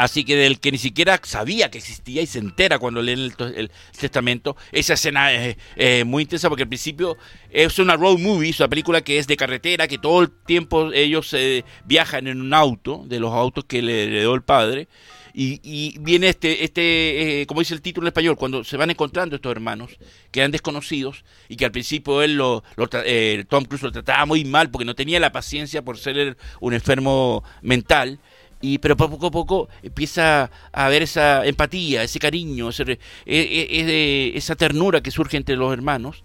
Así 0.03 0.25
que 0.25 0.35
del 0.35 0.59
que 0.59 0.71
ni 0.71 0.77
siquiera 0.77 1.19
sabía 1.23 1.71
que 1.71 1.77
existía 1.77 2.21
y 2.21 2.27
se 2.27 2.39
entera 2.39 2.77
cuando 2.77 3.01
lee 3.01 3.13
el, 3.13 3.71
testamento. 3.97 4.57
Esa 4.73 4.95
escena 4.95 5.31
es 5.31 6.05
muy 6.05 6.23
intensa 6.23 6.49
porque 6.49 6.63
al 6.63 6.69
principio 6.69 7.17
es 7.49 7.79
una 7.79 7.95
road 7.95 8.17
movie, 8.17 8.49
es 8.49 8.59
una 8.59 8.67
película 8.67 9.01
que 9.01 9.17
es 9.17 9.27
de 9.27 9.37
carretera, 9.37 9.87
que 9.87 9.97
todo 9.97 10.21
el 10.21 10.31
tiempo 10.31 10.91
ellos 10.91 11.33
eh, 11.33 11.63
viajan 11.85 12.27
en 12.27 12.41
un 12.41 12.53
auto, 12.53 13.03
de 13.05 13.19
los 13.19 13.31
autos 13.31 13.63
que 13.65 13.81
le 13.81 14.03
heredó 14.03 14.35
el 14.35 14.41
padre. 14.41 14.89
Y, 15.35 15.97
viene 15.99 16.29
este, 16.29 16.63
este 16.63 17.41
eh, 17.41 17.47
como 17.47 17.61
dice 17.61 17.73
el 17.73 17.81
título 17.81 18.05
en 18.05 18.09
español, 18.09 18.35
cuando 18.35 18.63
se 18.63 18.77
van 18.77 18.91
encontrando 18.91 19.35
estos 19.35 19.51
hermanos, 19.51 19.97
que 20.31 20.41
eran 20.41 20.51
desconocidos, 20.51 21.23
y 21.49 21.55
que 21.55 21.65
al 21.65 21.71
principio 21.71 22.21
él 22.21 22.35
lo, 22.35 22.63
eh, 23.05 23.43
Tom 23.49 23.65
Cruise 23.65 23.81
lo 23.81 23.91
trataba 23.91 24.27
muy 24.27 24.45
mal 24.45 24.69
porque 24.69 24.85
no 24.85 24.93
tenía 24.93 25.19
la 25.19 25.31
paciencia 25.31 25.81
por 25.81 25.97
ser 25.97 26.37
un 26.59 26.73
enfermo 26.73 27.43
mental 27.63 28.19
y, 28.63 28.77
pero 28.77 28.95
poco 28.95 29.27
a 29.27 29.31
poco 29.31 29.67
empieza 29.81 30.49
a 30.71 30.85
haber 30.85 31.03
esa 31.03 31.45
empatía, 31.45 32.01
ese 32.01 32.17
cariño, 32.17 32.69
e, 32.69 32.97
e, 33.25 34.37
esa 34.37 34.55
ternura 34.55 35.01
que 35.01 35.11
surge 35.11 35.35
entre 35.35 35.57
los 35.57 35.73
hermanos. 35.73 36.23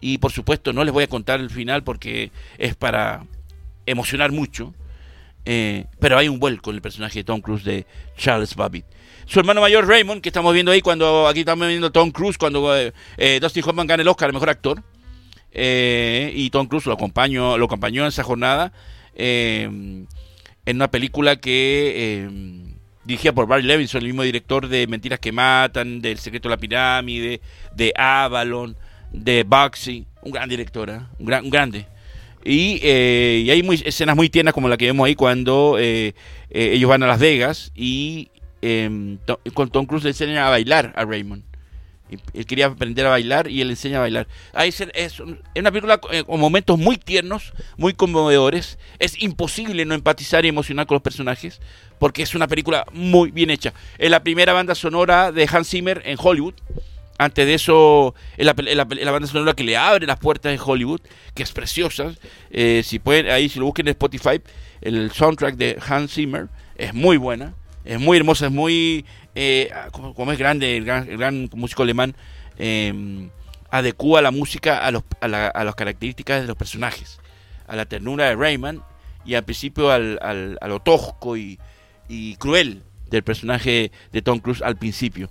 Y 0.00 0.18
por 0.18 0.32
supuesto 0.32 0.72
no 0.72 0.82
les 0.82 0.92
voy 0.92 1.04
a 1.04 1.06
contar 1.06 1.38
el 1.38 1.48
final 1.48 1.84
porque 1.84 2.32
es 2.58 2.74
para 2.74 3.24
emocionar 3.86 4.32
mucho. 4.32 4.74
Eh, 5.44 5.84
pero 6.00 6.18
hay 6.18 6.26
un 6.28 6.40
vuelco 6.40 6.70
en 6.70 6.76
el 6.76 6.82
personaje 6.82 7.20
de 7.20 7.24
Tom 7.24 7.40
Cruise 7.40 7.62
de 7.62 7.86
Charles 8.16 8.56
Babbitt. 8.56 8.84
Su 9.26 9.38
hermano 9.38 9.60
mayor 9.60 9.86
Raymond, 9.86 10.22
que 10.22 10.30
estamos 10.30 10.52
viendo 10.52 10.72
ahí 10.72 10.80
cuando 10.80 11.28
aquí 11.28 11.40
estamos 11.40 11.68
viendo 11.68 11.92
Tom 11.92 12.10
Cruise 12.10 12.36
cuando 12.36 12.76
eh, 12.76 12.92
eh, 13.16 13.38
Dustin 13.40 13.62
Hoffman 13.64 13.86
gana 13.86 14.02
el 14.02 14.08
Oscar, 14.08 14.28
el 14.28 14.34
mejor 14.34 14.50
actor. 14.50 14.82
y 15.54 16.50
Tom 16.50 16.66
Cruise 16.66 16.86
lo 16.86 16.94
acompañó, 16.94 17.56
lo 17.56 17.66
acompañó 17.66 18.02
en 18.02 18.08
esa 18.08 18.24
jornada 18.24 18.72
en 20.66 20.76
una 20.76 20.90
película 20.90 21.36
que 21.36 22.28
dirigida 23.06 23.32
por 23.32 23.46
Barry 23.46 23.62
Levinson, 23.62 24.00
el 24.00 24.08
mismo 24.08 24.22
director 24.24 24.68
de 24.68 24.86
Mentiras 24.86 25.20
que 25.20 25.32
Matan, 25.32 26.00
del 26.02 26.18
Secreto 26.18 26.48
de 26.48 26.54
la 26.54 26.60
Pirámide, 26.60 27.40
de 27.74 27.92
Avalon, 27.96 28.76
de 29.12 29.44
Bugsy, 29.44 30.04
un 30.22 30.32
gran 30.32 30.48
director, 30.48 30.90
un, 31.18 31.26
gran, 31.26 31.44
un 31.44 31.50
grande. 31.50 31.86
Eh, 32.44 33.42
y, 33.44 33.50
hay 33.50 33.82
escenas 33.84 34.14
muy 34.14 34.28
tiernas 34.28 34.54
como 34.54 34.68
la 34.68 34.76
que 34.76 34.86
vemos 34.86 35.06
ahí 35.06 35.14
cuando 35.14 35.76
eh, 35.78 36.14
eh, 36.50 36.70
ellos 36.74 36.88
van 36.88 37.02
a 37.02 37.06
Las 37.06 37.18
Vegas 37.18 37.72
y 37.74 38.28
em, 38.62 39.18
con 39.54 39.68
Tom 39.70 39.86
Cruise 39.86 40.04
le 40.04 40.10
enseña 40.10 40.46
a 40.46 40.50
bailar 40.50 40.92
a 40.96 41.04
Raymond. 41.04 41.42
Él 42.08 42.46
quería 42.46 42.66
aprender 42.66 43.06
a 43.06 43.10
bailar 43.10 43.50
y 43.50 43.60
él 43.60 43.70
enseña 43.70 43.98
a 43.98 44.00
bailar. 44.00 44.28
es, 44.54 44.80
es, 44.94 45.20
una 45.20 45.70
película 45.72 45.98
con 45.98 46.40
momentos 46.40 46.78
muy 46.78 46.96
tiernos, 46.96 47.52
muy 47.76 47.94
conmovedores. 47.94 48.78
Es 48.98 49.20
imposible 49.20 49.84
no 49.84 49.94
empatizar 49.94 50.44
y 50.44 50.48
emocionar 50.48 50.86
con 50.86 50.96
los 50.96 51.02
personajes 51.02 51.60
porque 51.98 52.22
es 52.22 52.34
una 52.34 52.46
película 52.46 52.84
muy 52.92 53.30
bien 53.30 53.50
hecha. 53.50 53.72
Es 53.98 54.10
la 54.10 54.22
primera 54.22 54.52
banda 54.52 54.74
sonora 54.74 55.32
de 55.32 55.48
Hans 55.50 55.68
Zimmer 55.68 56.02
en 56.04 56.16
Hollywood. 56.20 56.54
Antes 57.18 57.46
de 57.46 57.54
eso, 57.54 58.14
la, 58.36 58.54
la, 58.56 59.10
banda 59.10 59.26
sonora 59.26 59.54
que 59.54 59.64
le 59.64 59.76
abre 59.76 60.06
las 60.06 60.18
puertas 60.18 60.52
de 60.52 60.60
Hollywood, 60.62 61.00
que 61.34 61.42
es 61.42 61.52
preciosa. 61.52 62.12
Eh, 62.50 62.82
si 62.84 62.98
pueden, 62.98 63.30
ahí 63.30 63.48
si 63.48 63.58
lo 63.58 63.64
busquen 63.64 63.86
en 63.88 63.92
Spotify, 63.92 64.42
el 64.82 65.10
soundtrack 65.10 65.56
de 65.56 65.78
Hans 65.88 66.12
Zimmer 66.12 66.48
es 66.76 66.92
muy 66.92 67.16
buena, 67.16 67.54
es 67.86 68.00
muy 68.00 68.16
hermosa, 68.16 68.46
es 68.46 68.52
muy, 68.52 69.04
eh, 69.34 69.70
como, 69.92 70.32
es 70.32 70.38
grande, 70.38 70.76
el 70.76 70.84
gran, 70.84 71.48
músico 71.54 71.82
alemán, 71.82 72.14
eh, 72.58 73.28
adecua 73.70 74.20
la 74.22 74.30
música 74.30 74.84
a, 74.84 74.90
los, 74.90 75.04
a, 75.20 75.28
las 75.28 75.74
características 75.74 76.42
de 76.42 76.46
los 76.46 76.56
personajes, 76.56 77.20
a 77.66 77.76
la 77.76 77.86
ternura 77.86 78.26
de 78.26 78.36
Rayman 78.36 78.82
y 79.24 79.34
al 79.34 79.44
principio 79.44 79.90
al, 79.90 80.18
al, 80.22 80.58
a 80.60 80.68
lo 80.68 80.80
tosco 80.80 81.36
y, 81.36 81.58
y 82.08 82.36
cruel 82.36 82.82
del 83.10 83.22
personaje 83.22 83.92
de 84.12 84.22
Tom 84.22 84.38
Cruise 84.40 84.62
al 84.62 84.76
principio. 84.76 85.30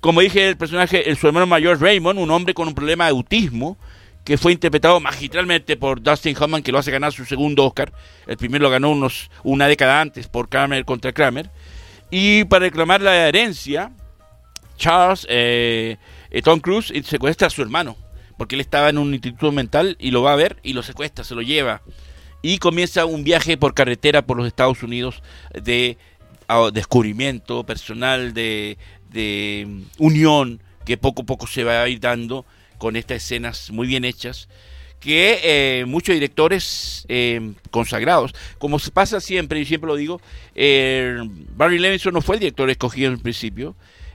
Como 0.00 0.20
dije, 0.20 0.48
el 0.48 0.56
personaje, 0.56 1.08
el, 1.08 1.16
su 1.16 1.28
hermano 1.28 1.46
mayor 1.46 1.80
Raymond, 1.80 2.18
un 2.18 2.30
hombre 2.30 2.54
con 2.54 2.66
un 2.66 2.74
problema 2.74 3.04
de 3.04 3.10
autismo, 3.10 3.78
que 4.24 4.38
fue 4.38 4.52
interpretado 4.52 5.00
magistralmente 5.00 5.76
por 5.76 6.02
Dustin 6.02 6.36
Hoffman, 6.36 6.62
que 6.62 6.72
lo 6.72 6.78
hace 6.78 6.90
ganar 6.90 7.12
su 7.12 7.24
segundo 7.24 7.64
Oscar. 7.64 7.92
El 8.26 8.36
primero 8.36 8.62
lo 8.62 8.70
ganó 8.70 8.90
unos, 8.90 9.30
una 9.42 9.66
década 9.66 10.00
antes 10.00 10.28
por 10.28 10.48
Kramer 10.48 10.84
contra 10.84 11.12
Kramer. 11.12 11.50
Y 12.14 12.44
para 12.44 12.66
reclamar 12.66 13.00
la 13.00 13.26
herencia, 13.26 13.90
Charles, 14.76 15.26
eh, 15.30 15.96
eh, 16.30 16.42
Tom 16.42 16.60
Cruise, 16.60 16.92
secuestra 17.06 17.46
a 17.46 17.50
su 17.50 17.62
hermano, 17.62 17.96
porque 18.36 18.54
él 18.54 18.60
estaba 18.60 18.90
en 18.90 18.98
un 18.98 19.14
instituto 19.14 19.50
mental 19.50 19.96
y 19.98 20.10
lo 20.10 20.20
va 20.20 20.34
a 20.34 20.36
ver 20.36 20.58
y 20.62 20.74
lo 20.74 20.82
secuestra, 20.82 21.24
se 21.24 21.34
lo 21.34 21.40
lleva. 21.40 21.80
Y 22.42 22.58
comienza 22.58 23.06
un 23.06 23.24
viaje 23.24 23.56
por 23.56 23.72
carretera 23.72 24.26
por 24.26 24.36
los 24.36 24.46
Estados 24.46 24.82
Unidos 24.82 25.22
de 25.54 25.96
descubrimiento 26.74 27.64
personal, 27.64 28.34
de, 28.34 28.76
de 29.08 29.66
unión 29.96 30.60
que 30.84 30.98
poco 30.98 31.22
a 31.22 31.24
poco 31.24 31.46
se 31.46 31.64
va 31.64 31.80
a 31.82 31.88
ir 31.88 31.98
dando 31.98 32.44
con 32.76 32.96
estas 32.96 33.22
escenas 33.24 33.70
muy 33.70 33.86
bien 33.86 34.04
hechas 34.04 34.50
que 35.02 35.40
eh, 35.42 35.84
muchos 35.84 36.14
directores 36.14 37.04
eh, 37.08 37.52
consagrados, 37.72 38.32
como 38.58 38.78
se 38.78 38.92
pasa 38.92 39.20
siempre, 39.20 39.58
y 39.58 39.64
siempre 39.64 39.88
lo 39.88 39.96
digo, 39.96 40.20
eh, 40.54 41.18
Barry 41.56 41.80
Levinson 41.80 42.14
no 42.14 42.22
fue 42.22 42.36
el 42.36 42.40
director 42.40 42.70
escogido 42.70 43.12
en 43.12 43.18
principio, 43.18 43.74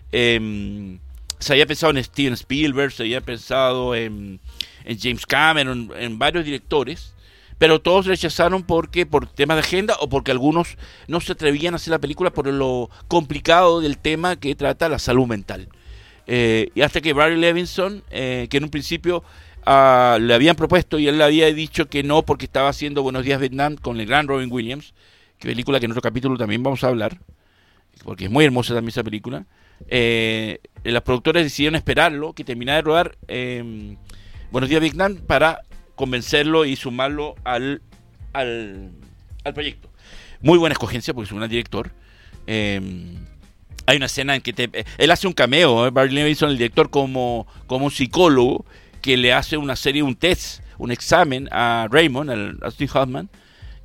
se 0.10 1.54
había 1.54 1.66
pensado 1.66 1.92
en 1.92 2.04
Steven 2.04 2.34
Spielberg, 2.34 2.94
se 2.94 3.04
había 3.04 3.20
pensado 3.20 3.94
en, 3.96 4.40
en 4.86 4.98
James 4.98 5.26
Cameron, 5.26 5.92
en 6.00 6.18
varios 6.18 6.46
directores, 6.46 7.14
pero 7.58 7.82
todos 7.82 8.06
rechazaron 8.06 8.64
porque 8.64 9.06
por 9.06 9.28
temas 9.28 9.58
de 9.58 9.64
agenda 9.64 9.98
o 10.00 10.08
porque 10.08 10.32
algunos 10.32 10.78
no 11.08 11.20
se 11.20 11.34
atrevían 11.34 11.74
a 11.74 11.78
hacer 11.78 11.92
la 11.92 12.00
película 12.00 12.32
por 12.32 12.48
lo 12.48 12.90
complicado 13.10 13.82
del 13.82 13.98
tema 13.98 14.38
que 14.38 14.56
trata 14.56 14.88
la 14.88 15.00
salud 15.00 15.28
mental. 15.28 15.68
Y 16.28 16.82
hasta 16.82 17.02
que 17.02 17.14
Barry 17.14 17.38
Levinson, 17.38 18.04
que 18.10 18.50
en 18.50 18.64
un 18.64 18.70
principio 18.70 19.24
le 19.68 20.34
habían 20.34 20.56
propuesto 20.56 20.98
y 20.98 21.08
él 21.08 21.18
le 21.18 21.24
había 21.26 21.54
dicho 21.54 21.88
que 21.88 22.04
no 22.04 22.24
porque 22.24 22.46
estaba 22.46 22.70
haciendo 22.70 23.04
Buenos 23.04 23.26
Días 23.26 23.40
Vietnam 23.40 23.76
con 23.76 24.00
el 24.00 24.06
gran 24.06 24.28
Robin 24.28 24.52
Williams, 24.52 24.94
que 25.40 25.50
película 25.50 25.80
que 25.80 25.86
en 25.86 25.92
otro 25.92 26.02
capítulo 26.02 26.38
también 26.38 26.64
vamos 26.64 26.84
a 26.84 26.88
hablar, 26.88 27.20
porque 28.06 28.26
es 28.26 28.32
muy 28.32 28.46
hermosa 28.46 28.74
también 28.74 28.90
esa 28.90 29.04
película. 29.04 29.46
Eh, 29.90 30.60
los 30.84 31.02
productores 31.04 31.44
decidieron 31.44 31.76
esperarlo, 31.76 32.34
que 32.34 32.44
terminara 32.44 32.78
de 32.78 32.82
rodar 32.82 33.18
Buenos 34.52 34.70
Días 34.70 34.82
Vietnam 34.82 35.18
para 35.18 35.64
convencerlo 35.96 36.64
y 36.64 36.78
sumarlo 36.78 37.36
al, 37.44 37.82
al, 38.32 38.92
proyecto. 39.54 39.90
Muy 40.40 40.58
buena 40.58 40.74
escogencia 40.74 41.14
porque 41.14 41.26
es 41.26 41.32
un 41.34 41.40
gran 41.40 41.50
director. 41.50 41.92
Em, 42.46 43.16
hay 43.86 43.98
una 43.98 44.06
escena 44.06 44.36
en 44.36 44.42
que 44.42 44.70
él 44.98 45.12
hace 45.12 45.28
un 45.28 45.34
cameo, 45.34 45.86
¿eh? 45.86 45.90
Barry 45.90 46.14
Levinson, 46.14 46.52
el 46.52 46.58
director, 46.58 46.90
como, 46.90 47.48
como 47.66 47.86
un 47.86 47.92
psicólogo 47.92 48.66
que 49.08 49.16
le 49.16 49.32
hace 49.32 49.56
una 49.56 49.78
serie, 49.78 50.04
un 50.04 50.18
test, 50.18 50.62
un 50.78 50.92
examen 50.92 51.48
a 51.50 51.88
Raymond, 51.90 52.30
al 52.30 52.58
Austin 52.62 52.90
Hoffman, 52.94 53.30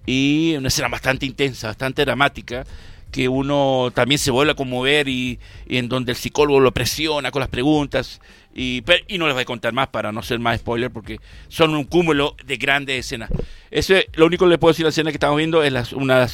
y 0.05 0.57
una 0.59 0.67
escena 0.67 0.89
bastante 0.89 1.27
intensa, 1.27 1.69
bastante 1.69 2.05
dramática, 2.05 2.65
que 3.13 3.29
uno 3.29 3.93
también 3.95 4.19
se 4.19 4.33
vuelve 4.33 4.51
a 4.51 4.57
conmover 4.57 5.07
y, 5.09 5.39
en 5.69 5.89
donde 5.89 6.11
el 6.11 6.17
psicólogo 6.17 6.59
lo 6.59 6.75
presiona 6.75 7.31
con 7.31 7.39
las 7.39 7.51
preguntas 7.51 8.21
y, 8.53 8.83
no 9.17 9.27
les 9.27 9.35
voy 9.35 9.43
a 9.43 9.45
contar 9.45 9.73
más 9.73 9.87
para 9.91 10.11
no 10.11 10.25
ser 10.25 10.41
más 10.41 10.59
spoiler 10.59 10.91
porque 10.91 11.21
son 11.47 11.73
un 11.77 11.85
cúmulo 11.85 12.35
de 12.45 12.57
grandes 12.57 13.07
escenas. 13.07 13.31
Ese, 13.71 14.09
lo 14.15 14.27
único 14.27 14.47
que 14.47 14.51
le 14.51 14.59
puedo 14.59 14.73
decir 14.73 14.83
la 14.83 14.91
escena 14.91 15.13
que 15.13 15.19
estamos 15.19 15.37
viendo 15.37 15.63
es 15.63 15.73
la, 15.73 15.87
una, 15.95 16.27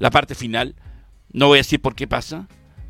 la 0.00 0.10
parte 0.10 0.34
final. 0.34 0.74
No 1.32 1.46
voy 1.46 1.58
a 1.58 1.60
decir 1.60 1.80
por 1.80 1.94
qué 1.94 2.08
pasa, 2.08 2.48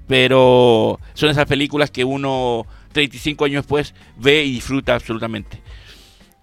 pero 0.08 0.98
son 1.12 1.28
esas 1.28 1.44
películas 1.44 1.90
que 1.90 2.04
uno 2.04 2.66
35 2.92 3.44
años 3.44 3.64
después 3.64 3.94
ve 4.16 4.44
y 4.44 4.52
disfruta 4.52 4.94
absolutamente. 4.94 5.60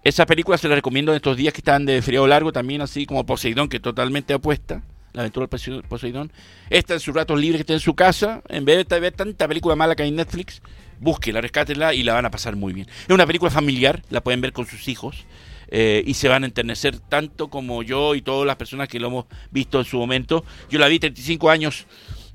Esa 0.03 0.25
película 0.25 0.57
se 0.57 0.69
la 0.69 0.75
recomiendo 0.75 1.11
en 1.11 1.17
estos 1.17 1.35
días 1.35 1.53
que 1.53 1.59
están 1.59 1.85
de 1.85 2.01
frío 2.01 2.25
largo, 2.25 2.53
también 2.53 2.81
así 2.81 3.05
como 3.05 3.25
Poseidón, 3.25 3.67
que 3.67 3.79
totalmente 3.79 4.33
apuesta. 4.33 4.81
La 5.11 5.21
aventura 5.21 5.47
del 5.47 5.83
Poseidón. 5.83 6.31
Esta 6.69 6.93
en 6.93 6.99
sus 6.99 7.13
ratos 7.13 7.39
libres 7.39 7.57
que 7.57 7.61
está 7.63 7.73
en 7.73 7.79
su 7.79 7.95
casa, 7.95 8.41
en 8.47 8.63
vez 8.63 8.87
de 8.87 8.99
ver 8.99 9.13
tanta 9.13 9.47
película 9.47 9.75
mala 9.75 9.95
que 9.95 10.03
hay 10.03 10.09
en 10.09 10.15
Netflix, 10.15 10.61
búsquela, 10.99 11.41
rescátenla 11.41 11.93
y 11.93 12.03
la 12.03 12.13
van 12.13 12.25
a 12.25 12.31
pasar 12.31 12.55
muy 12.55 12.73
bien. 12.73 12.87
Es 12.87 13.13
una 13.13 13.25
película 13.25 13.51
familiar, 13.51 14.03
la 14.09 14.21
pueden 14.21 14.39
ver 14.39 14.53
con 14.53 14.67
sus 14.67 14.87
hijos. 14.87 15.25
Eh, 15.71 16.03
y 16.07 16.15
se 16.15 16.27
van 16.27 16.43
a 16.43 16.47
enternecer 16.47 16.97
tanto 16.97 17.49
como 17.49 17.83
yo 17.83 18.15
y 18.15 18.23
todas 18.23 18.47
las 18.47 18.55
personas 18.55 18.87
que 18.87 18.99
lo 18.99 19.07
hemos 19.07 19.25
visto 19.51 19.77
en 19.77 19.85
su 19.85 19.97
momento. 19.97 20.43
Yo 20.69 20.79
la 20.79 20.87
vi 20.87 20.97
35 20.97 21.49
años 21.49 21.85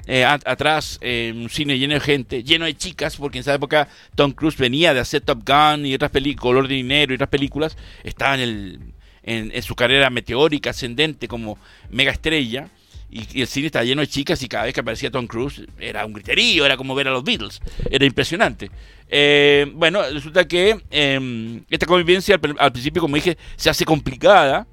eh, 0.07 0.25
atrás 0.25 0.99
un 1.03 1.49
cine 1.51 1.79
lleno 1.79 1.95
de 1.95 2.01
gente, 2.01 2.43
lleno 2.43 2.65
de 2.65 2.77
chicas, 2.77 3.17
porque 3.17 3.39
en 3.39 3.41
esa 3.41 3.55
época 3.55 3.89
Tom 4.15 4.33
Cruise 4.33 4.57
venía 4.57 4.95
de 4.95 5.01
hacer 5.01 5.23
Top 5.23 5.43
Gun 5.47 5.87
y 5.87 5.95
otras 5.95 6.11
películas, 6.11 6.43
Color 6.43 6.69
de 6.69 6.75
Dinero 6.75 7.13
y 7.13 7.17
otras 7.17 7.31
películas, 7.31 7.77
estaba 8.03 8.35
en, 8.35 8.41
el, 8.41 8.81
en, 9.23 9.51
en 9.55 9.63
su 9.63 9.75
carrera 9.75 10.11
meteórica, 10.11 10.71
ascendente 10.71 11.29
como 11.29 11.59
mega 11.91 12.13
estrella 12.13 12.69
y, 13.15 13.43
el 13.43 13.47
cine 13.47 13.67
estaba 13.67 13.85
lleno 13.85 14.01
de 14.01 14.09
chicas 14.09 14.43
y 14.43 14.49
cada 14.49 14.65
vez 14.65 14.75
que 14.75 14.81
aparecía 14.81 15.09
Tom 15.09 15.29
Cruise 15.29 15.63
era 15.79 16.05
un 16.05 16.13
griterío, 16.13 16.67
era 16.67 16.77
como 16.77 16.97
ver 16.97 17.07
a 17.07 17.13
los 17.13 17.23
Beatles, 17.23 17.61
era 17.89 18.05
impresionante. 18.05 18.73
Eh, 19.09 19.71
bueno, 19.73 20.03
resulta 20.13 20.49
que 20.49 20.83
em, 20.91 21.63
esta 21.71 21.87
convivencia 21.87 22.41
al, 22.59 22.73
principio, 22.73 23.01
como 23.01 23.15
dije, 23.15 23.39
se 23.55 23.71
hace 23.71 23.85
complicada 23.85 24.67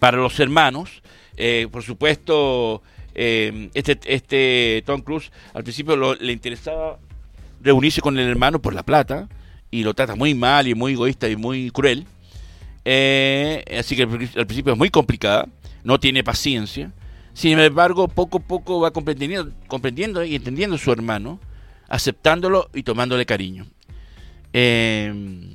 para 0.00 0.16
los 0.16 0.38
hermanos. 0.40 1.00
Eh, 1.36 1.68
por 1.70 1.84
supuesto, 1.84 2.82
em, 3.14 3.70
este, 3.74 3.98
este 4.04 4.82
Tom 4.86 5.02
Cruise 5.02 5.30
al 5.54 5.62
principio 5.62 6.14
le 6.14 6.32
interesaba 6.32 6.98
reunirse 7.60 8.00
con 8.00 8.18
el 8.18 8.28
hermano 8.28 8.60
por 8.60 8.74
la 8.74 8.82
plata 8.82 9.28
y 9.70 9.84
lo 9.84 9.94
trata 9.94 10.16
muy 10.16 10.34
mal 10.34 10.68
y 10.68 10.74
muy 10.74 10.92
egoísta 10.92 11.28
y 11.28 11.36
muy 11.36 11.70
cruel. 11.70 12.06
Eh, 12.84 13.64
así 13.78 13.96
que 13.96 14.02
al 14.02 14.46
principio 14.46 14.72
es 14.72 14.78
muy 14.78 14.90
complicada, 14.90 15.48
no 15.84 15.98
tiene 15.98 16.24
paciencia. 16.24 16.92
Sin 17.32 17.58
embargo, 17.58 18.08
poco 18.08 18.38
a 18.38 18.40
poco 18.40 18.80
va 18.80 18.90
comprendiendo, 18.90 19.50
comprendiendo 19.66 20.22
y 20.24 20.34
entendiendo 20.34 20.76
a 20.76 20.78
su 20.78 20.92
hermano, 20.92 21.40
aceptándolo 21.88 22.68
y 22.74 22.82
tomándole 22.82 23.24
cariño. 23.24 23.66
Em, 24.52 25.52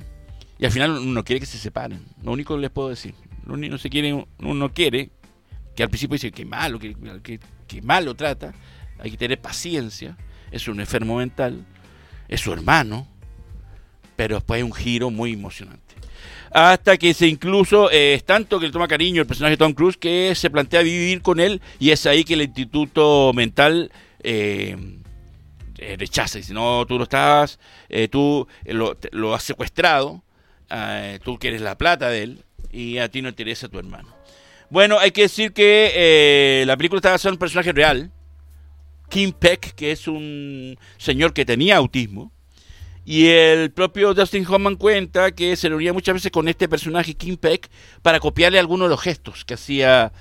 y 0.58 0.64
al 0.64 0.72
final 0.72 0.98
uno 0.98 1.24
quiere 1.24 1.40
que 1.40 1.46
se 1.46 1.58
separen. 1.58 2.04
Lo 2.22 2.32
único 2.32 2.56
que 2.56 2.62
les 2.62 2.70
puedo 2.70 2.88
decir. 2.88 3.14
Uno, 3.46 3.78
se 3.78 3.88
quiere, 3.88 4.26
uno 4.40 4.72
quiere 4.74 5.10
que 5.78 5.84
al 5.84 5.90
principio 5.90 6.14
dice 6.14 6.32
que 6.32 6.44
malo, 6.44 6.80
que, 6.80 6.92
que, 7.22 7.38
que 7.68 7.82
malo 7.82 8.16
trata, 8.16 8.52
hay 8.98 9.12
que 9.12 9.16
tener 9.16 9.40
paciencia, 9.40 10.16
es 10.50 10.66
un 10.66 10.80
enfermo 10.80 11.18
mental, 11.18 11.64
es 12.26 12.40
su 12.40 12.52
hermano, 12.52 13.06
pero 14.16 14.34
después 14.34 14.58
hay 14.58 14.64
un 14.64 14.72
giro 14.72 15.08
muy 15.10 15.34
emocionante. 15.34 15.94
Hasta 16.50 16.96
que 16.96 17.14
se 17.14 17.28
incluso 17.28 17.92
eh, 17.92 18.14
es 18.14 18.24
tanto 18.24 18.58
que 18.58 18.66
le 18.66 18.72
toma 18.72 18.88
cariño 18.88 19.22
el 19.22 19.28
personaje 19.28 19.52
de 19.52 19.56
Tom 19.56 19.72
Cruise 19.72 19.96
que 19.96 20.34
se 20.34 20.50
plantea 20.50 20.82
vivir 20.82 21.22
con 21.22 21.38
él 21.38 21.62
y 21.78 21.90
es 21.90 22.04
ahí 22.06 22.24
que 22.24 22.34
el 22.34 22.42
instituto 22.42 23.30
mental 23.32 23.92
eh, 24.24 24.76
eh, 25.76 25.96
rechaza. 25.96 26.38
Dice, 26.38 26.54
no, 26.54 26.86
tú 26.88 26.96
no 26.96 27.04
estás, 27.04 27.60
tú 28.10 28.48
lo, 28.64 28.96
lo, 29.12 29.32
has 29.32 29.44
secuestrado, 29.44 30.24
tú 31.22 31.38
quieres 31.38 31.60
la 31.60 31.78
plata 31.78 32.08
de 32.08 32.24
él 32.24 32.44
y 32.72 32.98
a 32.98 33.08
ti 33.08 33.22
no 33.22 33.28
interesa 33.28 33.68
tu 33.68 33.78
hermano. 33.78 34.17
Bueno, 34.70 34.98
hay 34.98 35.10
que 35.12 35.22
decir 35.22 35.52
que 35.52 36.64
la 36.66 36.76
película 36.76 36.98
está 36.98 37.10
basada 37.10 37.30
en 37.30 37.34
un 37.34 37.38
personaje 37.38 37.72
real, 37.72 38.12
Kim 39.08 39.32
Peck, 39.32 39.74
que 39.74 39.92
es 39.92 40.06
un 40.06 40.78
señor 40.98 41.32
que 41.32 41.44
tenía 41.44 41.76
autismo, 41.76 42.32
y 43.04 43.28
el 43.28 43.70
propio 43.70 44.12
Dustin 44.12 44.46
Hoffman 44.46 44.76
cuenta 44.76 45.30
que 45.32 45.56
se 45.56 45.70
reunía 45.70 45.94
muchas 45.94 46.12
veces 46.12 46.30
con 46.30 46.46
este 46.46 46.68
personaje, 46.68 47.14
Kim 47.14 47.38
Peck, 47.38 47.70
para 48.02 48.20
copiarle 48.20 48.58
algunos 48.58 48.86
de 48.86 48.90
los 48.90 49.00
gestos 49.00 49.46
que 49.46 49.54
hacía 49.54 50.12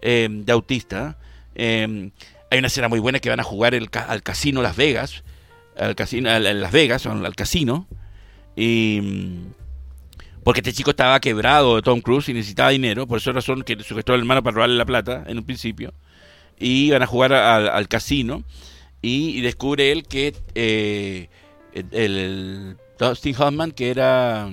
eh, 0.00 0.28
de 0.30 0.52
autista. 0.52 1.18
Eh, 1.56 2.10
hay 2.48 2.58
una 2.58 2.68
escena 2.68 2.86
muy 2.86 3.00
buena 3.00 3.18
que 3.18 3.30
van 3.30 3.40
a 3.40 3.42
jugar 3.42 3.74
al 3.74 4.22
casino 4.22 4.62
Las 4.62 4.76
Vegas, 4.76 5.24
al 5.76 5.96
casino, 5.96 6.30
al, 6.30 6.60
Las 6.60 6.70
Vegas, 6.70 7.06
al, 7.06 7.34
casino, 7.34 7.88
y 8.54 9.00
porque 10.46 10.60
este 10.60 10.72
chico 10.72 10.90
estaba 10.90 11.18
quebrado 11.18 11.74
de 11.74 11.82
Tom 11.82 12.00
Cruise 12.00 12.28
y 12.28 12.32
necesitaba 12.32 12.70
dinero, 12.70 13.08
por 13.08 13.18
esa 13.18 13.32
razón 13.32 13.64
que 13.64 13.82
sujetó 13.82 14.12
al 14.12 14.20
hermano 14.20 14.44
para 14.44 14.54
robarle 14.54 14.76
la 14.76 14.84
plata 14.84 15.24
en 15.26 15.38
un 15.38 15.44
principio, 15.44 15.92
y 16.56 16.88
van 16.92 17.02
a 17.02 17.06
jugar 17.08 17.32
al, 17.32 17.88
casino, 17.88 18.44
y, 19.02 19.40
descubre 19.40 19.90
él 19.90 20.04
que 20.04 20.36
eh, 20.54 21.28
el, 21.90 22.76
Dustin 22.96 23.34
Hoffman, 23.36 23.72
que 23.72 23.90
era 23.90 24.48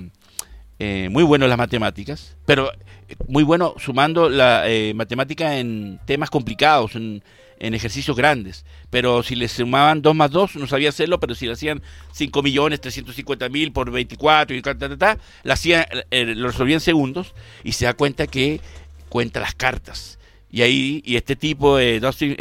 eh, 0.80 1.08
muy 1.12 1.22
bueno 1.22 1.44
en 1.44 1.50
las 1.50 1.58
matemáticas, 1.58 2.36
pero 2.44 2.72
eh, 3.08 3.14
muy 3.28 3.44
bueno 3.44 3.76
sumando 3.78 4.28
la 4.28 4.68
eh, 4.68 4.94
matemática 4.94 5.58
en 5.58 6.00
temas 6.06 6.28
complicados, 6.28 6.96
en, 6.96 7.22
ejercicios 7.72 8.16
grandes. 8.16 8.66
Pero 8.90 9.22
si 9.22 9.36
le 9.36 9.48
sumaban 9.48 10.02
2 10.02 10.14
más 10.14 10.30
2, 10.30 10.56
no 10.56 10.66
sabía 10.66 10.90
hacerlo, 10.90 11.20
pero 11.20 11.34
si 11.34 11.46
le 11.46 11.52
hacían 11.52 11.82
5 12.12 12.42
millones 12.42 12.80
350 12.80 13.48
mil 13.48 13.72
por 13.72 13.90
24 13.90 14.56
y 14.56 14.60
ta, 14.60 14.76
ta, 14.76 14.96
ta, 14.98 15.18
lo, 15.44 15.52
hacía, 15.52 15.88
lo 16.10 16.48
resolvía 16.48 16.74
en 16.74 16.80
segundos 16.80 17.34
y 17.62 17.72
se 17.72 17.86
da 17.86 17.94
cuenta 17.94 18.26
que 18.26 18.60
cuenta 19.08 19.40
las 19.40 19.54
cartas. 19.54 20.18
Y 20.50 20.62
ahí, 20.62 21.02
y 21.04 21.16
este 21.16 21.36
tipo 21.36 21.76
de 21.78 22.00
Dustin, 22.00 22.36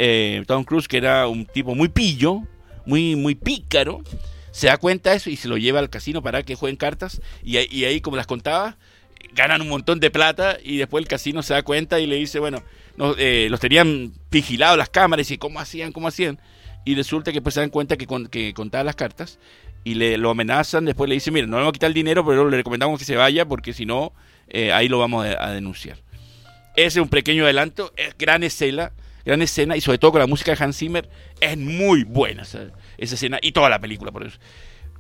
Tom 0.46 0.64
Cruise, 0.66 0.88
que 0.88 0.98
era 0.98 1.28
un 1.28 1.46
tipo 1.46 1.74
muy 1.74 1.88
pillo, 1.88 2.42
muy, 2.86 3.16
muy 3.16 3.36
pícaro, 3.36 4.04
se 4.54 4.68
da 4.68 4.78
cuenta 4.78 5.10
de 5.10 5.18
eso 5.18 5.30
y 5.32 5.36
se 5.36 5.48
lo 5.48 5.58
lleva 5.58 5.80
al 5.80 5.90
casino 5.90 6.22
para 6.22 6.44
que 6.44 6.56
jueguen 6.56 6.78
cartas 6.78 7.22
y, 7.44 7.58
ahí, 7.58 8.02
como 8.02 8.18
las 8.18 8.28
contaba, 8.28 8.78
ganan 9.34 9.62
un 9.62 9.70
montón 9.70 10.00
de 10.00 10.12
plata 10.12 10.58
y 10.64 10.78
después 10.78 11.02
el 11.02 11.08
casino 11.08 11.42
se 11.44 11.54
da 11.54 11.64
cuenta 11.64 12.00
y 12.00 12.06
le 12.06 12.16
dice, 12.16 12.40
bueno, 12.40 12.64
no, 12.98 13.16
eh, 13.18 13.48
los 13.50 13.60
tenían 13.60 14.14
vigilados 14.30 14.78
las 14.78 14.90
cámaras 14.90 15.32
y 15.32 15.38
cómo 15.38 15.60
hacían, 15.60 15.92
cómo 15.92 16.08
hacían. 16.08 16.40
Y 16.86 16.96
resulta 16.96 17.32
que 17.32 17.42
pues 17.42 17.56
se 17.56 17.62
dan 17.62 17.70
cuenta 17.70 17.98
que, 17.98 18.06
con, 18.06 18.28
que 18.28 18.54
contaban 18.54 18.86
las 18.86 18.96
cartas 18.96 19.40
y 19.84 19.96
le 19.96 20.18
lo 20.18 20.30
amenazan, 20.30 20.86
después 20.86 21.10
le 21.10 21.16
dicen, 21.16 21.34
mira, 21.34 21.48
no 21.48 21.58
le 21.58 21.62
vamos 21.62 21.72
a 21.72 21.74
quitar 21.74 21.88
el 21.88 21.94
dinero, 21.94 22.26
pero 22.26 22.50
le 22.50 22.58
recomendamos 22.58 23.00
que 23.00 23.06
se 23.06 23.16
vaya 23.16 23.46
porque 23.46 23.74
si 23.74 23.86
no, 23.86 24.14
eh, 24.48 24.72
ahí 24.72 24.88
lo 24.88 25.00
vamos 25.00 25.26
a, 25.26 25.52
denunciar. 25.52 25.98
Ese 26.76 27.00
es 27.00 27.04
un 27.04 27.10
pequeño 27.10 27.44
adelanto, 27.44 27.94
es 27.96 28.18
gran 28.18 28.44
escena, 28.44 28.92
gran 29.26 29.42
escena 29.42 29.78
y 29.78 29.82
sobre 29.82 29.98
todo 29.98 30.12
con 30.12 30.22
la 30.22 30.28
música 30.28 30.56
de 30.56 30.64
Hans 30.64 30.78
Zimmer 30.78 31.10
es 31.40 31.58
muy 31.58 32.04
buena 32.04 32.44
esa 32.44 32.72
escena 32.98 33.40
y 33.42 33.52
toda 33.52 33.70
la 33.70 33.80
película 33.80 34.12
por 34.12 34.26
eso. 34.26 34.40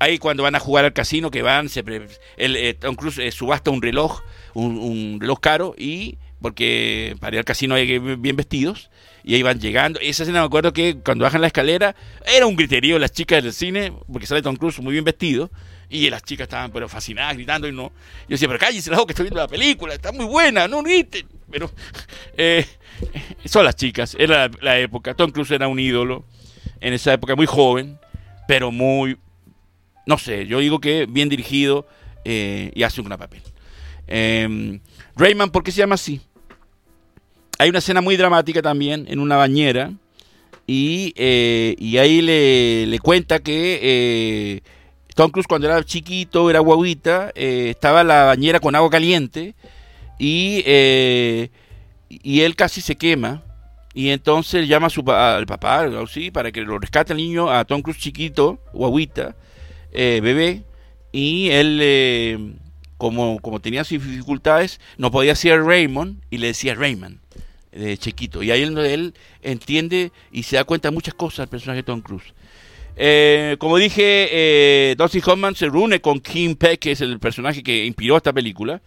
Ahí 0.04 0.18
cuando 0.18 0.43
van 0.43 0.54
a 0.54 0.60
jugar 0.60 0.84
al 0.84 0.91
casino, 0.91 1.32
que 1.32 1.41
van, 1.41 1.70
se 1.70 1.82
eh, 2.36 2.74
Tom 2.78 2.95
Cruise 2.95 3.20
eh, 3.20 3.32
subasta 3.32 3.72
un 3.72 3.82
reloj, 3.82 4.22
un, 4.54 5.18
reloj 5.22 5.39
caro, 5.39 5.76
y 5.78 6.18
porque 6.41 7.16
para 7.22 7.38
ir 7.38 7.39
al 7.39 7.45
casino 7.45 7.76
hay 7.76 7.88
que 7.88 7.93
ir 7.93 8.18
bien 8.18 8.36
vestidos, 8.36 8.89
y 9.24 9.36
ahí 9.36 9.43
van 9.43 9.62
llegando. 9.62 10.01
Esa 10.01 10.24
escena 10.24 10.41
me 10.41 10.45
acuerdo 10.45 10.74
que 10.74 10.97
cuando 10.97 11.24
bajan 11.24 11.39
la 11.39 11.47
escalera, 11.47 11.95
era 12.26 12.45
un 12.45 12.58
griterío 12.58 12.99
las 12.99 13.14
chicas 13.14 13.41
del 13.41 13.54
cine, 13.54 13.93
porque 14.12 14.28
sale 14.28 14.41
Tom 14.41 14.58
Cruise 14.58 14.78
muy 14.82 14.91
bien 14.91 15.06
vestido, 15.06 15.49
y 15.89 16.10
las 16.10 16.22
chicas 16.24 16.47
estaban 16.47 16.70
pero 16.74 16.89
fascinadas, 16.89 17.38
gritando, 17.38 17.66
y 17.70 17.72
no. 17.72 17.93
Yo 18.28 18.36
decía, 18.36 18.49
pero 18.49 18.60
boca, 18.60 19.06
que 19.06 19.12
estoy 19.14 19.24
viendo 19.24 19.39
la 19.39 19.47
película, 19.47 19.93
está 19.93 20.12
muy 20.12 20.26
buena, 20.26 20.68
no 20.68 20.84
griten. 20.84 21.30
Pero 21.49 21.72
eh, 22.36 22.66
son 23.45 23.64
las 23.64 23.78
chicas, 23.78 24.18
era 24.20 24.51
la 24.60 24.78
época. 24.80 25.14
Tom 25.14 25.32
Cruise 25.32 25.51
era 25.51 25.70
un 25.70 25.80
ídolo 25.80 26.26
en 26.82 26.91
esa 26.91 27.14
época, 27.14 27.38
muy 27.38 27.45
joven, 27.45 27.97
pero 28.49 28.70
muy, 28.70 29.18
no 30.06 30.18
sé, 30.18 30.45
yo 30.47 30.60
digo 30.60 30.80
que 30.80 31.06
bien 31.06 31.30
dirigido 31.30 31.88
eh, 32.26 32.72
y 32.76 32.84
hace 32.84 33.01
un 33.01 33.08
gran 33.08 33.20
papel. 33.20 33.41
Eh, 34.08 34.80
Rayman, 35.16 35.49
¿por 35.49 35.64
qué 35.64 35.72
se 35.72 35.80
llama 35.80 35.95
así? 35.95 36.22
Hay 37.60 37.70
una 37.70 37.80
escena 37.80 38.01
muy 38.01 38.18
dramática 38.18 38.62
también 38.62 39.06
en 39.10 39.20
una 39.20 39.38
bañera 39.38 39.93
y, 40.68 41.14
eh, 41.16 41.76
y 41.78 41.97
ahí 41.97 42.22
le, 42.22 42.88
le, 42.88 42.99
cuenta 42.99 43.39
que 43.39 43.80
eh, 43.82 44.62
Tom 45.16 45.32
Cruise 45.32 45.47
cuando 45.47 45.68
era 45.68 45.84
chiquito, 45.84 46.49
era 46.49 46.60
guaguita, 46.60 47.32
estaba 47.36 48.04
la 48.04 48.24
bañera 48.26 48.60
con 48.60 48.76
agua 48.76 48.89
caliente 48.89 49.56
y, 50.20 50.64
y 52.10 52.41
él 52.41 52.56
casi 52.56 52.82
se 52.82 52.95
quema 52.95 53.43
y 53.93 54.10
entonces 54.10 54.68
llama 54.68 54.88
a 54.88 54.89
su, 54.89 55.04
al 55.12 55.45
papá, 55.45 55.88
sí, 56.08 56.32
para 56.32 56.51
que 56.51 56.62
lo 56.62 56.80
rescate 56.80 57.14
al 57.14 57.18
niño, 57.18 57.51
a 57.51 57.64
Tom 57.64 57.82
Cruise 57.82 57.99
chiquito, 57.99 58.60
guaguita, 58.74 59.36
eh, 59.94 60.20
bebé. 60.22 60.64
Y 61.12 61.50
él, 61.50 61.80
eh, 61.82 62.54
como, 62.98 63.39
como 63.39 63.60
tenía 63.60 63.84
sus 63.84 64.04
dificultades, 64.06 64.80
no 64.98 65.12
podía 65.12 65.32
decir 65.32 65.62
Raymond 65.62 66.22
y 66.30 66.38
le 66.38 66.48
decía 66.48 66.76
Raymond, 66.76 67.20
de 67.72 67.98
chiquito. 67.98 68.41
Y 68.41 68.52
ahí 68.52 68.64
él, 68.64 68.78
él 68.78 69.14
entiende 69.41 70.12
y 70.32 70.44
se 70.44 70.56
da 70.56 70.64
cuenta 70.64 70.89
de 70.89 70.94
muchas 70.94 71.14
cosas 71.14 71.41
al 71.41 71.50
personaje 71.50 71.78
de 71.78 71.84
Tom 71.84 72.02
Cruise. 72.02 72.34
Eh, 72.96 73.56
como 73.60 73.78
dije, 73.78 74.30
eh, 74.32 74.96
Hoffman 75.26 75.56
se 75.56 75.68
reúne 75.68 76.02
con 76.02 76.20
Kim 76.20 76.56
Peck, 76.56 76.80
que 76.80 76.91
es 76.91 77.02
el 77.02 77.20
personaje 77.20 77.64
que 77.64 77.86
inspiró 77.86 78.18
esta 78.18 78.34
película 78.34 78.82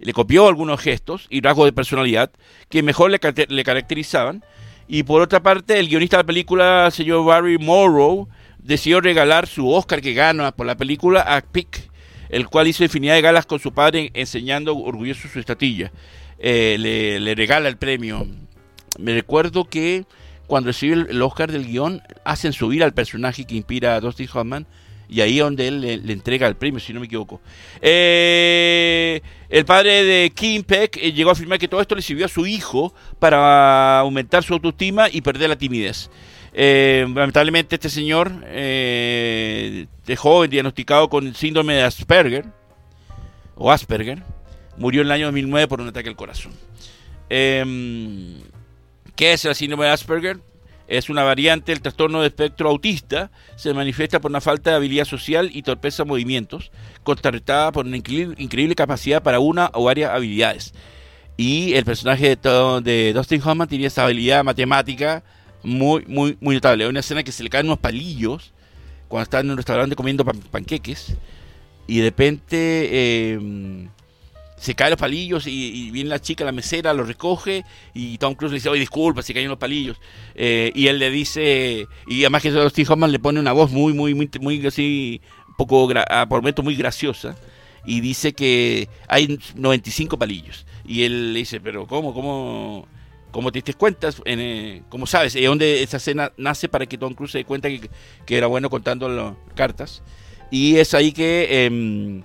le 0.00 0.12
copió 0.12 0.48
algunos 0.48 0.80
gestos 0.80 1.26
y 1.30 1.40
rasgos 1.40 1.66
de 1.66 1.72
personalidad 1.72 2.30
que 2.68 2.82
mejor 2.82 3.10
le, 3.10 3.20
le 3.48 3.64
caracterizaban. 3.64 4.42
Y 4.88 5.04
por 5.04 5.22
otra 5.22 5.40
parte, 5.42 5.78
el 5.78 5.88
guionista 5.88 6.16
de 6.16 6.22
la 6.22 6.26
película, 6.26 6.90
señor 6.90 7.24
Barry 7.24 7.58
Morrow, 7.58 8.28
decidió 8.62 9.00
regalar 9.00 9.46
su 9.46 9.70
Oscar 9.70 10.00
que 10.00 10.14
gana 10.14 10.52
por 10.52 10.66
la 10.66 10.76
película 10.76 11.20
a 11.20 11.40
Pick, 11.40 11.90
el 12.28 12.48
cual 12.48 12.68
hizo 12.68 12.84
infinidad 12.84 13.14
de 13.14 13.22
galas 13.22 13.46
con 13.46 13.58
su 13.58 13.72
padre 13.72 14.10
enseñando 14.14 14.76
orgulloso 14.76 15.28
su 15.28 15.38
estatilla. 15.38 15.90
Eh, 16.38 16.76
le, 16.78 17.34
regala 17.34 17.68
el 17.68 17.76
premio. 17.76 18.26
Me 18.98 19.12
recuerdo 19.14 19.64
que 19.64 20.04
cuando 20.46 20.68
recibe 20.68 21.06
el, 21.10 21.22
Oscar 21.22 21.52
del 21.52 21.66
guion, 21.66 22.02
hacen 22.24 22.52
subir 22.52 22.82
al 22.82 22.94
personaje 22.94 23.44
que 23.44 23.54
inspira 23.54 23.94
a 23.94 24.00
Dustin 24.00 24.28
Hoffman 24.32 24.66
y 25.10 25.20
ahí 25.20 25.38
es 25.38 25.44
donde 25.44 25.66
él 25.66 25.80
le, 25.80 26.12
entrega 26.12 26.46
el 26.46 26.54
premio, 26.54 26.78
si 26.78 26.92
no 26.92 27.00
me 27.00 27.06
equivoco. 27.06 27.40
Eh, 27.82 29.20
el 29.48 29.64
padre 29.64 30.04
de 30.04 30.30
Kim 30.30 30.62
Peck 30.62 30.98
eh, 30.98 31.12
llegó 31.12 31.30
a 31.30 31.32
afirmar 31.32 31.58
que 31.58 31.66
todo 31.66 31.80
esto 31.80 31.96
le 31.96 32.02
sirvió 32.02 32.26
a 32.26 32.28
su 32.28 32.46
hijo 32.46 32.94
para 33.18 33.98
aumentar 33.98 34.44
su 34.44 34.54
autoestima 34.54 35.08
y 35.10 35.20
perder 35.20 35.48
la 35.48 35.56
timidez. 35.56 36.10
Eh, 36.52 37.04
lamentablemente 37.12 37.74
este 37.74 37.90
señor, 37.90 38.32
de 38.40 39.86
joven, 40.16 40.48
diagnosticado 40.48 41.08
con 41.08 41.34
síndrome 41.34 41.74
de 41.74 41.82
Asperger, 41.82 42.44
o 43.56 43.72
Asperger, 43.72 44.22
murió 44.76 45.00
en 45.00 45.08
el 45.08 45.12
año 45.12 45.26
2009 45.26 45.66
por 45.66 45.80
un 45.80 45.88
ataque 45.88 46.08
al 46.08 46.16
corazón. 46.16 46.52
¿Qué 47.28 48.42
es 49.18 49.44
el 49.44 49.54
síndrome 49.56 49.86
de 49.86 49.90
Asperger? 49.90 50.38
Es 50.90 51.08
una 51.08 51.22
variante 51.22 51.70
del 51.70 51.82
trastorno 51.82 52.20
de 52.20 52.26
espectro 52.26 52.68
autista, 52.68 53.30
se 53.54 53.72
manifiesta 53.72 54.20
por 54.20 54.32
una 54.32 54.40
falta 54.40 54.70
de 54.70 54.76
habilidad 54.76 55.04
social 55.04 55.48
y 55.52 55.62
torpeza 55.62 56.02
en 56.02 56.08
movimientos, 56.08 56.72
contrarrestada 57.04 57.70
por 57.70 57.86
una 57.86 57.96
increíble 57.96 58.74
capacidad 58.74 59.22
para 59.22 59.38
una 59.38 59.70
o 59.72 59.84
varias 59.84 60.10
habilidades. 60.10 60.74
Y 61.36 61.74
el 61.74 61.84
personaje 61.84 62.34
de, 62.34 63.12
Dustin 63.14 63.40
Hoffman 63.40 63.68
tenía 63.68 63.86
esa 63.86 64.02
habilidad 64.04 64.42
matemática 64.42 65.22
muy, 65.62 66.04
muy, 66.06 66.36
muy 66.40 66.56
notable. 66.56 66.82
Hay 66.82 66.90
una 66.90 67.00
escena 67.00 67.22
que 67.22 67.30
se 67.30 67.44
le 67.44 67.50
caen 67.50 67.66
unos 67.66 67.78
palillos 67.78 68.52
cuando 69.06 69.22
está 69.22 69.38
en 69.38 69.50
un 69.52 69.56
restaurante 69.58 69.94
comiendo 69.94 70.24
panqueques 70.24 71.14
y 71.86 71.98
de 71.98 72.02
repente 72.02 72.88
eh, 72.90 73.88
se 74.60 74.74
caen 74.74 74.90
los 74.90 75.00
palillos 75.00 75.46
y, 75.46 75.90
viene 75.90 76.10
la 76.10 76.20
chica, 76.20 76.44
la 76.44 76.52
mesera, 76.52 76.92
lo 76.92 77.02
recoge 77.02 77.64
y 77.94 78.18
Tom 78.18 78.34
Cruise 78.34 78.52
le 78.52 78.56
dice, 78.56 78.68
oye, 78.68 78.80
disculpa, 78.80 79.22
se 79.22 79.32
caen 79.32 79.48
los 79.48 79.56
palillos. 79.56 79.96
Eh, 80.34 80.70
y 80.74 80.86
él 80.88 80.98
le 80.98 81.10
dice, 81.10 81.86
y 82.06 82.20
además 82.20 82.42
que 82.42 82.68
Steve 82.68 83.08
le 83.08 83.18
pone 83.18 83.40
una 83.40 83.52
voz 83.52 83.70
muy, 83.70 83.94
muy, 83.94 84.12
muy, 84.12 84.28
muy 84.38 84.66
así, 84.66 85.22
poco, 85.56 85.88
a, 86.06 86.28
por 86.28 86.42
momentos 86.42 86.62
muy 86.62 86.76
graciosa, 86.76 87.36
y 87.86 88.00
dice 88.02 88.34
que 88.34 88.90
hay 89.08 89.38
95 89.54 90.18
palillos. 90.18 90.66
Y 90.84 91.04
él 91.04 91.32
le 91.32 91.38
dice, 91.38 91.58
pero 91.60 91.86
¿cómo, 91.86 92.12
cómo? 92.12 92.86
como 93.30 93.52
te 93.52 93.58
diste 93.58 93.72
cuenta, 93.72 94.10
en, 94.26 94.84
como 94.90 95.06
sabes, 95.06 95.34
es 95.36 95.46
donde 95.46 95.82
esa 95.82 95.96
escena 95.96 96.32
nace 96.36 96.68
para 96.68 96.84
que 96.84 96.98
Tom 96.98 97.14
Cruise 97.14 97.32
se 97.32 97.38
dé 97.38 97.44
cuenta 97.46 97.70
que, 97.70 98.36
era 98.36 98.46
bueno 98.46 98.68
contando 98.68 99.08
las 99.08 99.34
cartas. 99.54 100.02
Y 100.50 100.76
es 100.76 100.92
ahí 100.92 101.12
que... 101.12 101.64
Em, 101.64 102.24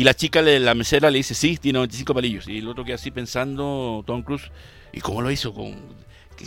y 0.00 0.04
la 0.04 0.14
chica, 0.14 0.42
de 0.42 0.58
la 0.60 0.74
mesera, 0.74 1.10
le 1.10 1.18
dice, 1.18 1.34
sí, 1.34 1.58
tiene 1.58 1.76
95 1.76 2.14
palillos. 2.14 2.48
Y 2.48 2.56
el 2.56 2.68
otro 2.68 2.86
queda 2.86 2.94
así 2.94 3.10
pensando, 3.10 4.02
Tom 4.06 4.22
Cruise, 4.22 4.50
¿y 4.94 5.00
cómo 5.00 5.20
lo 5.20 5.30
hizo? 5.30 5.52
¿Con, 5.52 5.76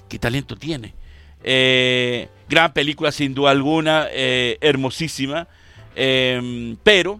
qué, 0.09 0.17
talento 0.17 0.55
tiene? 0.55 0.95
Eh, 1.43 2.29
gran 2.49 2.73
película, 2.73 3.11
sin 3.11 3.35
duda 3.35 3.51
alguna, 3.51 4.07
eh, 4.09 4.57
hermosísima. 4.59 5.47
Em, 5.95 6.75
pero, 6.83 7.19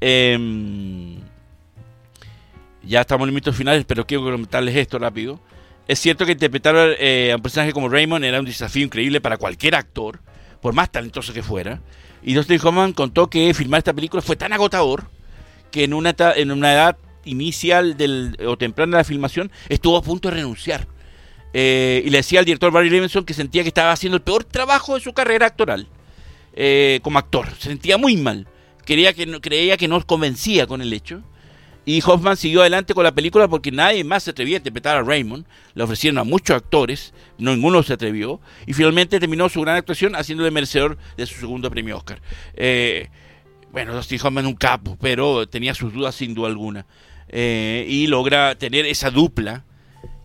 em, 0.00 1.18
ya 2.82 3.02
estamos 3.02 3.22
en 3.22 3.28
los 3.28 3.34
minutos 3.34 3.54
finales, 3.54 3.84
pero 3.86 4.04
quiero 4.04 4.24
comentarles 4.24 4.74
esto 4.74 4.98
rápido. 4.98 5.38
Es 5.86 6.00
cierto 6.00 6.26
que 6.26 6.32
interpretar 6.32 6.74
eh, 6.98 7.30
a 7.30 7.36
un 7.36 7.42
personaje 7.42 7.72
como 7.72 7.88
Raymond 7.88 8.24
era 8.24 8.40
un 8.40 8.46
desafío 8.46 8.84
increíble 8.84 9.20
para 9.20 9.36
cualquier 9.36 9.76
actor, 9.76 10.18
por 10.60 10.74
más 10.74 10.90
talentoso 10.90 11.32
que 11.32 11.44
fuera. 11.44 11.80
Y 12.20 12.34
Dustin 12.34 12.58
Hoffman 12.60 12.92
contó 12.92 13.30
que 13.30 13.54
filmar 13.54 13.78
esta 13.78 13.92
película 13.92 14.22
fue 14.22 14.34
tan 14.34 14.52
agotador 14.52 15.21
que 15.72 15.82
en 15.82 15.94
una, 15.94 16.14
en 16.36 16.52
una 16.52 16.72
edad 16.72 16.96
inicial 17.24 17.96
del, 17.96 18.36
o 18.46 18.56
temprana 18.56 18.96
de 18.96 19.00
la 19.00 19.04
filmación 19.04 19.50
estuvo 19.68 19.96
a 19.96 20.02
punto 20.02 20.28
de 20.28 20.36
renunciar. 20.36 20.86
Eh, 21.54 22.02
y 22.06 22.10
le 22.10 22.18
decía 22.18 22.38
al 22.38 22.44
director 22.44 22.70
Barry 22.70 22.88
Levinson 22.88 23.24
que 23.24 23.34
sentía 23.34 23.62
que 23.62 23.68
estaba 23.68 23.92
haciendo 23.92 24.16
el 24.16 24.22
peor 24.22 24.44
trabajo 24.44 24.94
de 24.94 25.00
su 25.00 25.12
carrera 25.12 25.46
actoral 25.46 25.88
eh, 26.54 27.00
como 27.02 27.18
actor. 27.18 27.48
Se 27.58 27.68
sentía 27.68 27.98
muy 27.98 28.16
mal. 28.16 28.46
Quería 28.84 29.12
que 29.12 29.40
creía 29.40 29.76
que 29.76 29.88
no 29.88 30.04
convencía 30.04 30.66
con 30.66 30.82
el 30.82 30.92
hecho. 30.92 31.22
Y 31.84 32.00
Hoffman 32.04 32.36
siguió 32.36 32.60
adelante 32.60 32.94
con 32.94 33.02
la 33.02 33.12
película 33.12 33.48
porque 33.48 33.72
nadie 33.72 34.04
más 34.04 34.22
se 34.22 34.30
atrevía 34.30 34.56
a 34.56 34.58
interpretar 34.58 34.96
a 34.96 35.02
Raymond. 35.02 35.44
Le 35.74 35.82
ofrecieron 35.82 36.18
a 36.18 36.24
muchos 36.24 36.56
actores, 36.56 37.12
no 37.38 37.52
ninguno 37.54 37.82
se 37.82 37.92
atrevió. 37.92 38.40
Y 38.66 38.72
finalmente 38.72 39.18
terminó 39.18 39.48
su 39.48 39.60
gran 39.60 39.76
actuación 39.76 40.14
haciéndole 40.14 40.50
merecedor 40.50 40.96
de 41.16 41.26
su 41.26 41.40
segundo 41.40 41.70
premio 41.70 41.96
Oscar. 41.96 42.22
Eh, 42.54 43.08
bueno, 43.72 43.94
Dustin 43.94 44.20
Hoffman 44.22 44.46
un 44.46 44.54
capo, 44.54 44.98
pero 45.00 45.48
tenía 45.48 45.74
sus 45.74 45.92
dudas 45.92 46.14
sin 46.14 46.34
duda 46.34 46.48
alguna. 46.48 46.86
Eh, 47.28 47.86
y 47.88 48.06
logra 48.06 48.54
tener 48.56 48.84
esa 48.84 49.10
dupla 49.10 49.64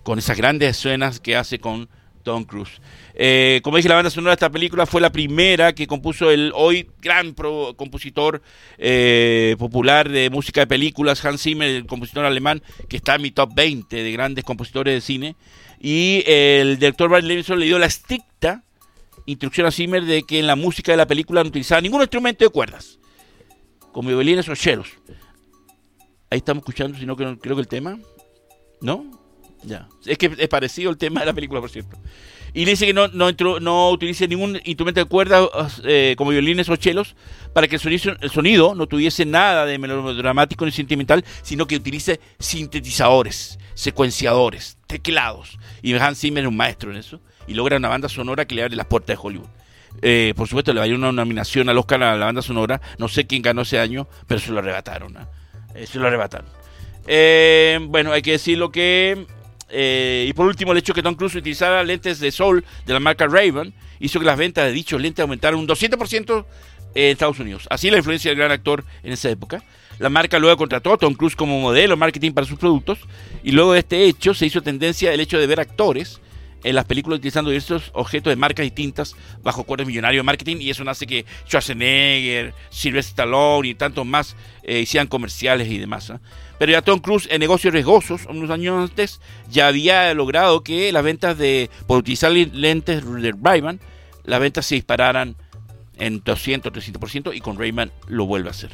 con 0.04 0.20
esas 0.20 0.36
grandes 0.36 0.78
escenas 0.78 1.22
que 1.22 1.38
hace 1.38 1.58
con 1.58 1.88
Tom 2.24 2.43
Cruise. 2.43 2.82
Eh, 3.14 3.62
como 3.64 3.78
dije, 3.78 3.88
la 3.88 3.95
banda 3.95 4.10
sonora 4.10 4.32
de 4.32 4.36
esta 4.36 4.50
película 4.50 4.86
fue 4.86 5.00
la 5.00 5.14
primera 5.14 5.74
que 5.74 5.88
compuso 5.88 6.30
el 6.30 6.52
hoy 6.54 6.89
gran 7.02 7.34
compositor 7.34 8.41
eh, 8.78 9.56
popular 9.58 10.10
de 10.10 10.30
música 10.30 10.62
de 10.62 10.68
películas, 10.68 11.24
Hans 11.24 11.41
Zimmer, 11.41 11.70
el 11.70 11.86
compositor 11.86 12.26
alemán, 12.26 12.62
que 12.89 12.98
está 12.98 13.16
en 13.16 13.22
mi 13.22 13.32
top 13.32 13.52
20 13.56 13.95
de 14.04 14.12
grandes 14.12 14.43
compositores 14.43 14.93
de 14.93 15.02
cine. 15.02 15.36
Y 15.80 16.24
el 16.28 16.80
director 16.80 17.10
Brian 17.10 17.30
Levinson 17.30 17.60
le 17.60 17.66
dio 17.66 17.80
la 17.80 17.86
estricta 17.86 18.64
instrucción 19.26 19.68
a 19.68 19.72
Zimmer 19.72 20.04
de 20.04 20.24
que 20.24 20.39
en 20.39 20.48
la 20.48 20.58
música 20.58 20.91
de 20.91 20.98
la 20.98 21.08
película 21.08 21.43
no 21.43 21.50
utilizaba 21.50 21.80
ningún 21.80 22.02
instrumento 22.02 22.43
de 22.43 22.50
cuerdas 22.50 23.00
como 23.98 24.10
violines 24.10 24.48
o 24.48 24.54
chelos. 24.54 24.89
Ahí 26.30 26.38
estamos 26.38 26.62
escuchando, 26.62 27.00
si 27.00 27.08
no 27.08 27.16
creo, 27.16 27.39
que 27.39 27.50
el 27.50 27.68
tema. 27.68 27.98
¿No? 28.80 29.10
Ya. 29.64 29.89
Es 30.06 30.20
que 30.20 30.36
es 30.38 30.48
parecido 30.50 30.91
el 30.91 31.00
tema 31.00 31.22
de 31.22 31.26
la 31.26 31.34
película, 31.34 31.60
por 31.60 31.72
cierto. 31.72 31.98
Y 32.54 32.66
dice 32.66 32.86
que 32.86 32.93
no, 32.93 33.08
no, 33.08 33.32
no 33.60 33.89
utilice 33.89 34.28
ningún 34.28 34.62
instrumento 34.66 35.00
de 35.00 35.08
cuerda 35.08 35.50
eh, 35.84 36.14
como 36.16 36.30
violines 36.30 36.70
o 36.70 36.76
chelos 36.76 37.16
para 37.54 37.68
que 37.68 37.78
el 37.78 37.82
sonido, 37.82 38.16
el 38.22 38.30
sonido 38.30 38.76
no 38.76 38.86
tuviese 38.86 39.26
nada 39.26 39.66
de 39.66 39.80
melodramático 39.80 40.64
ni 40.64 40.72
sentimental, 40.72 41.26
sino 41.41 41.66
que 41.66 41.78
utilice 41.78 42.20
sintetizadores, 42.38 43.58
secuenciadores, 43.74 44.78
teclados. 44.86 45.58
Y 45.82 45.95
Hans 45.95 46.20
Zimmer 46.20 46.43
es 46.43 46.50
un 46.50 46.56
maestro 46.56 46.91
en 46.91 46.98
eso. 46.98 47.20
Y 47.48 47.56
logra 47.56 47.78
una 47.78 47.89
banda 47.89 48.10
sonora 48.10 48.45
que 48.45 48.54
le 48.54 48.62
abre 48.62 48.76
las 48.76 48.86
puertas 48.86 49.18
de 49.18 49.24
Hollywood. 49.24 49.50
Eh, 50.02 50.34
por 50.36 50.48
supuesto, 50.48 50.74
le 50.74 50.80
va 50.80 50.86
a 50.86 50.88
ir 50.88 50.95
una 50.95 51.12
nominación 51.12 51.70
al 51.70 51.78
Oscar 51.78 52.02
a 52.04 52.16
la 52.16 52.26
banda 52.26 52.41
sonora. 52.41 52.82
No 52.98 53.08
sé 53.08 53.26
quién 53.26 53.41
ganó 53.41 53.62
ese 53.62 53.80
año, 53.80 54.08
pero 54.28 54.39
se 54.39 54.52
lo 54.52 54.60
arrebataron. 54.60 55.18
Eh, 55.76 55.88
se 55.88 56.00
lo 56.00 56.08
arrebataron. 56.08 56.48
Eh, 57.08 57.80
bueno, 57.82 58.12
hay 58.12 58.22
que 58.22 58.32
decirlo 58.32 58.72
que. 58.72 59.26
y 59.72 60.34
por 60.34 60.48
último, 60.48 60.72
el 60.72 60.78
hecho 60.78 60.93
que 60.93 61.04
Tom 61.04 61.16
Cruise 61.16 61.36
utilizara 61.36 61.84
lentes 61.84 62.20
de 62.20 62.32
sol 62.32 62.64
de 62.86 62.93
la 62.93 63.00
marca 63.00 63.28
Raven 63.28 63.74
hizo 64.00 64.20
que 64.20 64.26
las 64.26 64.38
ventas 64.38 64.66
de 64.66 64.72
dichos 64.72 65.02
lentes 65.02 65.22
aumentaran 65.24 65.60
un 65.60 65.68
200% 65.68 66.45
en 66.95 67.12
Estados 67.12 67.39
Unidos. 67.39 67.68
Así 67.70 67.89
la 67.89 67.98
influencia 67.98 68.32
del 68.32 68.38
gran 68.38 68.52
actor 68.52 68.84
en 69.04 69.14
esa 69.14 69.30
época. 69.30 69.64
La 70.00 70.10
marca 70.10 70.38
luego 70.38 70.58
contrató 70.58 70.93
a 70.93 70.98
Tom 70.98 71.16
Cruise 71.16 71.36
como 71.36 71.60
modelo 71.60 71.98
marketing 71.98 72.32
para 72.32 72.45
sus 72.45 72.60
productos 72.60 73.00
y 73.43 73.52
luego 73.52 73.74
de 73.74 73.80
este 73.80 74.06
hecho 74.06 74.36
se 74.36 74.45
hizo 74.45 74.62
tendencia 74.62 75.12
el 75.12 75.20
hecho 75.20 75.39
de 75.39 75.48
ver 75.48 75.60
actores 75.60 76.22
en 76.64 76.76
las 76.76 76.86
películas 76.86 77.18
utilizando 77.18 77.51
estos 77.51 77.91
objetos 77.93 78.32
de 78.32 78.36
marcas 78.36 78.64
distintas 78.64 79.16
bajo 79.43 79.62
acuerdos 79.62 79.88
millonarios 79.88 80.22
de 80.22 80.26
marketing 80.26 80.58
y 80.60 80.70
eso 80.70 80.88
hace 80.89 81.08
que 81.08 81.26
Schwarzenegger, 81.45 82.53
Sylvester 82.70 83.12
Stallone 83.12 83.70
y 83.70 83.76
tantos 83.76 84.05
más 84.05 84.36
eh, 84.64 84.80
hicieran 84.80 85.08
comerciales 85.08 85.70
y 85.70 85.78
demás. 85.78 86.12
Pero 86.58 86.72
ya 86.72 86.82
Tom 86.82 86.99
Cruise 86.99 87.28
en 87.32 87.39
negocios 87.39 87.74
riesgosos, 87.74 88.26
unos 88.28 88.49
años 88.49 88.89
antes, 88.89 89.22
ya 89.49 89.68
había 89.68 90.14
logrado 90.14 90.64
que 90.64 90.91
las 90.91 91.03
ventas 91.03 91.38
de, 91.38 91.70
por 91.86 91.99
utilizar 91.99 92.32
lentes 92.32 93.05
de 93.05 93.34
Ray-Ban, 93.41 93.80
las 94.26 94.39
ventas 94.39 94.66
se 94.66 94.76
dispararan 94.76 95.36
en 95.99 96.22
200, 96.24 96.72
300% 96.72 97.36
y 97.36 97.41
con 97.41 97.58
Rayman 97.58 97.91
lo 98.08 98.26
vuelve 98.26 98.49
a 98.49 98.51
hacer. 98.51 98.72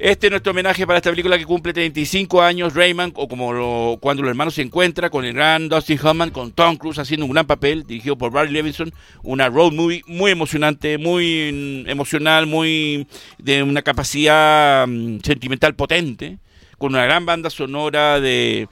Este 0.00 0.28
es 0.28 0.30
nuestro 0.30 0.52
homenaje 0.52 0.86
para 0.86 0.98
esta 0.98 1.10
película 1.10 1.36
que 1.36 1.44
cumple 1.44 1.72
35 1.72 2.40
años, 2.40 2.72
Rayman, 2.76 3.10
o 3.16 3.26
como 3.26 3.98
cuando 3.98 4.22
los 4.22 4.30
hermanos 4.30 4.54
se 4.54 4.62
encuentran 4.62 5.10
con 5.10 5.24
el 5.24 5.32
gran 5.32 5.68
Dustin 5.68 5.98
Hoffman, 6.00 6.30
con 6.30 6.52
Tom 6.52 6.76
Cruise 6.76 7.00
haciendo 7.00 7.26
un 7.26 7.32
gran 7.32 7.48
papel, 7.48 7.82
dirigido 7.82 8.16
por 8.16 8.30
Barry 8.30 8.52
Levinson, 8.52 8.92
una 9.24 9.48
road 9.48 9.72
movie 9.72 10.02
muy 10.06 10.30
emocionante, 10.30 10.98
muy 10.98 11.84
emocional, 11.88 12.46
muy 12.46 13.08
de 13.38 13.64
una 13.64 13.82
capacidad 13.82 14.86
mm, 14.86 15.18
sentimental 15.24 15.74
potente, 15.74 16.38
con 16.78 16.94
una 16.94 17.04
gran 17.04 17.26
banda 17.26 17.50
sonora 17.50 18.20
de, 18.20 18.68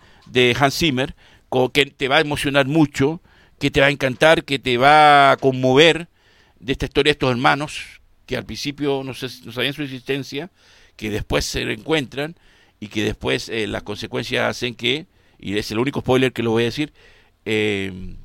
Hans 0.61 0.79
Zimmer, 0.79 1.17
que 1.73 1.87
te 1.87 2.07
va 2.07 2.19
a 2.19 2.21
emocionar 2.21 2.67
mucho, 2.67 3.21
que 3.59 3.73
te 3.73 3.81
va 3.81 3.87
a 3.87 3.91
encantar, 3.91 4.45
que 4.45 4.61
te 4.61 4.79
va 4.79 5.33
a 5.33 5.37
conmover 5.39 6.07
de 6.61 6.71
esta 6.71 6.87
historia 6.87 7.11
de 7.11 7.15
estos 7.15 7.33
hermanos, 7.33 8.01
que 8.27 8.37
al 8.37 8.45
principio 8.45 9.03
no 9.05 9.13
sabían 9.13 9.73
su 9.73 9.83
existencia, 9.83 10.53
que 10.97 11.11
después 11.11 11.45
se 11.45 11.65
reencuentran 11.65 12.37
y 12.81 12.89
que 12.89 13.05
después 13.05 13.49
eh, 13.49 13.67
las 13.67 13.83
consecuencias 13.83 14.49
hacen 14.49 14.75
que, 14.75 15.07
y 15.39 15.57
es 15.57 15.71
el 15.71 15.79
único 15.79 16.01
spoiler 16.01 16.33
que 16.33 16.43
lo 16.43 16.51
voy 16.51 16.65
a 16.65 16.67
decir, 16.67 16.93
eh, 17.45 18.17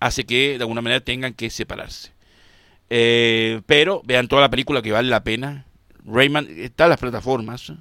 hace 0.00 0.24
que 0.24 0.56
de 0.58 0.62
alguna 0.62 0.80
manera 0.80 1.00
tengan 1.00 1.34
que 1.34 1.50
separarse. 1.50 2.12
Eh, 2.90 3.60
pero 3.66 4.02
vean 4.04 4.28
toda 4.28 4.42
la 4.42 4.50
película 4.50 4.82
que 4.82 4.92
vale 4.92 5.08
la 5.08 5.24
pena. 5.24 5.66
Rayman 6.04 6.48
está 6.58 6.84
en 6.84 6.90
las 6.90 7.00
plataformas, 7.00 7.72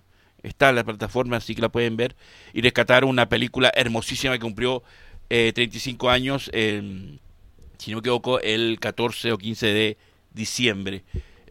está 0.44 0.70
en 0.70 0.76
las 0.76 0.84
plataformas, 0.84 1.44
así 1.44 1.56
que 1.56 1.62
la 1.62 1.70
pueden 1.70 1.96
ver 1.96 2.16
y 2.54 2.62
rescatar 2.62 3.06
una 3.06 3.30
película 3.30 3.72
hermosísima 3.74 4.34
que 4.34 4.40
cumplió 4.40 4.84
35 5.30 6.10
años, 6.10 6.50
si 6.54 7.92
no 7.92 7.98
me 7.98 8.00
equivoco, 8.00 8.40
el 8.42 8.80
14 8.80 9.32
o 9.32 9.38
15 9.38 9.68
de 9.68 9.98
diciembre. 10.34 11.04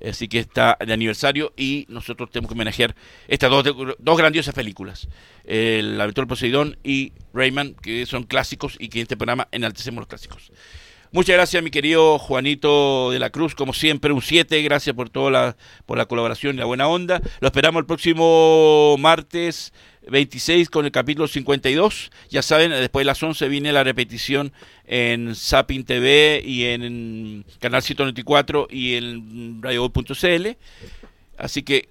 Así 0.04 0.28
que 0.28 0.38
está 0.38 0.76
de 0.84 0.92
aniversario 0.92 1.52
y 1.56 1.86
nosotros 1.88 2.30
tenemos 2.30 2.48
que 2.48 2.54
homenajear 2.54 2.94
estas 3.28 3.50
dos, 3.50 3.64
dos 3.98 4.18
grandiosas 4.18 4.54
películas, 4.54 5.08
El 5.44 6.00
aventura 6.00 6.26
Poseidón 6.26 6.78
y 6.82 7.12
Rayman, 7.32 7.74
que 7.74 8.06
son 8.06 8.24
clásicos 8.24 8.76
y 8.78 8.88
que 8.88 8.98
en 8.98 9.02
este 9.02 9.16
programa 9.16 9.48
enaltecemos 9.52 10.00
los 10.00 10.08
clásicos. 10.08 10.52
Muchas 11.12 11.34
gracias, 11.34 11.62
mi 11.62 11.70
querido 11.70 12.18
Juanito 12.18 13.10
de 13.10 13.18
la 13.18 13.30
Cruz, 13.30 13.54
como 13.54 13.72
siempre, 13.72 14.12
un 14.12 14.20
7, 14.20 14.60
gracias 14.62 14.94
por 14.94 15.08
toda 15.08 15.30
la, 15.30 15.56
por 15.86 15.96
la 15.96 16.06
colaboración 16.06 16.56
y 16.56 16.58
la 16.58 16.66
buena 16.66 16.88
onda. 16.88 17.22
Lo 17.40 17.48
esperamos 17.48 17.80
el 17.80 17.86
próximo 17.86 18.96
martes 18.98 19.72
26 20.08 20.70
con 20.70 20.84
el 20.84 20.92
capítulo 20.92 21.28
52. 21.28 22.10
Ya 22.30 22.42
saben, 22.42 22.70
después 22.70 23.02
de 23.02 23.06
las 23.06 23.22
11 23.22 23.48
viene 23.48 23.72
la 23.72 23.84
repetición 23.84 24.52
en 24.86 25.34
Sapin 25.34 25.84
TV 25.84 26.42
y 26.44 26.64
en 26.64 27.44
Canal 27.60 27.82
194 27.82 28.68
y 28.70 28.94
en 28.94 29.62
radio.cl. 29.62 30.56
Así 31.38 31.62
que 31.62 31.88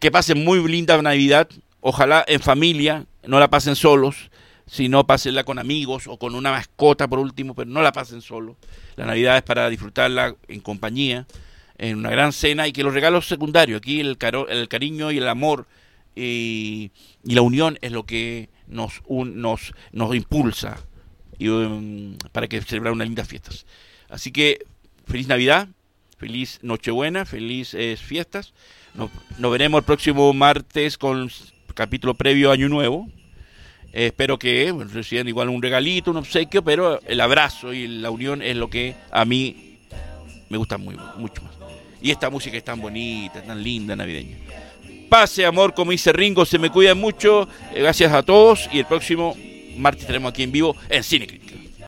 que 0.00 0.10
pasen 0.10 0.44
muy 0.44 0.66
linda 0.66 1.00
Navidad. 1.02 1.48
Ojalá 1.80 2.24
en 2.26 2.40
familia, 2.40 3.06
no 3.26 3.38
la 3.38 3.48
pasen 3.48 3.76
solos, 3.76 4.30
sino 4.66 5.06
pásenla 5.06 5.44
con 5.44 5.58
amigos 5.58 6.06
o 6.06 6.18
con 6.18 6.34
una 6.34 6.50
mascota 6.50 7.06
por 7.08 7.18
último, 7.18 7.54
pero 7.54 7.70
no 7.70 7.82
la 7.82 7.92
pasen 7.92 8.20
solos. 8.20 8.56
La 8.96 9.06
Navidad 9.06 9.36
es 9.36 9.42
para 9.42 9.68
disfrutarla 9.68 10.34
en 10.48 10.60
compañía, 10.60 11.26
en 11.76 11.98
una 11.98 12.10
gran 12.10 12.32
cena 12.32 12.66
y 12.66 12.72
que 12.72 12.82
los 12.82 12.94
regalos 12.94 13.28
secundarios, 13.28 13.78
aquí 13.78 14.00
el, 14.00 14.18
el 14.48 14.68
cariño 14.68 15.12
y 15.12 15.18
el 15.18 15.28
amor 15.28 15.66
y, 16.18 16.90
la 17.22 17.42
unión 17.42 17.78
es 17.80 17.92
lo 17.92 18.04
que 18.04 18.48
nos, 18.66 19.02
nos, 19.08 19.72
nos 19.92 20.14
impulsa 20.14 20.80
um, 21.40 22.16
para 22.32 22.48
que 22.48 22.60
celebrar 22.62 22.92
unas 22.92 23.06
lindas 23.08 23.28
fiestas. 23.28 23.66
Así 24.08 24.32
que 24.32 24.64
feliz 25.06 25.28
Navidad, 25.28 25.68
feliz 26.16 26.58
Nochebuena, 26.62 27.24
felices 27.24 28.00
fiestas. 28.00 28.54
Nos, 28.94 29.10
veremos 29.52 29.80
el 29.80 29.84
próximo 29.84 30.32
martes 30.32 30.98
con 30.98 31.30
capítulo 31.74 32.14
previo 32.14 32.50
Año 32.50 32.68
Nuevo. 32.68 33.08
espero 33.92 34.38
que 34.38 34.74
reciban 34.92 35.28
igual 35.28 35.48
un 35.48 35.62
regalito, 35.62 36.10
un 36.10 36.16
obsequio, 36.16 36.64
pero 36.64 37.00
el 37.02 37.20
abrazo 37.20 37.72
y 37.72 37.86
la 37.86 38.10
unión 38.10 38.42
es 38.42 38.56
lo 38.56 38.68
que 38.68 38.96
a 39.10 39.24
mí 39.24 39.78
me 40.48 40.58
gusta 40.58 40.78
muy, 40.78 40.96
mucho 41.16 41.42
más. 41.42 41.52
Y 42.00 42.10
esta 42.10 42.30
música 42.30 42.56
es 42.56 42.64
tan 42.64 42.80
bonita, 42.80 43.42
tan 43.42 43.62
linda, 43.62 43.94
navideña. 43.96 44.36
Pase, 45.08 45.46
amor, 45.46 45.72
como 45.74 45.90
dice 45.90 46.12
Ringo, 46.12 46.44
se 46.44 46.58
me 46.58 46.70
cuidan 46.70 46.98
mucho. 46.98 47.48
Eh, 47.74 47.80
gracias 47.80 48.12
a 48.12 48.22
todos 48.22 48.68
y 48.72 48.80
el 48.80 48.84
próximo 48.84 49.36
martes 49.76 50.02
estaremos 50.02 50.30
aquí 50.30 50.42
en 50.42 50.52
vivo 50.52 50.76
en 50.90 51.02
Cineclip. 51.02 51.47